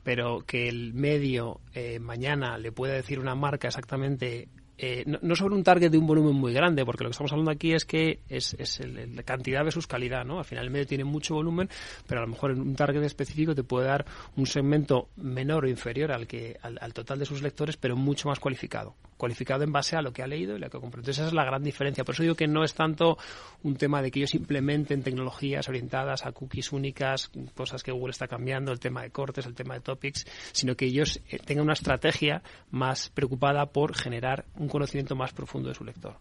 pero 0.04 0.44
que 0.46 0.68
el 0.68 0.94
medio 0.94 1.62
eh, 1.74 2.00
mañana 2.00 2.58
le 2.58 2.72
pueda 2.72 2.94
decir 2.94 3.20
una 3.20 3.36
marca 3.36 3.68
exactamente 3.68 4.50
eh, 4.78 5.06
no, 5.06 5.36
sobre 5.36 5.56
un 5.56 5.64
target 5.64 5.90
de 5.90 5.98
un 5.98 6.06
volumen 6.06 6.36
muy 6.36 6.52
grande, 6.52 6.84
porque 6.84 7.04
lo 7.04 7.10
que 7.10 7.12
estamos 7.12 7.32
hablando 7.32 7.52
aquí 7.52 7.74
es 7.74 7.86
que 7.86 8.20
es, 8.28 8.56
es 8.60 8.82
el, 8.82 9.24
cantidad 9.24 9.64
versus 9.64 9.88
calidad, 9.88 10.26
¿no? 10.26 10.40
Al 10.40 10.46
final 10.46 10.66
el 10.66 10.72
medio 10.72 10.86
tiene 10.86 11.06
mucho 11.06 11.36
volumen, 11.36 11.70
pero 12.08 12.22
a 12.22 12.26
lo 12.26 12.32
mejor 12.32 12.52
en 12.52 12.60
un 12.60 12.76
target 12.76 13.04
específico 13.04 13.56
te 13.56 13.64
puede 13.64 13.88
dar 13.88 14.06
un 14.36 14.46
segmento 14.46 15.08
menor 15.16 15.66
o 15.66 15.70
inferior 15.70 16.12
al 16.12 16.28
que 16.28 16.58
al, 16.62 16.94
total 16.94 17.20
de 17.20 17.26
sus 17.26 17.42
lectores, 17.42 17.78
pero 17.78 17.96
mucho 17.96 18.28
más 18.28 18.40
cualificado, 18.40 18.96
cualificado 19.18 19.63
en 19.63 19.72
base 19.72 19.95
a 19.95 20.01
lo 20.01 20.11
que 20.11 20.22
ha 20.22 20.28
leído 20.28 20.55
y 20.55 20.59
lo 20.59 20.70
que 20.70 20.78
ha 20.78 20.80
comprado. 20.80 21.09
Esa 21.09 21.28
es 21.28 21.34
la 21.34 21.45
gran 21.45 21.63
diferencia. 21.63 22.03
Por 22.03 22.13
eso 22.13 22.24
digo 22.24 22.36
que 22.36 22.47
no 22.47 22.63
es 22.63 22.74
tanto 22.74 23.18
un 23.63 23.76
tema 23.76 24.01
de 24.01 24.11
que 24.11 24.20
ellos 24.20 24.36
implementen 24.36 25.03
tecnologías 25.03 25.68
orientadas 25.70 26.26
a 26.26 26.32
cookies 26.32 26.72
únicas, 26.72 27.32
cosas 27.53 27.84
que 27.84 27.91
Google 27.91 28.11
está 28.11 28.28
cambiando, 28.28 28.72
el 28.72 28.80
tema 28.80 29.03
de 29.03 29.11
cortes, 29.11 29.45
el 29.45 29.55
tema 29.55 29.76
de 29.76 29.82
topics, 29.82 30.26
sino 30.51 30.76
que 30.76 30.86
ellos 30.86 31.22
eh, 31.30 31.39
tengan 31.39 31.63
una 31.63 31.74
estrategia 31.74 32.41
más 32.72 33.09
preocupada 33.09 33.66
por 33.68 33.95
generar 33.95 34.45
un 34.55 34.68
conocimiento 34.68 35.16
más 35.16 35.34
profundo 35.34 35.70
de 35.70 35.76
su 35.76 35.84
lector. 35.84 36.18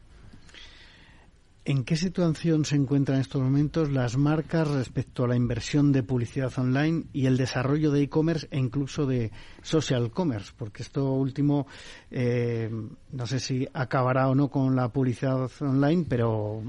¿En 1.67 1.85
qué 1.85 1.97
situación 1.97 2.67
se 2.67 2.77
encuentran 2.77 3.17
en 3.17 3.23
estos 3.23 3.41
momentos 3.41 3.91
las 3.91 4.19
marcas 4.19 4.69
respecto 4.69 5.25
a 5.25 5.29
la 5.29 5.37
inversión 5.37 5.93
de 5.93 6.03
publicidad 6.03 6.53
online 6.59 7.05
y 7.15 7.25
el 7.25 7.39
desarrollo 7.39 7.91
de 7.91 8.03
e-commerce 8.03 8.47
e 8.51 8.59
incluso 8.59 9.07
de 9.07 9.33
social 9.63 10.11
commerce? 10.11 10.53
Porque 10.59 10.83
esto 10.83 11.11
último, 11.13 11.67
eh, 12.11 12.69
no 13.13 13.27
sé 13.27 13.41
si 13.41 13.67
acabará 13.73 14.29
o 14.29 14.35
no 14.35 14.51
con 14.51 14.77
la 14.77 14.91
publicidad 14.91 15.51
online, 15.61 16.05
pero 16.07 16.63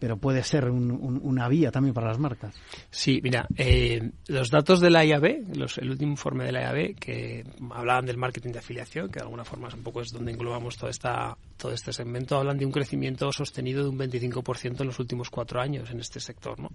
pero 0.00 0.16
puede 0.16 0.42
ser 0.42 0.68
una 0.70 1.46
vía 1.46 1.70
también 1.70 1.94
para 1.94 2.08
las 2.08 2.18
marcas. 2.18 2.54
Sí, 2.90 3.20
mira, 3.22 3.46
eh, 3.56 4.10
los 4.28 4.50
datos 4.50 4.80
de 4.80 4.90
la 4.90 5.04
IAB, 5.04 5.54
los, 5.56 5.76
el 5.76 5.90
último 5.90 6.12
informe 6.12 6.44
de 6.44 6.52
la 6.52 6.62
IAB, 6.62 6.94
que 6.96 7.44
hablaban 7.70 8.06
del 8.06 8.16
marketing 8.16 8.50
de 8.50 8.58
afiliación, 8.60 9.08
que 9.08 9.20
de 9.20 9.24
alguna 9.24 9.44
forma 9.44 9.68
es 9.68 9.74
un 9.74 9.82
poco 9.82 10.00
es 10.00 10.10
donde 10.10 10.32
englobamos 10.32 10.78
toda 10.78 10.90
esta, 10.90 11.36
todo 11.58 11.72
este 11.72 11.92
segmento, 11.92 12.38
hablan 12.38 12.56
de 12.56 12.64
un 12.64 12.72
crecimiento 12.72 13.30
sostenido 13.30 13.82
de 13.82 13.90
un 13.90 13.98
25% 13.98 14.80
en 14.80 14.86
los 14.86 14.98
últimos 14.98 15.28
cuatro 15.28 15.60
años 15.60 15.90
en 15.90 16.00
este 16.00 16.18
sector. 16.18 16.58
¿no? 16.58 16.70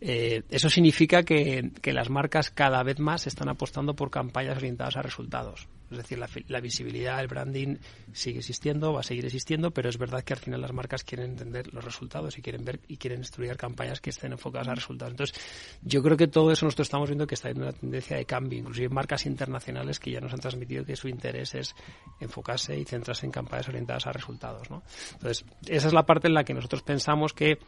Eh, 0.00 0.42
eso 0.50 0.68
significa 0.68 1.22
que, 1.22 1.72
las 1.84 2.10
marcas 2.10 2.50
cada 2.50 2.82
vez 2.82 2.98
más 3.00 3.26
están 3.26 3.48
apostando 3.48 3.94
por 3.94 4.10
campañas 4.10 4.56
orientadas 4.56 4.96
a 4.96 5.02
resultados. 5.02 5.68
Es 5.90 5.98
decir, 5.98 6.18
la, 6.48 6.60
visibilidad, 6.60 7.20
el 7.20 7.28
branding 7.28 7.76
sigue 8.12 8.38
existiendo, 8.38 8.92
va 8.92 9.00
a 9.00 9.02
seguir 9.04 9.24
existiendo, 9.24 9.70
pero 9.70 9.88
es 9.88 9.98
verdad 9.98 10.22
que 10.22 10.32
al 10.32 10.40
final 10.40 10.60
las 10.60 10.72
marcas 10.72 11.04
quieren 11.04 11.30
entender 11.30 11.72
los 11.72 11.84
resultados 11.84 12.36
y 12.38 12.42
quieren 12.42 12.64
ver 12.64 12.80
y 12.88 12.96
quieren 12.96 13.20
estudiar 13.20 13.56
campañas 13.56 14.00
que 14.00 14.10
estén 14.10 14.32
enfocadas 14.32 14.68
a 14.68 14.74
resultados. 14.74 15.12
Entonces, 15.12 15.40
yo 15.82 16.02
creo 16.02 16.16
que 16.16 16.26
todo 16.26 16.50
eso 16.50 16.66
nosotros 16.66 16.86
estamos 16.86 17.08
viendo 17.08 17.26
que 17.26 17.36
está 17.36 17.50
en 17.50 17.62
una 17.62 17.72
tendencia 17.72 18.16
de 18.16 18.24
cambio, 18.24 18.58
inclusive 18.58 18.88
marcas 18.88 19.26
internacionales 19.26 20.00
que 20.00 20.10
ya 20.10 20.20
nos 20.20 20.32
han 20.32 20.40
transmitido 20.40 20.84
que 20.84 20.96
su 20.96 21.08
interés 21.08 21.54
es 21.54 21.74
enfocarse 22.20 22.76
y 22.76 22.84
centrarse 22.84 23.26
en 23.26 23.32
campañas 23.32 23.68
orientadas 23.68 24.06
a 24.06 24.12
resultados. 24.12 24.68
¿no? 24.70 24.82
Entonces, 25.12 25.44
esa 25.66 25.86
es 25.86 25.92
la 25.92 26.04
parte 26.04 26.26
en 26.26 26.34
la 26.34 26.44
que 26.44 26.54
nosotros 26.54 26.82
pensamos 26.82 27.32
que 27.32 27.58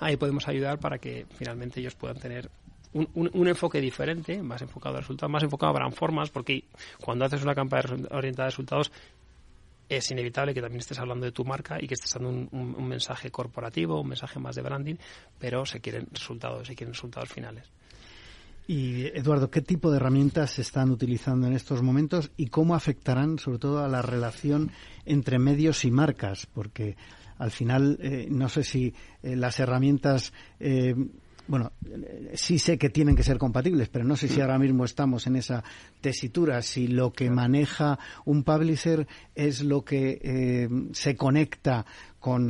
ahí 0.00 0.16
podemos 0.16 0.48
ayudar 0.48 0.78
para 0.80 0.98
que 0.98 1.26
finalmente 1.36 1.80
ellos 1.80 1.94
puedan 1.94 2.18
tener 2.18 2.50
un, 3.14 3.48
enfoque 3.48 3.80
diferente, 3.80 4.42
más 4.42 4.62
enfocado 4.62 4.96
a 4.96 5.00
resultados, 5.00 5.30
más 5.30 5.42
enfocado 5.42 5.76
a 5.76 5.90
formas, 5.90 6.30
porque 6.30 6.64
cuando 7.00 7.24
haces 7.24 7.42
una 7.42 7.54
campaña 7.54 7.84
orientada 8.10 8.46
a 8.46 8.50
resultados, 8.50 8.90
es 9.88 10.10
inevitable 10.10 10.52
que 10.52 10.60
también 10.60 10.80
estés 10.80 10.98
hablando 10.98 11.26
de 11.26 11.32
tu 11.32 11.44
marca 11.44 11.78
y 11.80 11.86
que 11.86 11.94
estés 11.94 12.12
dando 12.14 12.30
un, 12.30 12.88
mensaje 12.88 13.30
corporativo, 13.30 14.00
un 14.00 14.08
mensaje 14.08 14.38
más 14.38 14.56
de 14.56 14.62
branding, 14.62 14.96
pero 15.38 15.64
se 15.64 15.80
quieren 15.80 16.08
resultados, 16.12 16.66
se 16.66 16.74
quieren 16.74 16.92
resultados 16.92 17.28
finales. 17.28 17.64
Y 18.68 19.06
Eduardo, 19.16 19.48
¿qué 19.48 19.62
tipo 19.62 19.92
de 19.92 19.98
herramientas 19.98 20.52
se 20.52 20.62
están 20.62 20.90
utilizando 20.90 21.46
en 21.46 21.52
estos 21.52 21.82
momentos 21.82 22.32
y 22.36 22.48
cómo 22.48 22.74
afectarán 22.74 23.38
sobre 23.38 23.58
todo 23.58 23.84
a 23.84 23.88
la 23.88 24.02
relación 24.02 24.72
entre 25.04 25.38
medios 25.38 25.84
y 25.84 25.92
marcas? 25.92 26.46
Porque 26.46 26.96
al 27.38 27.52
final 27.52 27.96
eh, 28.00 28.26
no 28.28 28.48
sé 28.48 28.64
si 28.64 28.92
eh, 29.22 29.36
las 29.36 29.60
herramientas 29.60 30.32
eh, 30.58 30.96
bueno, 31.48 31.72
sí 32.34 32.58
sé 32.58 32.78
que 32.78 32.90
tienen 32.90 33.16
que 33.16 33.22
ser 33.22 33.38
compatibles, 33.38 33.88
pero 33.88 34.04
no 34.04 34.16
sé 34.16 34.28
si 34.28 34.40
ahora 34.40 34.58
mismo 34.58 34.84
estamos 34.84 35.26
en 35.26 35.36
esa 35.36 35.62
tesitura, 36.00 36.62
si 36.62 36.88
lo 36.88 37.12
que 37.12 37.30
maneja 37.30 37.98
un 38.24 38.42
publisher 38.42 39.06
es 39.34 39.62
lo 39.62 39.84
que 39.84 40.18
eh, 40.22 40.68
se 40.92 41.16
conecta 41.16 41.86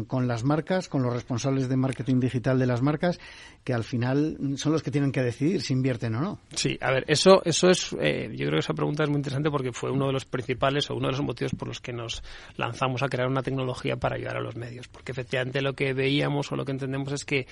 con, 0.09 0.27
las 0.27 0.43
marcas, 0.43 0.89
con 0.89 1.03
los 1.03 1.13
responsables 1.13 1.69
de 1.69 1.77
marketing 1.77 2.19
digital 2.19 2.59
de 2.59 2.67
las 2.67 2.81
marcas, 2.81 3.21
que 3.63 3.75
al 3.75 3.85
final 3.85 4.39
son 4.57 4.73
los 4.73 4.83
que 4.83 4.91
tienen 4.91 5.13
que 5.13 5.23
decidir 5.23 5.61
si 5.61 5.75
invierten 5.75 6.15
o 6.15 6.21
no. 6.21 6.39
Sí, 6.55 6.79
a 6.81 6.91
ver, 6.91 7.05
eso, 7.09 7.43
eso 7.45 7.69
es, 7.69 7.95
eh, 8.01 8.31
yo 8.31 8.47
creo 8.47 8.53
que 8.53 8.61
esa 8.61 8.73
pregunta 8.73 9.03
es 9.03 9.11
muy 9.11 9.19
interesante 9.19 9.51
porque 9.51 9.73
fue 9.73 9.91
uno 9.91 10.07
de 10.07 10.15
los 10.15 10.25
principales 10.25 10.89
o 10.89 10.95
uno 10.95 11.09
de 11.09 11.13
los 11.13 11.23
motivos 11.23 11.53
por 11.55 11.69
los 11.69 11.81
que 11.81 11.93
nos 11.93 12.23
lanzamos 12.57 13.03
a 13.03 13.09
crear 13.09 13.29
una 13.29 13.43
tecnología 13.43 13.97
para 13.97 14.17
ayudar 14.17 14.39
a 14.39 14.41
los 14.41 14.57
medios, 14.57 14.89
porque 14.89 15.13
efectivamente 15.13 15.61
lo 15.61 15.75
que 15.75 15.93
veíamos 15.93 16.51
o 16.51 16.57
lo 16.57 16.65
que 16.65 16.73
entendemos 16.73 17.13
es 17.13 17.27
que 17.27 17.47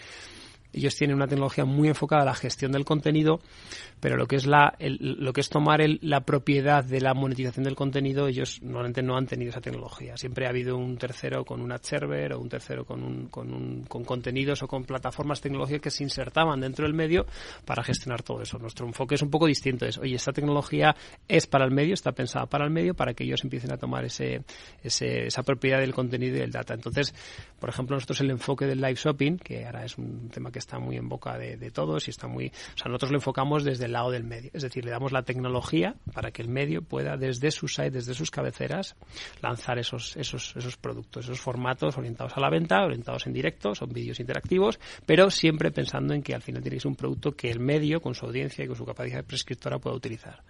ellos 0.75 0.95
tienen 0.97 1.16
una 1.16 1.27
tecnología 1.27 1.64
muy 1.64 1.89
enfocada 1.89 2.22
a 2.22 2.27
la 2.27 2.35
gestión 2.35 2.72
del 2.72 2.85
contenido, 2.85 3.41
pero 4.01 4.16
lo 4.16 4.27
que 4.27 4.37
es 4.37 4.47
la, 4.47 4.77
lo 4.79 5.33
que 5.33 5.41
es 5.41 5.49
tomar 5.49 5.81
la 6.01 6.20
propiedad 6.20 6.85
de 6.85 7.01
la 7.01 7.14
monetización 7.14 7.64
del 7.64 7.75
contenido, 7.75 8.29
ellos 8.29 8.61
normalmente 8.62 9.03
no 9.03 9.16
han 9.16 9.27
tenido 9.27 9.51
esa 9.51 9.61
tecnología. 9.61 10.16
Siempre 10.16 10.47
ha 10.47 10.51
habido 10.51 10.77
un 10.77 10.97
tercero 10.97 11.45
con 11.45 11.61
un 11.61 11.72
ad 11.72 11.83
server 11.83 12.35
o 12.35 12.41
un 12.41 12.49
tercero 12.49 12.85
con, 12.85 13.03
un, 13.03 13.29
con, 13.29 13.53
un, 13.53 13.85
con 13.85 14.05
contenidos 14.05 14.62
o 14.62 14.68
con 14.68 14.85
plataformas 14.85 15.41
tecnológicas 15.41 15.81
que 15.81 15.91
se 15.91 16.05
insertaban 16.05 16.61
dentro 16.61 16.85
del 16.85 16.95
medio 16.95 17.27
para 17.64 17.83
gestionar 17.83 18.22
todo 18.22 18.43
eso. 18.43 18.59
Nuestro 18.59 18.87
enfoque 18.87 19.14
es 19.14 19.22
un 19.22 19.31
poco 19.31 19.47
distinto. 19.47 19.87
Es, 19.87 19.99
oye, 19.99 20.16
esta 20.16 20.33
tecnología 20.33 20.95
es 21.29 21.47
para 21.47 21.64
el 21.64 21.70
medio, 21.70 21.95
está 21.95 22.12
pensada 22.12 22.47
para 22.47 22.64
el 22.64 22.70
medio, 22.70 22.95
para 22.95 23.14
que 23.14 23.25
ellos 23.25 23.43
empiecen 23.45 23.72
a 23.72 23.77
tomar 23.77 24.05
ese, 24.05 24.43
ese, 24.83 25.27
esa 25.27 25.43
propiedad 25.43 25.81
del 25.81 25.95
contenido 25.95 26.37
y 26.37 26.41
del 26.41 26.51
data. 26.51 26.75
Entonces, 26.75 27.14
por 27.65 27.71
ejemplo, 27.71 27.97
nosotros 27.97 28.21
el 28.21 28.31
enfoque 28.31 28.67
del 28.67 28.79
live 28.79 28.97
shopping, 28.97 29.39
que 29.39 29.65
ahora 29.65 29.87
es 29.87 29.97
un 29.97 30.29
tema 30.29 30.53
que 30.53 30.59
está 30.59 30.79
muy 30.79 30.99
en 30.99 31.09
boca 31.09 31.39
de, 31.39 31.71
todos 31.71 32.09
y 32.09 32.11
está 32.11 32.29
muy... 32.29 32.49
O 32.49 32.77
sea, 32.77 32.89
nosotros 32.89 33.11
lo 33.11 33.17
enfocamos 33.17 33.65
desde 33.65 33.87
el 33.87 33.93
lado 33.93 34.11
del 34.11 34.23
medio. 34.23 34.51
Es 34.53 34.61
decir, 34.61 34.85
le 34.85 34.91
damos 34.91 35.12
la 35.12 35.23
tecnología 35.23 35.95
para 36.12 36.31
que 36.31 36.43
el 36.43 36.49
medio 36.49 36.83
pueda, 36.83 37.17
desde 37.17 37.51
su 37.51 37.67
site, 37.67 37.93
desde 37.93 38.12
sus 38.12 38.31
cabeceras, 38.31 38.97
lanzar 39.41 39.79
esos, 39.79 40.15
esos, 40.19 40.55
esos 40.57 40.77
productos, 40.77 41.25
esos 41.25 41.41
formatos 41.41 41.97
orientados 41.97 42.37
a 42.37 42.41
la 42.41 42.51
venta, 42.51 42.85
orientados 42.85 43.27
en 43.27 43.33
directo, 43.33 43.75
son 43.75 43.89
vídeos 43.89 44.21
interactivos, 44.21 44.79
pero 45.07 45.31
siempre 45.31 45.71
pensando 45.71 46.12
en 46.12 46.23
que 46.23 46.35
al 46.35 46.43
final 46.43 46.62
tenéis 46.62 46.85
un 46.85 46.97
producto 46.97 47.33
que 47.35 47.51
el 47.51 47.61
medio, 47.61 48.03
con 48.03 48.15
su 48.15 48.27
audiencia 48.27 48.62
y 48.62 48.67
con 48.67 48.77
su 48.77 48.85
capacidad 48.85 49.25
prescriptora, 49.25 49.79
pueda 49.79 49.97
utilizar. 49.97 50.43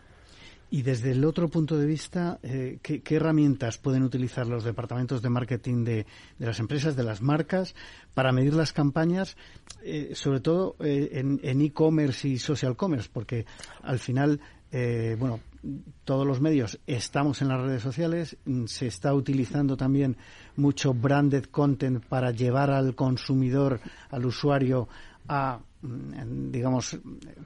Y 0.70 0.82
desde 0.82 1.12
el 1.12 1.24
otro 1.24 1.48
punto 1.48 1.78
de 1.78 1.86
vista, 1.86 2.38
eh, 2.42 2.78
¿qué, 2.82 3.02
herramientas 3.14 3.78
pueden 3.78 4.02
utilizar 4.02 4.46
los 4.46 4.64
departamentos 4.64 5.22
de 5.22 5.30
marketing 5.30 5.84
de, 5.84 6.06
las 6.38 6.58
empresas, 6.58 6.96
de 6.96 7.04
las 7.04 7.22
marcas, 7.22 7.74
para 8.12 8.32
medir 8.32 8.54
las 8.54 8.72
campañas, 8.72 9.36
eh, 9.82 10.10
sobre 10.14 10.40
todo 10.40 10.76
eh, 10.80 11.10
en 11.14 11.60
e-commerce 11.60 12.28
y 12.28 12.38
social 12.38 12.76
commerce? 12.76 13.08
Porque 13.12 13.46
al 13.82 13.98
final, 13.98 14.40
bueno, 15.18 15.38
todos 16.04 16.26
los 16.26 16.40
medios 16.40 16.80
estamos 16.86 17.40
en 17.40 17.48
las 17.48 17.60
redes 17.60 17.82
sociales, 17.82 18.36
se 18.66 18.88
está 18.88 19.14
utilizando 19.14 19.76
también 19.76 20.16
mucho 20.56 20.92
branded 20.92 21.44
content 21.44 22.04
para 22.04 22.32
llevar 22.32 22.70
al 22.70 22.96
consumidor, 22.96 23.80
al 24.10 24.26
usuario, 24.26 24.88
a 25.28 25.58
Mm, 25.84 26.50
digamos, 26.50 26.98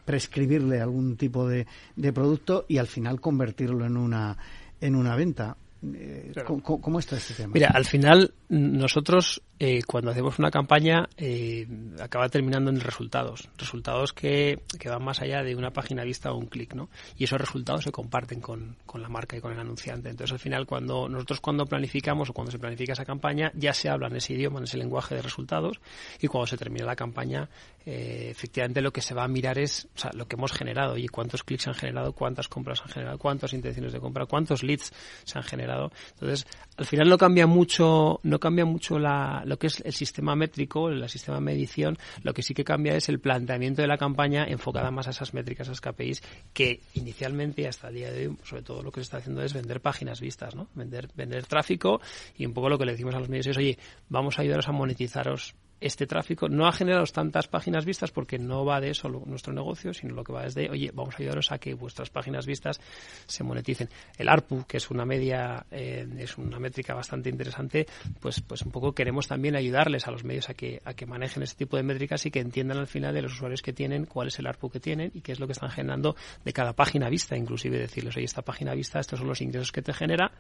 prescribirle 0.05 0.81
algún 0.81 1.17
tipo 1.17 1.49
de, 1.49 1.67
de 1.97 2.13
producto 2.13 2.67
y 2.69 2.79
al 2.79 2.87
final 2.87 3.21
convertirlo 3.21 3.85
en 3.85 3.97
una, 3.97 4.37
en 4.81 4.95
una 4.95 5.17
venta. 5.17 5.57
Eh, 5.93 6.33
¿Cómo, 6.63 7.01
está 7.01 7.17
este 7.17 7.35
tema? 7.35 7.53
Mira, 7.55 7.71
al 7.75 7.85
final 7.85 8.33
nosotros 8.49 9.43
eh, 9.61 9.83
cuando 9.87 10.11
hacemos 10.11 10.39
una 10.39 10.51
campaña 10.51 11.09
eh, 11.17 11.67
acaba 12.01 12.29
terminando 12.29 12.71
en 12.71 12.81
resultados, 12.81 13.49
resultados 13.59 14.13
que, 14.13 14.61
que, 14.79 14.89
van 14.89 15.03
más 15.03 15.21
allá 15.21 15.43
de 15.43 15.57
una 15.57 15.71
página 15.71 16.05
vista 16.05 16.33
o 16.33 16.37
un 16.37 16.47
clic, 16.47 16.75
¿no? 16.75 16.89
Y 17.17 17.25
esos 17.25 17.41
resultados 17.41 17.85
se 17.85 17.91
comparten 17.91 18.41
con, 18.41 18.77
con, 18.87 19.03
la 19.03 19.09
marca 19.09 19.37
y 19.37 19.41
con 19.41 19.53
el 19.53 19.59
anunciante. 19.59 20.09
Entonces 20.09 20.33
al 20.33 20.39
final 20.39 20.65
cuando 20.65 21.09
nosotros 21.09 21.41
cuando 21.41 21.67
planificamos 21.67 22.31
o 22.31 22.33
cuando 22.33 22.53
se 22.53 22.59
planifica 22.59 22.93
esa 22.93 23.05
campaña 23.05 23.51
ya 23.55 23.75
se 23.75 23.89
habla 23.89 24.07
en 24.07 24.17
ese 24.17 24.35
idioma, 24.35 24.59
en 24.59 24.65
ese 24.65 24.79
lenguaje 24.79 25.15
de 25.15 25.23
resultados 25.23 25.81
y 26.21 26.29
cuando 26.29 26.47
se 26.47 26.57
termina 26.57 26.87
la 26.87 26.97
campaña 26.97 27.49
eh, 27.85 28.29
efectivamente 28.31 28.81
lo 28.81 28.93
que 28.93 29.01
se 29.01 29.15
va 29.15 29.25
a 29.25 29.29
mirar 29.29 29.59
es 29.59 29.89
lo 30.13 30.29
que 30.29 30.37
hemos 30.37 30.53
generado 30.53 30.97
y 30.97 31.09
cuántos 31.09 31.43
clics 31.43 31.69
han 31.69 31.75
generado, 31.75 32.13
cuántas 32.13 32.47
compras 32.47 32.83
han 32.83 32.89
generado, 32.89 33.19
cuántas 33.19 33.53
intenciones 33.55 33.93
de 33.93 33.99
compra, 33.99 34.27
cuántos 34.27 34.63
leads 34.63 34.93
se 35.25 35.39
han 35.39 35.45
generado. 35.45 35.91
Entonces 36.13 36.47
al 36.77 36.87
final 36.87 37.09
no 37.09 37.19
cambia 37.19 37.47
mucho, 37.47 38.21
cambia 38.39 38.65
mucho 38.65 38.99
la, 38.99 39.43
lo 39.45 39.59
que 39.59 39.69
es 39.69 39.81
el 39.81 39.93
sistema 39.93 40.35
métrico, 40.37 40.89
el 40.89 41.09
sistema 41.09 41.39
de 41.39 41.45
medición, 41.45 41.99
lo 42.23 42.35
que 42.35 42.43
sí 42.43 42.55
que 42.55 42.65
cambia 42.65 42.95
es 42.95 43.09
el 43.09 43.21
planteamiento 43.21 43.83
de 43.83 43.89
la 43.89 43.99
campaña 43.99 44.45
enfocada 44.47 44.91
más 44.91 45.07
a 45.07 45.11
esas 45.11 45.35
métricas, 45.35 45.69
a 45.69 45.73
esas 45.73 45.81
KPIs, 45.81 46.23
que 46.53 46.81
inicialmente 46.95 47.67
hasta 47.67 47.89
el 47.89 47.95
día 47.95 48.13
de 48.13 48.29
hoy, 48.29 48.37
sobre 48.45 48.63
todo 48.63 48.83
lo 48.83 48.91
que 48.91 49.01
se 49.01 49.05
está 49.05 49.19
haciendo 49.19 49.43
es 49.43 49.53
vender 49.53 49.81
páginas 49.81 50.21
vistas, 50.21 50.55
¿no? 50.55 50.69
Vender, 50.75 51.09
vender 51.15 51.47
tráfico 51.47 52.01
y 52.37 52.47
un 52.47 52.53
poco 52.55 52.69
lo 52.69 52.79
que 52.79 52.85
le 52.85 52.93
decimos 52.93 53.15
a 53.15 53.21
los 53.21 53.29
medios 53.29 53.47
es, 53.47 53.57
oye, 53.57 53.79
vamos 54.09 54.39
a 54.39 54.43
ayudaros 54.43 54.69
a 54.69 54.73
monetizaros 54.73 55.55
este 55.81 56.07
tráfico 56.07 56.49
no 56.49 56.67
ha 56.67 56.73
generado 56.73 57.05
tantas 57.07 57.49
páginas 57.49 57.85
vistas 57.85 58.11
porque 58.11 58.39
no 58.39 58.65
va 58.65 58.81
de 58.81 58.91
eso 58.91 59.09
nuestro 59.09 59.53
negocio, 59.53 59.95
sino 59.95 60.15
lo 60.15 60.25
que 60.25 60.33
va 60.33 60.45
es 60.45 60.55
de, 60.55 60.69
oye, 60.71 60.91
vamos 60.93 61.15
a 61.15 61.19
ayudaros 61.19 61.53
a 61.53 61.59
que 61.59 61.75
vuestras 61.75 62.11
páginas 62.11 62.47
vistas 62.47 62.81
se 63.27 63.45
moneticen. 63.45 63.89
El 64.17 64.29
ARPU, 64.29 64.65
que 64.67 64.79
es 64.79 64.91
una 64.91 65.05
media, 65.05 65.67
eh, 65.71 66.07
es 66.19 66.39
una 66.39 66.59
métrica 66.59 66.95
bastante 66.95 67.29
interesante, 67.29 67.87
pues, 68.21 68.41
pues 68.41 68.63
un 68.63 68.73
poco 68.73 68.93
queremos 68.93 69.29
también 69.29 69.57
ayudarles 69.57 70.07
a 70.07 70.11
los 70.11 70.25
medios 70.25 70.49
a 70.51 70.55
que, 70.55 70.81
a 70.85 70.95
que 70.95 71.07
manejen 71.07 71.43
este 71.43 71.65
tipo 71.65 71.77
de 71.77 71.83
métricas 71.83 72.25
y 72.27 72.31
que 72.31 72.41
entiendan 72.41 72.79
al 72.79 72.87
final 72.87 73.15
de 73.15 73.23
los 73.23 73.33
usuarios 73.33 73.63
que 73.63 73.73
tienen 73.73 74.07
cuál 74.07 74.29
es 74.29 74.39
el 74.39 74.47
ARPU 74.47 74.71
que 74.71 74.81
tienen 74.81 75.11
y 75.15 75.21
qué 75.21 75.33
es 75.33 75.41
lo 75.41 75.47
que 75.47 75.53
están 75.53 75.71
generando 75.71 76.17
de 76.45 76.53
cada 76.53 76.73
página 76.73 77.09
vista, 77.09 77.37
inclusive 77.37 77.79
decirles, 77.79 78.17
oye, 78.17 78.25
esta 78.25 78.43
página 78.43 78.75
vista, 78.75 79.01
estos 79.01 79.19
son 79.19 79.29
los 79.29 79.41
ingresos 79.41 79.73
que 79.73 79.83
te 79.83 79.93
genera 79.93 80.33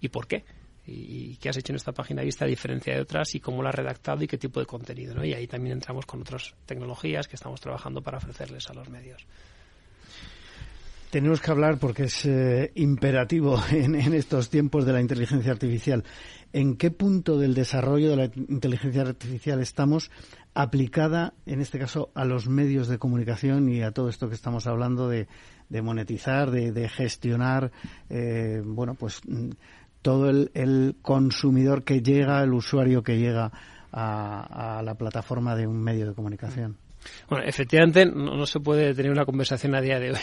y 0.00 0.08
por 0.08 0.26
qué 0.26 0.44
y, 0.86 1.36
qué 1.36 1.48
has 1.48 1.56
hecho 1.56 1.72
en 1.72 1.76
esta 1.76 1.92
página 1.92 2.20
de 2.20 2.26
vista 2.26 2.44
a 2.44 2.48
diferencia 2.48 2.94
de 2.94 3.00
otras 3.00 3.34
y 3.34 3.40
cómo 3.40 3.62
la 3.62 3.70
has 3.70 3.74
redactado 3.74 4.22
y 4.22 4.26
qué 4.26 4.38
tipo 4.38 4.60
de 4.60 4.66
contenido. 4.66 5.14
¿no? 5.14 5.24
Y 5.24 5.32
ahí 5.32 5.46
también 5.46 5.74
entramos 5.74 6.06
con 6.06 6.20
otras 6.20 6.54
tecnologías 6.66 7.28
que 7.28 7.36
estamos 7.36 7.60
trabajando 7.60 8.02
para 8.02 8.18
ofrecerles 8.18 8.68
a 8.70 8.74
los 8.74 8.88
medios. 8.88 9.26
Tenemos 11.14 11.40
que 11.40 11.50
hablar 11.52 11.78
porque 11.78 12.04
es 12.04 12.26
eh, 12.26 12.72
imperativo 12.74 13.62
en, 13.70 13.94
estos 14.14 14.50
tiempos 14.50 14.84
de 14.84 14.92
la 14.92 15.00
inteligencia 15.00 15.52
artificial. 15.52 16.02
¿En 16.52 16.76
qué 16.76 16.90
punto 16.90 17.38
del 17.38 17.54
desarrollo 17.54 18.10
de 18.10 18.16
la 18.16 18.24
inteligencia 18.34 19.02
artificial 19.02 19.60
estamos 19.60 20.10
aplicada, 20.54 21.34
en 21.46 21.60
este 21.60 21.78
caso, 21.78 22.10
a 22.14 22.24
los 22.24 22.48
medios 22.48 22.88
de 22.88 22.98
comunicación 22.98 23.68
y 23.68 23.82
a 23.82 23.92
todo 23.92 24.08
esto 24.08 24.28
que 24.28 24.34
estamos 24.34 24.66
hablando 24.66 25.08
de, 25.08 25.28
monetizar, 25.82 26.50
de, 26.50 26.88
gestionar, 26.88 27.70
eh, 28.10 28.60
bueno, 28.64 28.94
pues 28.94 29.20
todo 30.04 30.28
el, 30.28 30.96
consumidor 31.00 31.82
que 31.82 32.02
llega, 32.02 32.42
el 32.42 32.52
usuario 32.52 33.02
que 33.02 33.16
llega 33.16 33.50
a, 33.90 34.82
la 34.84 34.94
plataforma 34.96 35.56
de 35.56 35.66
un 35.66 35.82
medio 35.82 36.06
de 36.06 36.14
comunicación. 36.14 36.76
Bueno, 37.28 37.44
efectivamente 37.46 38.04
no, 38.04 38.44
se 38.44 38.60
puede 38.60 38.94
tener 38.94 39.10
una 39.10 39.24
conversación 39.24 39.74
a 39.74 39.80
día 39.80 39.98
de 39.98 40.10
hoy 40.10 40.18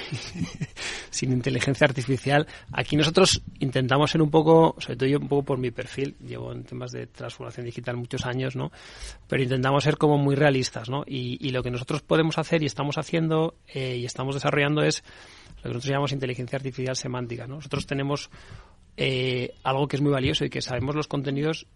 sin 1.09 1.31
inteligencia 1.31 1.85
artificial. 1.85 2.45
Aquí 2.71 2.95
nosotros 2.95 3.41
intentamos 3.59 4.11
ser 4.11 4.21
un 4.21 4.29
poco, 4.29 4.75
sobre 4.77 4.97
todo 4.97 5.09
yo 5.09 5.17
un 5.17 5.27
poco 5.27 5.45
por 5.45 5.57
mi 5.57 5.71
perfil, 5.71 6.15
llevo 6.19 6.51
en 6.51 6.63
temas 6.63 6.91
de 6.91 7.07
transformación 7.07 7.65
digital 7.65 7.97
muchos 7.97 8.25
años, 8.27 8.55
¿no? 8.55 8.71
Pero 9.27 9.41
intentamos 9.41 9.83
ser 9.83 9.97
como 9.97 10.19
muy 10.19 10.35
realistas, 10.35 10.89
¿no? 10.89 11.03
Y, 11.07 11.49
lo 11.51 11.63
que 11.63 11.71
nosotros 11.71 12.03
podemos 12.03 12.37
hacer 12.37 12.61
y 12.61 12.67
estamos 12.67 12.99
haciendo 12.99 13.55
eh, 13.67 13.97
y 13.97 14.05
estamos 14.05 14.35
desarrollando 14.35 14.83
es 14.83 15.03
lo 15.57 15.63
que 15.63 15.69
nosotros 15.69 15.89
llamamos 15.89 16.11
inteligencia 16.11 16.57
artificial 16.57 16.95
semántica, 16.95 17.47
¿no? 17.47 17.55
Nosotros 17.55 17.85
tenemos 17.87 18.29
eh, 18.97 19.53
algo 19.63 19.87
que 19.87 19.95
es 19.95 20.01
muy 20.01 20.11
valioso 20.11 20.45
y 20.45 20.49
que 20.49 20.61
sabemos 20.61 20.95
los 20.95 21.07
contenidos 21.07 21.67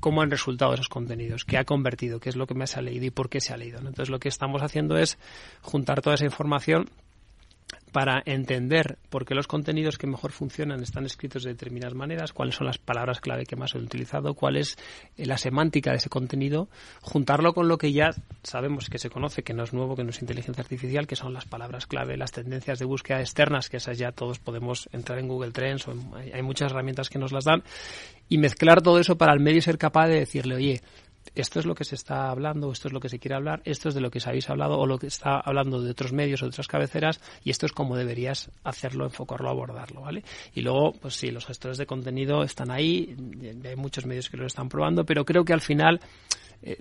cómo 0.00 0.22
han 0.22 0.30
resultado 0.30 0.74
esos 0.74 0.88
contenidos, 0.88 1.44
qué 1.44 1.58
ha 1.58 1.64
convertido, 1.64 2.18
qué 2.18 2.30
es 2.30 2.36
lo 2.36 2.46
que 2.46 2.54
me 2.54 2.66
se 2.66 2.78
ha 2.78 2.82
leído 2.82 3.04
y 3.06 3.10
por 3.10 3.28
qué 3.28 3.40
se 3.40 3.52
ha 3.52 3.56
leído. 3.56 3.78
Entonces 3.78 4.08
lo 4.08 4.18
que 4.18 4.28
estamos 4.28 4.62
haciendo 4.62 4.96
es 4.96 5.18
juntar 5.60 6.00
toda 6.00 6.14
esa 6.14 6.24
información 6.24 6.88
para 7.96 8.22
entender 8.26 8.98
por 9.08 9.24
qué 9.24 9.34
los 9.34 9.46
contenidos 9.46 9.96
que 9.96 10.06
mejor 10.06 10.30
funcionan 10.30 10.82
están 10.82 11.06
escritos 11.06 11.44
de 11.44 11.52
determinadas 11.52 11.94
maneras, 11.94 12.34
cuáles 12.34 12.56
son 12.56 12.66
las 12.66 12.76
palabras 12.76 13.22
clave 13.22 13.46
que 13.46 13.56
más 13.56 13.74
he 13.74 13.78
utilizado, 13.78 14.34
cuál 14.34 14.58
es 14.58 14.76
eh, 15.16 15.24
la 15.24 15.38
semántica 15.38 15.92
de 15.92 15.96
ese 15.96 16.10
contenido, 16.10 16.68
juntarlo 17.00 17.54
con 17.54 17.68
lo 17.68 17.78
que 17.78 17.94
ya 17.94 18.10
sabemos 18.42 18.90
que 18.90 18.98
se 18.98 19.08
conoce, 19.08 19.42
que 19.42 19.54
no 19.54 19.64
es 19.64 19.72
nuevo, 19.72 19.96
que 19.96 20.04
no 20.04 20.10
es 20.10 20.20
inteligencia 20.20 20.60
artificial, 20.60 21.06
que 21.06 21.16
son 21.16 21.32
las 21.32 21.46
palabras 21.46 21.86
clave, 21.86 22.18
las 22.18 22.32
tendencias 22.32 22.78
de 22.78 22.84
búsqueda 22.84 23.20
externas, 23.20 23.70
que 23.70 23.78
esas 23.78 23.96
ya 23.96 24.12
todos 24.12 24.40
podemos 24.40 24.90
entrar 24.92 25.18
en 25.18 25.28
Google 25.28 25.52
Trends, 25.52 25.88
o 25.88 25.94
hay 26.34 26.42
muchas 26.42 26.72
herramientas 26.72 27.08
que 27.08 27.18
nos 27.18 27.32
las 27.32 27.44
dan, 27.44 27.62
y 28.28 28.36
mezclar 28.36 28.82
todo 28.82 29.00
eso 29.00 29.16
para 29.16 29.32
el 29.32 29.40
medio 29.40 29.62
ser 29.62 29.78
capaz 29.78 30.08
de 30.08 30.18
decirle, 30.18 30.56
oye, 30.56 30.82
esto 31.34 31.60
es 31.60 31.66
lo 31.66 31.74
que 31.74 31.84
se 31.84 31.94
está 31.94 32.30
hablando, 32.30 32.70
esto 32.72 32.88
es 32.88 32.94
lo 32.94 33.00
que 33.00 33.08
se 33.08 33.18
quiere 33.18 33.34
hablar, 33.34 33.62
esto 33.64 33.88
es 33.88 33.94
de 33.94 34.00
lo 34.00 34.10
que 34.10 34.20
se 34.20 34.28
habéis 34.28 34.48
hablado 34.50 34.78
o 34.78 34.86
lo 34.86 34.98
que 34.98 35.06
está 35.06 35.40
hablando 35.40 35.80
de 35.80 35.90
otros 35.90 36.12
medios 36.12 36.42
o 36.42 36.46
de 36.46 36.50
otras 36.50 36.68
cabeceras 36.68 37.20
y 37.44 37.50
esto 37.50 37.66
es 37.66 37.72
como 37.72 37.96
deberías 37.96 38.50
hacerlo, 38.64 39.04
enfocarlo, 39.04 39.48
abordarlo, 39.48 40.02
¿vale? 40.02 40.24
Y 40.54 40.62
luego, 40.62 40.92
pues 40.92 41.14
sí, 41.14 41.30
los 41.30 41.46
gestores 41.46 41.78
de 41.78 41.86
contenido 41.86 42.42
están 42.42 42.70
ahí, 42.70 43.16
hay 43.64 43.76
muchos 43.76 44.06
medios 44.06 44.28
que 44.28 44.36
lo 44.36 44.46
están 44.46 44.68
probando, 44.68 45.04
pero 45.04 45.24
creo 45.24 45.44
que 45.44 45.52
al 45.52 45.60
final 45.60 46.00
eh, 46.62 46.78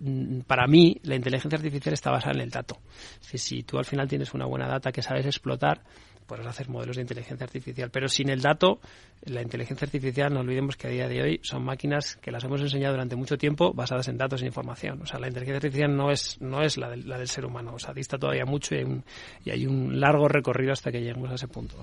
para 0.47 0.67
mí 0.67 0.99
la 1.03 1.15
inteligencia 1.15 1.57
artificial 1.57 1.93
está 1.93 2.11
basada 2.11 2.35
en 2.35 2.41
el 2.41 2.49
dato. 2.49 2.77
Si, 3.19 3.37
si 3.37 3.63
tú 3.63 3.77
al 3.77 3.85
final 3.85 4.07
tienes 4.07 4.33
una 4.33 4.45
buena 4.45 4.67
data 4.67 4.91
que 4.91 5.01
sabes 5.01 5.25
explotar, 5.25 5.81
puedes 6.25 6.45
hacer 6.45 6.69
modelos 6.69 6.95
de 6.95 7.03
inteligencia 7.03 7.45
artificial. 7.45 7.89
Pero 7.91 8.07
sin 8.07 8.29
el 8.29 8.41
dato, 8.41 8.79
la 9.23 9.41
inteligencia 9.41 9.85
artificial, 9.85 10.33
no 10.33 10.41
olvidemos 10.41 10.75
que 10.75 10.87
a 10.87 10.89
día 10.89 11.07
de 11.07 11.21
hoy 11.21 11.39
son 11.43 11.63
máquinas 11.63 12.17
que 12.17 12.31
las 12.31 12.43
hemos 12.43 12.61
enseñado 12.61 12.93
durante 12.93 13.15
mucho 13.15 13.37
tiempo 13.37 13.73
basadas 13.73 14.07
en 14.07 14.17
datos 14.17 14.41
e 14.41 14.45
información. 14.45 15.01
O 15.01 15.05
sea, 15.05 15.19
la 15.19 15.27
inteligencia 15.27 15.57
artificial 15.57 15.95
no 15.95 16.11
es, 16.11 16.39
no 16.41 16.61
es 16.61 16.77
la, 16.77 16.89
del, 16.89 17.07
la 17.07 17.17
del 17.17 17.27
ser 17.27 17.45
humano. 17.45 17.73
O 17.75 17.79
sea, 17.79 17.93
dista 17.93 18.17
todavía 18.17 18.45
mucho 18.45 18.75
y 18.75 18.79
hay, 18.79 18.83
un, 18.83 19.03
y 19.43 19.49
hay 19.51 19.67
un 19.67 19.99
largo 19.99 20.27
recorrido 20.27 20.73
hasta 20.73 20.91
que 20.91 20.99
lleguemos 20.99 21.31
a 21.31 21.35
ese 21.35 21.47
punto. 21.47 21.75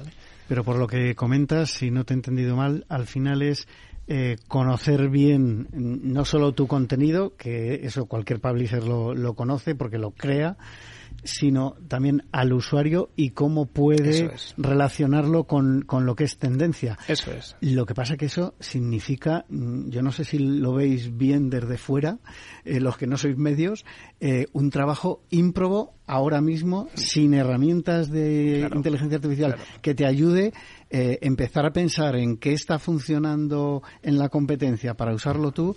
Pero 0.49 0.65
por 0.65 0.77
lo 0.77 0.87
que 0.87 1.15
comentas, 1.15 1.71
si 1.71 1.91
no 1.91 2.05
te 2.05 2.15
he 2.15 2.17
entendido 2.17 2.57
mal, 2.57 2.85
al 2.89 3.07
final 3.07 3.43
es 3.43 3.69
eh, 4.15 4.37
conocer 4.47 5.09
bien 5.09 5.69
no 5.73 6.27
solo 6.27 6.53
tu 6.53 6.67
contenido, 6.67 7.35
que 7.35 7.87
eso 7.87 8.05
cualquier 8.05 8.41
publisher 8.41 8.85
lo, 8.85 9.15
lo 9.15 9.33
conoce 9.33 9.75
porque 9.75 9.97
lo 9.97 10.11
crea, 10.11 10.59
sino 11.25 11.77
también 11.89 12.25
al 12.33 12.53
usuario 12.53 13.11
y 13.17 13.31
cómo 13.31 13.65
puede 13.65 14.31
relacionarlo 14.59 15.45
con, 15.45 15.83
con, 15.83 16.05
lo 16.05 16.15
que 16.15 16.25
es 16.25 16.37
tendencia. 16.37 16.99
Eso 17.09 17.33
es. 17.33 17.57
Lo 17.61 17.87
que 17.87 17.95
pasa 17.95 18.17
que 18.19 18.27
eso 18.27 18.55
significa, 18.61 19.45
mm, 19.49 19.89
yo 19.89 20.03
no 20.03 20.13
sé 20.13 20.25
si 20.25 20.39
lo 20.39 20.75
veis 20.75 21.17
bien 21.17 21.49
desde 21.49 21.79
fuera, 21.79 22.19
eh, 22.65 22.81
los 22.81 22.97
que 22.99 23.07
no 23.07 23.17
sois 23.17 23.37
medios, 23.39 23.85
eh, 24.21 24.47
un 24.53 24.71
trabajo 24.71 25.23
ímprobo 25.31 25.95
ahora 26.07 26.41
mismo 26.41 26.89
sin 26.95 27.33
herramientas 27.33 28.11
de 28.11 28.69
inteligencia 28.75 29.17
artificial 29.17 29.57
que 29.81 29.95
te 29.95 30.05
ayude 30.05 30.53
eh, 30.95 31.19
empezar 31.23 31.65
a 31.65 31.73
pensar 31.73 32.17
en 32.17 32.37
qué 32.37 32.53
está 32.53 32.79
funcionando 32.79 33.83
en 34.03 34.19
la 34.19 34.29
competencia 34.29 34.93
para 34.93 35.15
usarlo 35.15 35.51
tú, 35.51 35.75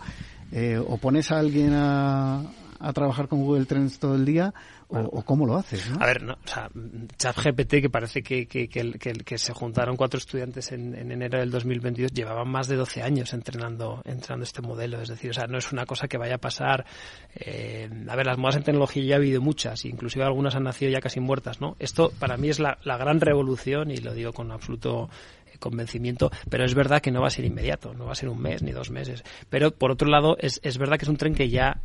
eh, 0.51 0.77
o 0.77 0.97
pones 0.97 1.31
a 1.31 1.39
alguien 1.39 1.73
a, 1.73 2.43
a 2.85 2.93
trabajar 2.93 3.27
con 3.27 3.43
Google 3.43 3.65
Trends 3.65 3.97
todo 3.99 4.15
el 4.15 4.25
día 4.25 4.53
o, 4.87 5.23
cómo 5.23 5.47
lo 5.47 5.57
haces. 5.57 5.89
A 5.99 6.05
ver, 6.05 6.21
no, 6.21 6.33
o 6.33 6.47
sea, 6.47 6.69
ChatGPT, 7.17 7.81
que 7.81 7.89
parece 7.89 8.21
que, 8.21 8.45
que, 8.47 8.67
que, 8.67 8.91
que, 8.93 9.37
se 9.37 9.51
juntaron 9.51 9.97
cuatro 9.97 10.19
estudiantes 10.19 10.71
en, 10.71 10.93
en, 10.93 11.11
enero 11.11 11.39
del 11.39 11.49
2022, 11.49 12.11
llevaban 12.13 12.47
más 12.47 12.67
de 12.67 12.75
12 12.75 13.01
años 13.01 13.33
entrenando, 13.33 14.01
entrenando 14.05 14.43
este 14.43 14.61
modelo. 14.61 15.01
Es 15.01 15.09
decir, 15.09 15.31
o 15.31 15.33
sea, 15.33 15.47
no 15.47 15.57
es 15.57 15.71
una 15.71 15.87
cosa 15.87 16.07
que 16.07 16.17
vaya 16.17 16.35
a 16.35 16.37
pasar. 16.37 16.85
Eh, 17.33 17.89
a 18.07 18.15
ver, 18.15 18.27
las 18.27 18.37
modas 18.37 18.57
en 18.57 18.63
tecnología 18.63 19.03
ya 19.03 19.15
ha 19.15 19.17
habido 19.17 19.41
muchas, 19.41 19.85
inclusive 19.85 20.23
algunas 20.23 20.55
han 20.55 20.63
nacido 20.63 20.91
ya 20.91 21.01
casi 21.01 21.19
muertas, 21.19 21.59
¿no? 21.59 21.75
Esto 21.79 22.11
para 22.19 22.37
mí 22.37 22.49
es 22.49 22.59
la, 22.59 22.77
la 22.83 22.97
gran 22.97 23.19
revolución 23.19 23.89
y 23.89 23.97
lo 23.97 24.13
digo 24.13 24.33
con 24.33 24.51
absoluto 24.51 25.09
eh, 25.47 25.57
convencimiento, 25.57 26.31
pero 26.49 26.63
es 26.63 26.75
verdad 26.75 27.01
que 27.01 27.11
no 27.11 27.21
va 27.21 27.27
a 27.27 27.31
ser 27.31 27.45
inmediato, 27.45 27.95
no 27.95 28.05
va 28.05 28.11
a 28.11 28.15
ser 28.15 28.29
un 28.29 28.39
mes 28.39 28.61
ni 28.61 28.71
dos 28.71 28.91
meses. 28.91 29.23
Pero 29.49 29.71
por 29.71 29.89
otro 29.89 30.07
lado, 30.07 30.37
es, 30.39 30.59
es 30.63 30.77
verdad 30.77 30.99
que 30.99 31.05
es 31.05 31.09
un 31.09 31.17
tren 31.17 31.33
que 31.33 31.49
ya 31.49 31.81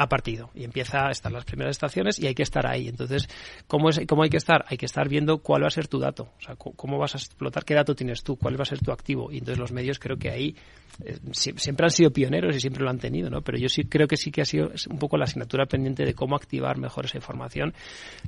ha 0.00 0.08
partido 0.08 0.48
y 0.54 0.64
empieza 0.64 1.08
a 1.08 1.10
estar 1.10 1.30
las 1.30 1.44
primeras 1.44 1.72
estaciones 1.72 2.18
y 2.18 2.26
hay 2.26 2.34
que 2.34 2.42
estar 2.42 2.66
ahí. 2.66 2.88
Entonces, 2.88 3.28
¿cómo, 3.66 3.90
es, 3.90 4.00
¿cómo 4.08 4.22
hay 4.22 4.30
que 4.30 4.38
estar? 4.38 4.64
Hay 4.66 4.78
que 4.78 4.86
estar 4.86 5.06
viendo 5.10 5.38
cuál 5.38 5.62
va 5.62 5.66
a 5.66 5.70
ser 5.70 5.88
tu 5.88 5.98
dato, 5.98 6.30
o 6.38 6.40
sea, 6.40 6.56
cómo 6.56 6.96
vas 6.96 7.14
a 7.14 7.18
explotar, 7.18 7.66
qué 7.66 7.74
dato 7.74 7.94
tienes 7.94 8.22
tú, 8.22 8.36
cuál 8.36 8.58
va 8.58 8.62
a 8.62 8.64
ser 8.64 8.80
tu 8.80 8.92
activo. 8.92 9.30
Y 9.30 9.38
entonces 9.38 9.58
los 9.58 9.72
medios 9.72 9.98
creo 9.98 10.16
que 10.16 10.30
ahí 10.30 10.56
eh, 11.04 11.18
siempre 11.32 11.84
han 11.84 11.90
sido 11.90 12.10
pioneros 12.10 12.54
y 12.56 12.60
siempre 12.60 12.82
lo 12.82 12.90
han 12.90 12.98
tenido, 12.98 13.30
¿no? 13.30 13.42
Pero 13.42 13.58
yo 13.58 13.68
sí 13.68 13.84
creo 13.84 14.06
que 14.06 14.16
sí 14.16 14.30
que 14.30 14.42
ha 14.42 14.44
sido 14.44 14.70
un 14.88 14.98
poco 14.98 15.16
la 15.16 15.24
asignatura 15.24 15.66
pendiente 15.66 16.04
de 16.04 16.14
cómo 16.14 16.36
activar 16.36 16.78
mejor 16.78 17.06
esa 17.06 17.18
información. 17.18 17.74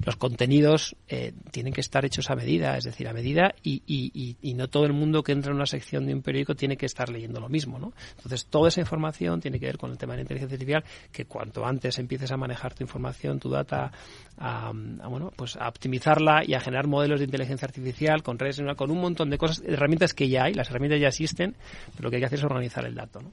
Los 0.05 0.16
contenidos 0.16 0.97
eh, 1.09 1.33
tienen 1.51 1.73
que 1.73 1.81
estar 1.81 2.05
hechos 2.05 2.31
a 2.31 2.35
medida, 2.35 2.77
es 2.77 2.85
decir, 2.85 3.09
a 3.09 3.12
medida 3.12 3.55
y, 3.62 3.83
y, 3.87 4.37
y, 4.41 4.55
no 4.55 4.68
todo 4.68 4.85
el 4.85 4.93
mundo 4.93 5.23
que 5.23 5.33
entra 5.33 5.51
en 5.51 5.57
una 5.57 5.66
sección 5.66 6.07
de 6.07 6.14
un 6.14 6.23
periódico 6.23 6.55
tiene 6.55 6.77
que 6.77 6.87
estar 6.87 7.09
leyendo 7.09 7.41
lo 7.41 7.49
mismo, 7.49 7.79
¿no? 7.79 7.93
Entonces, 8.16 8.47
toda 8.47 8.68
esa 8.68 8.81
información 8.81 9.41
tiene 9.41 9.59
que 9.59 9.66
ver 9.66 9.79
con 9.79 9.91
el 9.91 9.99
tema 9.99 10.12
de 10.12 10.18
la 10.18 10.23
inteligencia 10.23 10.55
artificial, 10.55 10.85
que 11.11 11.25
cuanto 11.25 11.62
antes 11.67 11.99
empieces 11.99 12.31
a 12.33 12.37
manejar 12.37 12.75
tu 12.75 12.83
información, 12.83 13.39
tu 13.39 13.51
data, 13.51 13.93
a, 14.39 14.69
a 14.69 15.09
bueno, 15.09 15.33
pues 15.37 15.57
a 15.57 15.69
optimizarla 15.69 16.43
y 16.47 16.55
a 16.55 16.61
generar 16.61 16.87
modelos 16.87 17.21
de 17.21 17.25
inteligencia 17.25 17.67
artificial 17.67 18.23
con 18.23 18.39
redes, 18.39 18.63
con 18.77 18.91
un 18.91 19.01
montón 19.01 19.31
de 19.31 19.39
cosas, 19.39 19.63
herramientas 19.67 20.15
que 20.15 20.29
ya 20.29 20.45
hay, 20.45 20.55
las 20.55 20.71
herramientas 20.71 21.01
ya 21.01 21.09
existen, 21.09 21.55
pero 21.93 22.05
lo 22.05 22.11
que 22.11 22.17
hay 22.17 22.23
que 22.23 22.27
hacer 22.27 22.39
es 22.39 22.45
organizar 22.45 22.85
el 22.85 22.95
dato, 22.95 23.21
¿no? 23.21 23.31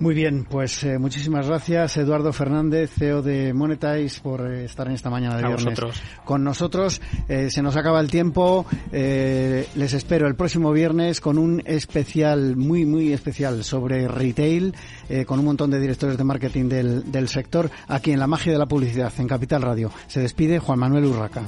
Muy 0.00 0.14
bien, 0.14 0.46
pues 0.48 0.84
eh, 0.84 0.96
muchísimas 0.96 1.48
gracias 1.48 1.96
Eduardo 1.96 2.32
Fernández, 2.32 2.92
CEO 2.96 3.20
de 3.20 3.52
Monetize, 3.52 4.20
por 4.20 4.46
eh, 4.46 4.64
estar 4.64 4.86
en 4.86 4.94
esta 4.94 5.10
mañana 5.10 5.36
de 5.36 5.42
viernes 5.42 5.64
vosotros. 5.64 6.02
con 6.24 6.44
nosotros. 6.44 7.00
Eh, 7.28 7.50
se 7.50 7.62
nos 7.62 7.76
acaba 7.76 8.00
el 8.00 8.08
tiempo. 8.08 8.64
Eh, 8.92 9.66
les 9.74 9.92
espero 9.94 10.28
el 10.28 10.36
próximo 10.36 10.70
viernes 10.70 11.20
con 11.20 11.36
un 11.36 11.62
especial, 11.64 12.54
muy, 12.54 12.86
muy 12.86 13.12
especial 13.12 13.64
sobre 13.64 14.06
retail, 14.06 14.74
con 15.26 15.38
un 15.40 15.46
montón 15.46 15.70
de 15.70 15.80
directores 15.80 16.16
de 16.16 16.24
marketing 16.24 16.68
del, 16.68 17.10
del 17.10 17.28
sector, 17.28 17.70
aquí 17.88 18.12
en 18.12 18.20
La 18.20 18.26
Magia 18.26 18.52
de 18.52 18.58
la 18.58 18.66
Publicidad, 18.66 19.12
en 19.18 19.26
Capital 19.26 19.62
Radio. 19.62 19.90
Se 20.06 20.20
despide 20.20 20.58
Juan 20.58 20.78
Manuel 20.78 21.06
Urraca. 21.06 21.42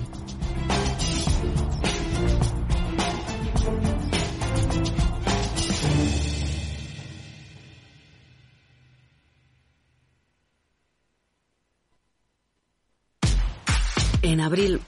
En 14.31 14.41
abril, 14.41 14.81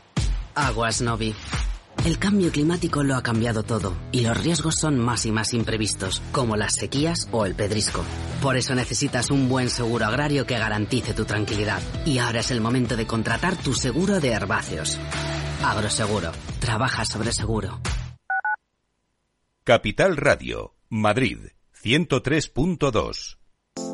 aguas 0.55 1.03
Novi. 1.03 1.35
El 2.05 2.21
cambio 2.21 2.53
climático 2.53 3.03
lo 3.03 3.17
ha 3.17 3.25
cambiado 3.25 3.65
todo 3.65 3.97
y 4.13 4.21
los 4.21 4.41
riesgos 4.41 4.77
son 4.77 5.01
más 5.01 5.27
y 5.27 5.33
más 5.33 5.53
imprevistos, 5.53 6.23
como 6.31 6.57
las 6.57 6.77
sequías 6.77 7.29
o 7.33 7.45
el 7.45 7.57
pedrisco. 7.57 8.05
Por 8.41 8.57
eso 8.57 8.73
necesitas 8.77 9.33
un 9.33 9.49
buen 9.49 9.69
seguro 9.69 10.07
agrario 10.07 10.47
que 10.47 10.61
garantice 10.61 11.13
tu 11.13 11.25
tranquilidad. 11.25 11.83
Y 12.07 12.19
ahora 12.19 12.39
es 12.39 12.53
el 12.53 12.61
momento 12.61 12.95
de 12.95 13.05
contratar 13.09 13.57
tu 13.57 13.75
seguro 13.75 14.21
de 14.21 14.29
herbáceos. 14.29 14.97
Agroseguro. 15.65 16.31
Trabaja 16.61 17.05
sobre 17.05 17.33
seguro. 17.33 17.81
Capital 19.65 20.17
Radio, 20.17 20.77
Madrid, 20.89 21.49
103.2. 21.83 23.42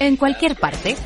En 0.00 0.16
cualquier 0.16 0.56
parte. 0.56 0.96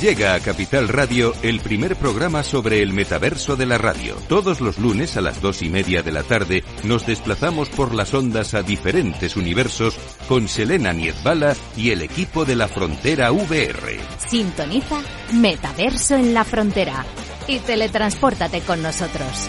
Llega 0.00 0.34
a 0.34 0.40
Capital 0.40 0.88
Radio 0.88 1.34
el 1.42 1.60
primer 1.60 1.94
programa 1.96 2.42
sobre 2.42 2.80
el 2.80 2.94
metaverso 2.94 3.54
de 3.54 3.66
la 3.66 3.76
radio. 3.76 4.16
Todos 4.28 4.62
los 4.62 4.78
lunes 4.78 5.18
a 5.18 5.20
las 5.20 5.42
dos 5.42 5.60
y 5.60 5.68
media 5.68 6.02
de 6.02 6.10
la 6.10 6.22
tarde 6.22 6.64
nos 6.84 7.06
desplazamos 7.06 7.68
por 7.68 7.94
las 7.94 8.14
ondas 8.14 8.54
a 8.54 8.62
diferentes 8.62 9.36
universos 9.36 9.94
con 10.26 10.48
Selena 10.48 10.94
Niezbala 10.94 11.54
y 11.76 11.90
el 11.90 12.00
equipo 12.00 12.46
de 12.46 12.56
la 12.56 12.68
Frontera 12.68 13.30
VR. 13.30 14.00
Sintoniza 14.26 15.02
Metaverso 15.34 16.14
en 16.14 16.32
la 16.32 16.44
Frontera 16.44 17.04
y 17.46 17.58
teletranspórtate 17.58 18.62
con 18.62 18.82
nosotros. 18.82 19.48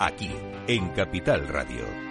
Aquí, 0.00 0.30
en 0.68 0.90
Capital 0.90 1.48
Radio. 1.48 2.07